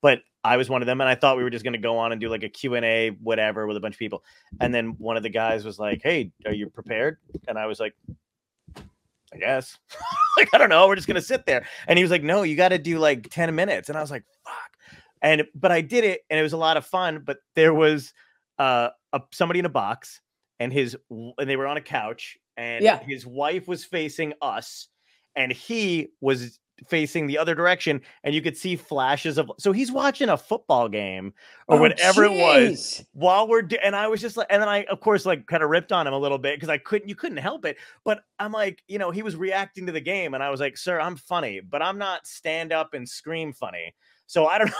[0.00, 1.98] but I was one of them, and I thought we were just going to go
[1.98, 4.22] on and do like a Q and A, whatever, with a bunch of people.
[4.60, 7.80] And then one of the guys was like, "Hey, are you prepared?" And I was
[7.80, 7.94] like,
[9.32, 9.78] "I guess."
[10.38, 10.86] like I don't know.
[10.86, 11.66] We're just gonna sit there.
[11.88, 14.10] And he was like, "No, you got to do like ten minutes." And I was
[14.10, 14.76] like, "Fuck."
[15.20, 17.22] And but I did it, and it was a lot of fun.
[17.24, 18.12] But there was
[18.58, 20.20] uh a, somebody in a box,
[20.60, 23.02] and his and they were on a couch, and Yeah.
[23.02, 24.88] his wife was facing us,
[25.34, 26.58] and he was
[26.88, 29.50] facing the other direction, and you could see flashes of.
[29.58, 31.32] So he's watching a football game
[31.68, 34.68] or Oh, whatever it was while we're do- and I was just like, and then
[34.68, 37.08] I of course like kind of ripped on him a little bit because I couldn't,
[37.08, 37.76] you couldn't help it.
[38.04, 40.76] But I'm like, you know, he was reacting to the game, and I was like,
[40.76, 43.94] sir, I'm funny, but I'm not stand up and scream funny.
[44.26, 44.76] So I don't know.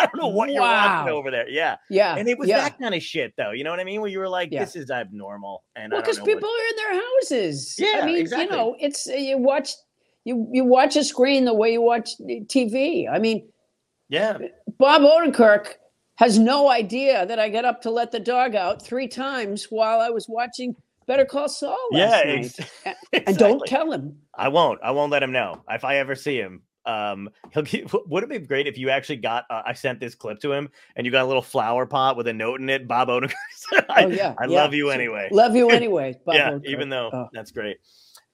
[0.00, 1.48] I don't know what you're watching over there.
[1.48, 1.76] Yeah.
[1.90, 2.16] Yeah.
[2.16, 2.60] And it was yeah.
[2.60, 3.50] that kind of shit though.
[3.52, 4.00] You know what I mean?
[4.00, 4.64] Where you were like, Yeah.
[4.64, 5.64] this is abnormal.
[5.76, 7.76] And Well, because know people what- are in their houses.
[7.78, 8.44] Yeah, I mean, exactly.
[8.44, 9.70] you know, it's uh, you watch
[10.24, 13.08] you you watch a screen the way you watch TV.
[13.08, 13.48] I mean,
[14.08, 14.38] Yeah.
[14.78, 15.74] Bob Odenkirk
[16.16, 20.00] has no idea that I got up to let the dog out three times while
[20.00, 20.74] I was watching
[21.06, 22.34] Better Call Saul last Yeah.
[22.34, 22.58] night.
[22.84, 24.16] ex- And don't tell him.
[24.36, 24.80] I won't.
[24.82, 25.62] I won't let him know.
[25.70, 29.16] If I ever see him, um, he'll get, would it be great if you actually
[29.16, 32.16] got uh, I sent this clip to him and you got a little flower pot
[32.16, 33.32] with a note in it, Bob Odenkirk.
[33.88, 34.62] I, Oh yeah, I yeah.
[34.62, 35.28] love you anyway.
[35.32, 36.14] Love you anyway.
[36.24, 36.66] Bob yeah, Odenkirk.
[36.66, 37.28] even though Oh.
[37.32, 37.76] that's great.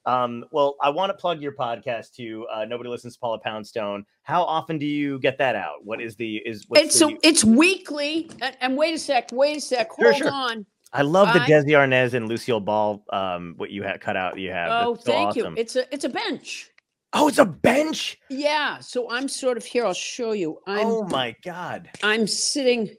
[0.05, 4.05] Um, well, I want to plug your podcast to uh, Nobody Listens to Paula Poundstone.
[4.23, 5.83] How often do you get that out?
[5.83, 8.29] What is the is what's it's the, so it's weekly.
[8.41, 10.31] And, and wait a sec, wait a sec, hold sure.
[10.31, 10.65] on.
[10.93, 14.39] I love the I- Desi Arnaz and Lucille Ball um what you had cut out
[14.39, 14.69] you have.
[14.87, 15.55] Oh, That's so thank awesome.
[15.57, 15.61] you.
[15.61, 16.69] It's a it's a bench.
[17.13, 18.19] Oh, it's a bench.
[18.29, 18.79] Yeah.
[18.79, 19.85] So I'm sort of here.
[19.85, 20.59] I'll show you.
[20.67, 21.89] I'm oh my god.
[22.03, 22.89] I'm sitting,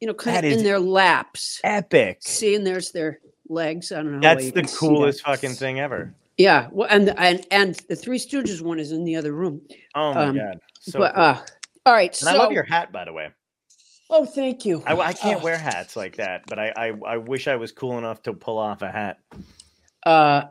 [0.00, 1.60] you know, kind That of in their laps.
[1.64, 2.18] Epic.
[2.20, 3.92] See, and there's their legs.
[3.92, 4.20] I don't know.
[4.20, 5.30] That's the coolest that.
[5.40, 6.14] fucking thing ever.
[6.36, 6.68] Yeah.
[6.72, 9.62] Well, and and and the Three Stooges one is in the other room.
[9.94, 10.60] Oh my Um, god.
[10.80, 11.22] So but cool.
[11.24, 11.40] uh,
[11.86, 12.10] all right.
[12.10, 13.30] and So I love your hat by the way.
[14.10, 14.82] oh, thank you.
[14.86, 17.72] I, I can't Oh, wear hats like that, but I, I I wish I was
[17.72, 19.18] cool enough to pull off a hat.
[20.04, 20.44] Uh,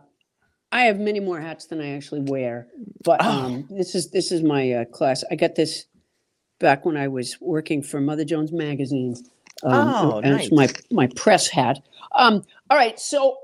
[0.75, 2.67] I have many more hats than I actually wear,
[3.03, 3.29] but Oh.
[3.29, 5.23] um, this is this is my uh, class.
[5.31, 5.85] I got this
[6.59, 9.15] back when I was working for Mother Jones magazine.
[9.63, 11.79] Um, Oh, and it's my my press hat.
[12.13, 13.37] Um, all right, so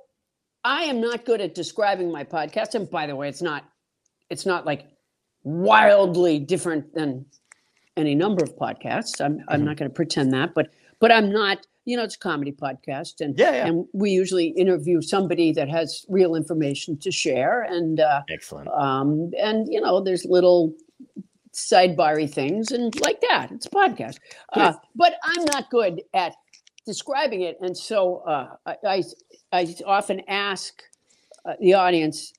[0.66, 3.64] I am not good at describing my podcast, and by the way, it's not
[4.30, 4.88] it's not like
[5.44, 7.26] wildly different than
[7.96, 9.22] any number of podcasts.
[9.24, 9.66] I'm I'm Mhm.
[9.66, 11.66] not going to pretend that, but but I'm not.
[11.86, 13.68] You know, it's a comedy podcast, and Yeah, yeah.
[13.68, 18.68] and we usually interview somebody that has real information to share, and uh, Excellent.
[18.70, 20.74] um, and you know, there's little
[21.54, 23.52] sidebary things and like that.
[23.52, 24.18] It's a podcast,
[24.54, 26.36] uh, but I'm not good at
[26.86, 29.04] describing it, and so uh, I, I
[29.52, 30.84] I often ask
[31.46, 32.34] uh, the audience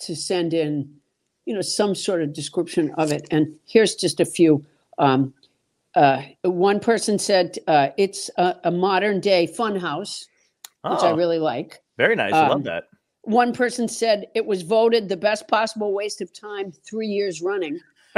[0.00, 0.94] to send in,
[1.46, 3.26] you know, some sort of description of it.
[3.30, 4.64] And here's just a few.
[4.98, 5.32] Um,
[5.96, 10.24] uh, one person said uh, it's a, a modern day funhouse,
[10.82, 11.80] which I Oh, really like.
[11.96, 12.32] very nice.
[12.34, 12.84] I um, love that.
[13.22, 17.80] One person said it was voted the best possible waste of time three years running,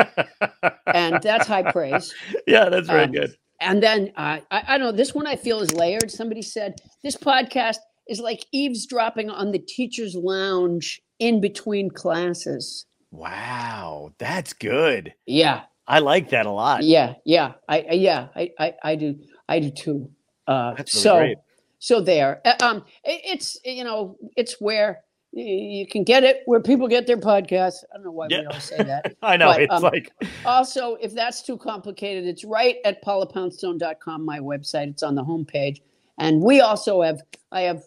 [0.86, 2.14] and that's high praise.
[2.46, 3.34] yeah, that's very um, good.
[3.60, 6.10] And then uh, I, I don't know, this one I feel is layered.
[6.10, 7.78] Somebody said this podcast
[8.09, 12.86] is like eavesdropping on the teacher's lounge in between classes.
[13.10, 15.14] Wow, that's good.
[15.26, 16.82] Yeah, I like that a lot.
[16.85, 17.55] yeah, yeah.
[17.69, 20.10] I, I yeah, I, I, I do, I do too.
[20.47, 21.39] Uh, That's so, great.
[21.78, 22.40] so there.
[22.44, 25.01] Uh, Um, it, it's you know, it's where
[25.32, 27.85] you can get it where people get their podcasts.
[27.93, 28.47] I don't know why we Yeah.
[28.48, 29.15] always say that.
[29.23, 30.12] I know but, it's um, like
[30.44, 34.89] also, if that's too complicated, it's right at paulapoundstone.com, my website.
[34.89, 35.81] It's on the homepage.
[36.19, 37.20] And we also have,
[37.52, 37.82] I have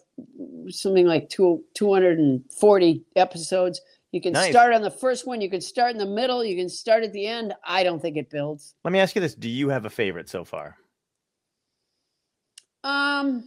[0.68, 3.80] something like two, 240 episodes.
[4.12, 4.50] You can Nice.
[4.50, 7.12] start on the first one, you can start in the middle, you can start at
[7.14, 7.54] the end.
[7.64, 8.74] I don't think it builds.
[8.84, 10.76] let me ask you this: Do you have a favorite so far?
[12.84, 13.44] Um,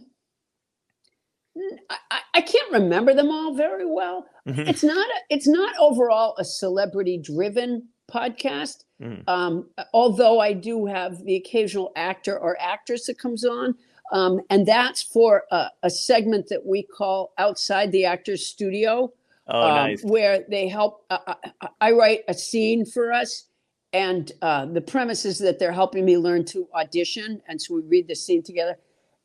[2.10, 4.26] I, I can't remember them all very well.
[4.46, 4.68] Mhm.
[4.68, 9.24] it's not a, it's not overall a celebrity driven podcast Mhm.
[9.28, 13.74] um, although i do have the occasional actor or actress that comes on
[14.12, 19.12] um, and that's for a, a segment that we call outside the actor's studio
[19.48, 20.02] Oh, um, nice.
[20.04, 23.44] where they help uh, I, I write a scene for us
[23.92, 27.82] and uh, the premise is that they're helping me learn to audition and so we
[27.82, 28.76] read the scene together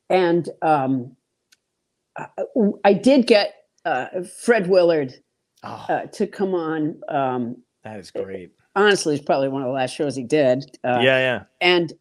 [0.09, 1.15] and um,
[2.17, 2.27] I,
[2.83, 3.53] I did get
[3.85, 4.07] uh,
[4.43, 5.13] fred willard
[5.63, 6.99] Oh, uh, to come on.
[7.07, 8.51] Um, that is great.
[8.75, 10.63] honestly, it's probably one of the last shows he did.
[10.83, 11.43] Uh, yeah, yeah.
[11.61, 11.93] And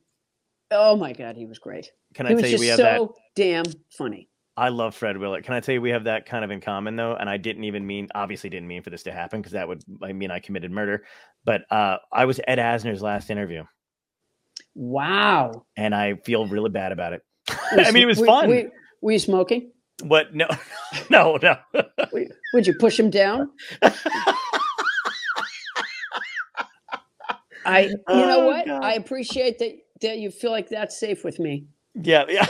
[0.70, 1.90] oh my God, he was great.
[2.14, 3.08] Can he I was tell you we have so that?
[3.36, 3.64] damn
[3.98, 4.29] funny.
[4.56, 5.44] I love Fred Willard.
[5.44, 7.14] Can I tell you we have that kind of in common though?
[7.14, 9.82] And I didn't even mean, obviously, didn't mean for this to happen because that would
[10.02, 11.04] I mean I committed murder.
[11.44, 13.64] But uh, I was Ed Asner's last interview,
[14.74, 15.64] Wow.
[15.76, 17.22] and I feel really bad about it.
[17.72, 18.48] Was- I mean, it was were- fun.
[18.48, 18.70] Were,
[19.00, 19.72] were you smoking?
[20.02, 20.34] What?
[20.34, 20.46] no,
[21.10, 21.56] no, no.
[22.54, 23.50] Would you push him down?
[27.64, 28.66] I, you know Oh, what?
[28.66, 28.82] God.
[28.82, 31.66] I appreciate that that you feel like that's safe with me.
[31.94, 32.46] yeah, yeah.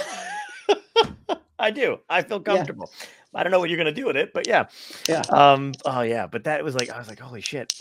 [1.61, 1.99] I do.
[2.09, 2.91] I feel comfortable.
[3.35, 4.67] I don't know what you're gonna do with it, but yeah.
[5.09, 5.23] Yeah.
[5.31, 5.73] Um.
[5.85, 6.27] Oh yeah.
[6.27, 7.73] But that was like I was like, holy shit.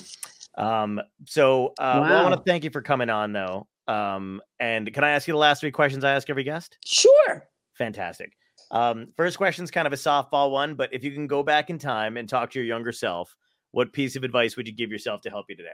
[0.56, 1.02] Um.
[1.26, 3.68] So uh, well, I want to thank you for coming on though.
[3.88, 4.42] Um.
[4.60, 6.78] And can I ask you the last three questions I ask every guest?
[6.86, 7.48] Sure.
[7.74, 8.34] Fantastic.
[8.72, 11.80] Um, first question's kind of a softball one, but if you can go back in
[11.80, 13.36] time and talk to your younger self,
[13.72, 15.70] what piece of advice would you give yourself to help you today?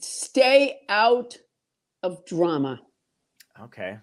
[0.00, 1.36] Stay out
[2.02, 2.80] of drama.
[3.60, 3.98] Okay.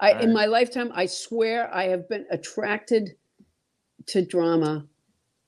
[0.00, 3.10] I All in my lifetime, I swear I have been attracted
[4.06, 4.86] to drama.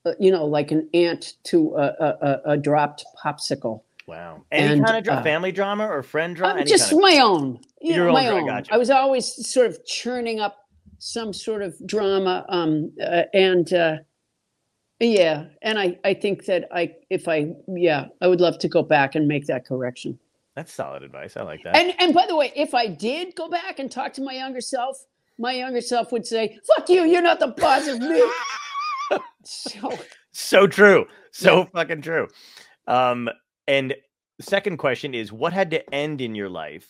[0.04, 3.82] uh, you know, like an ant to a, a, a- dropped popsicle.
[4.08, 4.42] Wow.
[4.50, 6.54] Any And, kind of dra- uh, family drama or friend drama?
[6.54, 7.60] Um, Any just kind of- my own.
[7.80, 8.46] You Your know, own my own.
[8.46, 8.74] gotcha.
[8.74, 10.56] I was always sort of churning up
[10.98, 13.96] some sort of drama, um, uh, and uh,
[15.00, 18.82] yeah, and I I think that I if I yeah I would love to go
[18.84, 20.18] back and make that correction.
[20.54, 21.36] That's solid advice.
[21.36, 21.76] I like that.
[21.76, 24.60] And and by the way, if I did go back and talk to my younger
[24.60, 25.06] self,
[25.38, 28.22] my younger self would say, "Fuck you, you're not the boss of me."
[29.44, 29.98] so
[30.32, 31.06] so true.
[31.30, 32.28] So fucking true.
[32.86, 33.28] Um,
[33.66, 33.94] and
[34.40, 36.86] second question is what had to end in your life,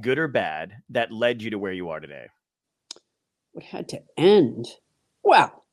[0.00, 2.26] good or bad, that led you to where you are today?
[3.56, 4.68] what had to end?
[5.22, 5.64] Well,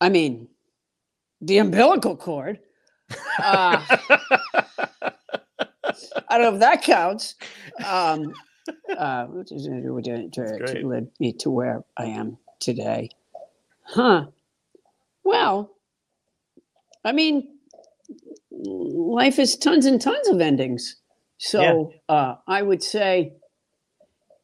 [0.00, 0.46] I mean,
[1.40, 2.60] the umbilical cord.
[3.42, 3.84] Uh,
[6.28, 7.34] I don't know if that counts.
[7.84, 8.32] Um,
[8.96, 13.10] uh, what does it do to, to, lead me to where I am today?
[13.82, 14.26] Huh.
[15.22, 15.70] Well,
[17.04, 17.48] I mean,
[18.50, 20.96] life is tons and tons of endings.
[21.38, 23.34] So uh, I would say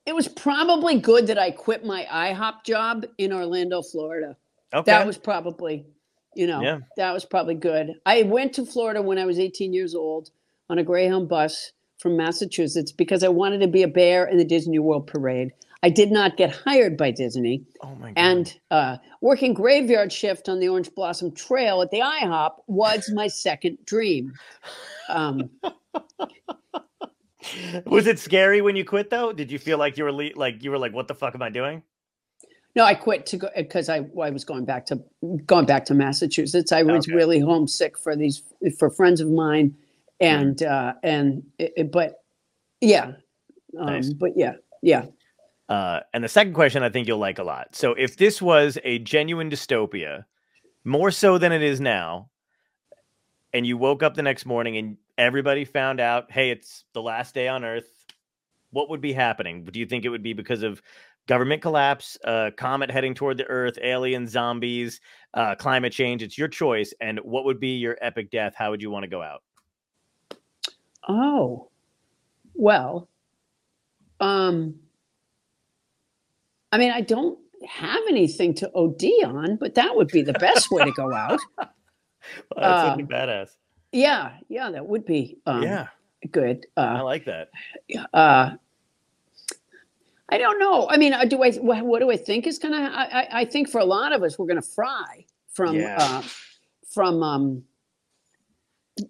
[0.06, 4.36] it was probably good that I quit my IHOP job in Orlando, Florida.
[4.74, 4.90] okay.
[4.90, 5.86] That was probably,
[6.34, 6.78] you know, Yeah.
[6.96, 7.94] that was probably good.
[8.04, 10.30] I went to Florida when I was 18 years old
[10.70, 14.44] on a Greyhound bus from Massachusetts because I wanted to be a bear in the
[14.44, 15.50] Disney World parade.
[15.82, 18.14] I did not get hired by Disney, oh my god.
[18.16, 23.28] and uh, working graveyard shift on the Orange Blossom Trail at the IHOP was my
[23.28, 24.32] second dream.
[25.08, 25.50] Um,
[27.86, 29.32] was it scary when you quit though?
[29.32, 31.42] Did you feel like you were le- like you were like, what the fuck am
[31.42, 31.82] I doing?
[32.76, 35.00] No, I quit to go because I I was going back to
[35.46, 36.72] going back to Massachusetts.
[36.72, 37.14] I was Okay.
[37.16, 38.42] really homesick for these
[38.78, 39.74] for friends of mine,
[40.20, 42.22] and uh, and it, but
[42.80, 43.12] yeah,
[43.78, 44.12] um, Nice.
[44.12, 45.06] but yeah, yeah.
[45.68, 47.76] Uh, and the second question I think you'll like a lot.
[47.76, 50.24] So, if this was a genuine dystopia,
[50.84, 52.30] more so than it is now,
[53.52, 57.34] and you woke up the next morning and everybody found out, hey, it's the last
[57.34, 57.88] day on Earth,
[58.70, 59.64] what would be happening?
[59.64, 60.80] Do you think it would be because of
[61.26, 65.00] government collapse, uh, comet heading toward the Earth, aliens, zombies,
[65.34, 66.22] uh, climate change?
[66.22, 66.94] It's your choice.
[67.00, 68.54] And what would be your epic death?
[68.56, 69.42] How would you want to go out?
[71.08, 71.68] Oh,
[72.54, 73.08] well,
[74.20, 74.74] um,
[76.72, 80.70] I mean, I don't have anything to OD on, but that would be the best
[80.70, 81.40] way to go out.
[82.54, 83.48] Well, that's Uh, badass.
[83.92, 85.86] Yeah, yeah, that would be um, yeah,
[86.30, 86.66] good.
[86.76, 87.48] I Uh, like that.
[88.12, 88.52] uh,
[90.28, 90.86] I don't know.
[90.88, 91.50] I mean, uh, do I?
[91.52, 92.92] What, do I think is gonna?
[92.94, 95.96] I, I, I think for a lot of us, we're gonna fry from Yeah.
[95.98, 96.22] uh,
[96.88, 97.64] from um,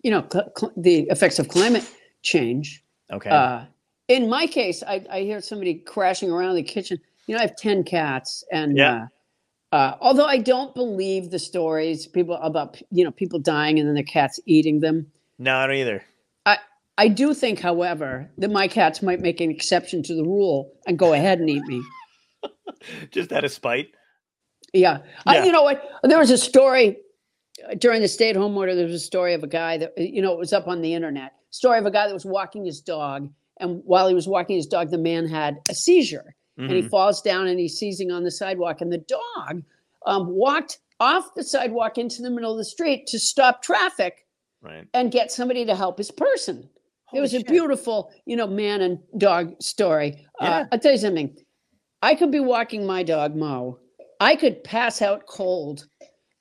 [0.02, 1.84] you know cl- cl- the effects of climate
[2.22, 2.82] change.
[3.12, 3.30] Okay.
[3.30, 3.64] Uh,
[4.08, 6.98] in my case, I, I hear somebody crashing around the kitchen.
[7.26, 9.06] You know, I have ten cats, and Yeah.
[9.72, 13.86] uh, uh, although I don't believe the stories people about you know people dying and
[13.88, 15.06] then the cats eating them,
[15.38, 16.02] no, I don't either.
[16.46, 16.58] I
[16.98, 20.98] I do think, however, that my cats might make an exception to the rule and
[20.98, 21.82] go ahead and eat me.
[23.10, 23.88] Just out of spite.
[24.72, 24.98] Yeah.
[25.26, 25.32] Yeah.
[25.32, 25.82] I, you know what?
[26.04, 26.96] There was a story
[27.78, 28.74] during the stay at home order.
[28.74, 30.82] There was a story of a guy that, uh, you know, it was up on
[30.82, 31.32] the internet.
[31.50, 33.28] Story of a guy that was walking his dog.
[33.58, 36.90] And while he was walking his dog, the man had a seizure and he Mhm.
[36.90, 38.80] falls down and he's seizing on the sidewalk.
[38.80, 39.62] And the dog
[40.06, 44.26] um, walked off the sidewalk into the middle of the street to stop traffic
[44.62, 44.86] Right.
[44.94, 46.58] and get somebody to help his person.
[47.12, 50.24] it Holy was a beautiful, you know, man and dog story.
[50.40, 50.60] Yeah.
[50.60, 51.36] Uh, I'll tell you something.
[52.02, 53.78] I could be walking my dog Mo.
[54.20, 55.86] I could pass out cold,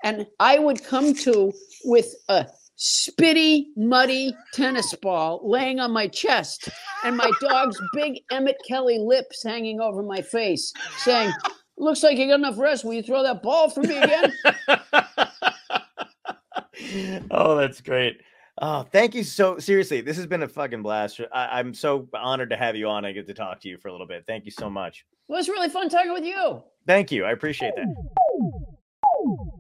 [0.03, 1.51] and I would come to
[1.85, 2.47] with a
[2.77, 6.69] spitty, muddy tennis ball laying on my chest,
[7.03, 11.31] and my dog's big Emmett Kelly lips hanging over my face, saying,
[11.77, 12.85] "Looks like you got enough rest.
[12.85, 14.33] Will you throw that ball for me again?"
[17.31, 18.21] oh, that's great.
[18.61, 20.01] Oh, thank you so seriously.
[20.01, 21.21] This has been a fucking blast.
[21.33, 23.05] I, I'm so honored to have you on.
[23.05, 24.25] I get to talk to you for a little bit.
[24.27, 25.05] Thank you so much.
[25.27, 26.61] Well, it was really fun talking with you.
[26.85, 27.23] Thank you.
[27.23, 29.58] I appreciate that.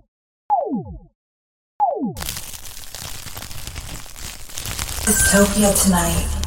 [5.05, 6.38] Dystopia tonight.